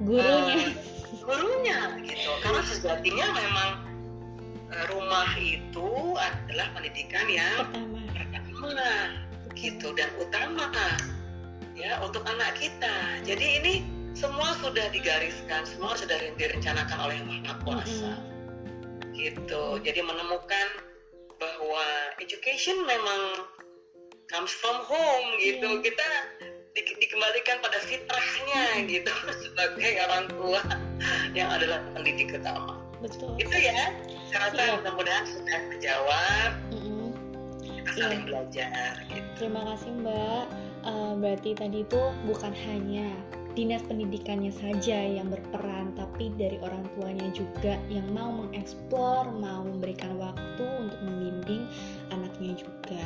gurunya. 0.00 0.72
uh, 0.72 0.72
gurunya 1.20 1.78
gitu. 2.00 2.30
Karena 2.40 2.62
sejatinya 2.64 3.26
memang 3.36 3.70
rumah 4.92 5.30
itu 5.40 6.16
adalah 6.16 6.68
pendidikan 6.76 7.26
yang 7.28 7.68
pertama. 8.12 9.16
gitu 9.58 9.90
dan 9.98 10.06
utama 10.22 10.70
ya 11.74 11.98
untuk 12.04 12.22
anak 12.26 12.54
kita. 12.58 13.22
Jadi 13.26 13.46
ini 13.62 13.74
semua 14.18 14.54
sudah 14.58 14.90
digariskan 14.90 15.62
semua 15.62 15.94
sudah 15.94 16.18
direncanakan 16.34 16.98
oleh 17.06 17.16
yang 17.22 17.28
maha 17.30 17.54
kuasa 17.62 18.12
mm-hmm. 18.18 19.14
gitu. 19.14 19.62
Jadi 19.82 20.00
menemukan 20.02 20.68
bahwa 21.38 21.86
education 22.18 22.82
memang 22.82 23.46
comes 24.26 24.50
from 24.50 24.78
home 24.86 25.28
gitu. 25.38 25.78
Mm. 25.78 25.82
kita 25.86 26.08
di, 26.74 26.82
dikembalikan 26.98 27.62
pada 27.62 27.78
fitrahnya 27.82 28.86
gitu 28.90 29.12
sebagai 29.46 29.92
orang 30.06 30.26
tua 30.34 30.62
yang 31.34 31.50
adalah 31.50 31.82
pendidik 31.94 32.34
utama. 32.34 32.78
Betul. 32.98 33.38
Itu 33.38 33.54
ya 33.54 33.94
karena 34.32 34.62
ya. 34.62 34.72
mudah-mudahan 34.80 35.24
sudah 35.26 35.58
terjawab 35.72 36.50
mm 36.72 36.78
-hmm. 36.80 37.08
kita 37.64 37.90
saling 37.96 38.22
ya. 38.22 38.26
belajar 38.26 38.92
gitu. 39.08 39.28
terima 39.40 39.60
kasih 39.74 39.90
mbak 40.00 40.44
uh, 40.84 41.12
berarti 41.18 41.50
tadi 41.56 41.82
itu 41.82 42.02
bukan 42.28 42.52
hanya 42.68 43.08
dinas 43.58 43.82
pendidikannya 43.90 44.54
saja 44.54 45.18
yang 45.18 45.34
berperan, 45.34 45.90
tapi 45.98 46.30
dari 46.38 46.62
orang 46.62 46.86
tuanya 46.94 47.26
juga 47.34 47.74
yang 47.90 48.06
mau 48.14 48.30
mengeksplor, 48.30 49.34
mau 49.34 49.66
memberikan 49.66 50.14
waktu 50.14 50.62
untuk 50.62 51.00
membimbing 51.02 51.66
juga. 52.40 53.02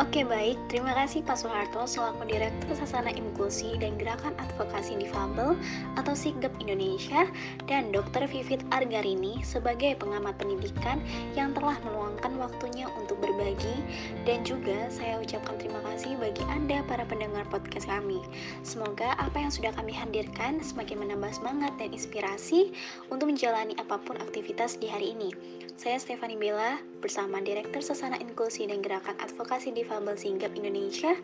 Oke 0.00 0.24
baik, 0.24 0.56
terima 0.72 0.96
kasih 0.96 1.20
Pak 1.20 1.36
Soeharto 1.36 1.84
selaku 1.84 2.24
Direktur 2.24 2.72
Sasana 2.72 3.12
Inklusi 3.12 3.76
dan 3.76 4.00
Gerakan 4.00 4.32
Advokasi 4.40 4.96
Difabel 4.96 5.58
atau 6.00 6.14
SIGAP 6.16 6.56
Indonesia 6.56 7.28
dan 7.68 7.92
Dr. 7.92 8.24
Vivit 8.24 8.64
Argarini 8.72 9.44
sebagai 9.44 10.00
pengamat 10.00 10.40
pendidikan 10.40 11.04
yang 11.36 11.52
telah 11.52 11.76
meluangkan 11.84 12.32
waktunya 12.40 12.88
untuk 12.96 13.20
berbagi 13.20 13.76
dan 14.24 14.40
juga 14.40 14.88
saya 14.88 15.20
ucapkan 15.20 15.60
terima 15.60 15.84
kasih 15.92 16.16
bagi 16.16 16.48
Anda 16.48 16.80
para 16.88 17.04
pendengar 17.04 17.44
podcast 17.52 17.84
kami. 17.84 18.24
Semoga 18.64 19.12
apa 19.20 19.36
yang 19.36 19.52
sudah 19.52 19.74
kami 19.76 19.92
hadirkan 19.92 20.64
semakin 20.64 21.04
menambah 21.04 21.36
semangat 21.36 21.76
dan 21.76 21.92
inspirasi 21.92 22.72
untuk 23.12 23.28
menjalani 23.28 23.76
apa 23.76 24.00
pun 24.00 24.16
aktivitas 24.16 24.80
di 24.80 24.88
hari 24.88 25.12
ini. 25.12 25.60
Saya 25.80 25.96
Stefani 25.96 26.36
Bella 26.36 26.76
bersama 27.00 27.40
Direktur 27.40 27.80
Sesana 27.80 28.20
Inklusi 28.20 28.59
dan 28.66 28.80
Gerakan 28.84 29.16
Advokasi 29.20 29.72
Difabel 29.72 30.16
Singgap 30.16 30.52
Indonesia, 30.56 31.14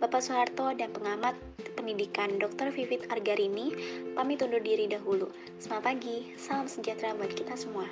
Bapak 0.00 0.20
Soeharto 0.24 0.72
dan 0.74 0.90
pengamat 0.92 1.36
pendidikan 1.78 2.36
Dr. 2.40 2.72
Vivit 2.72 3.06
Argarini 3.08 3.72
pamit 4.16 4.42
undur 4.42 4.60
diri 4.60 4.88
dahulu. 4.88 5.28
Selamat 5.60 5.94
pagi, 5.94 6.32
salam 6.40 6.68
sejahtera 6.68 7.16
buat 7.16 7.32
kita 7.32 7.54
semua. 7.54 7.88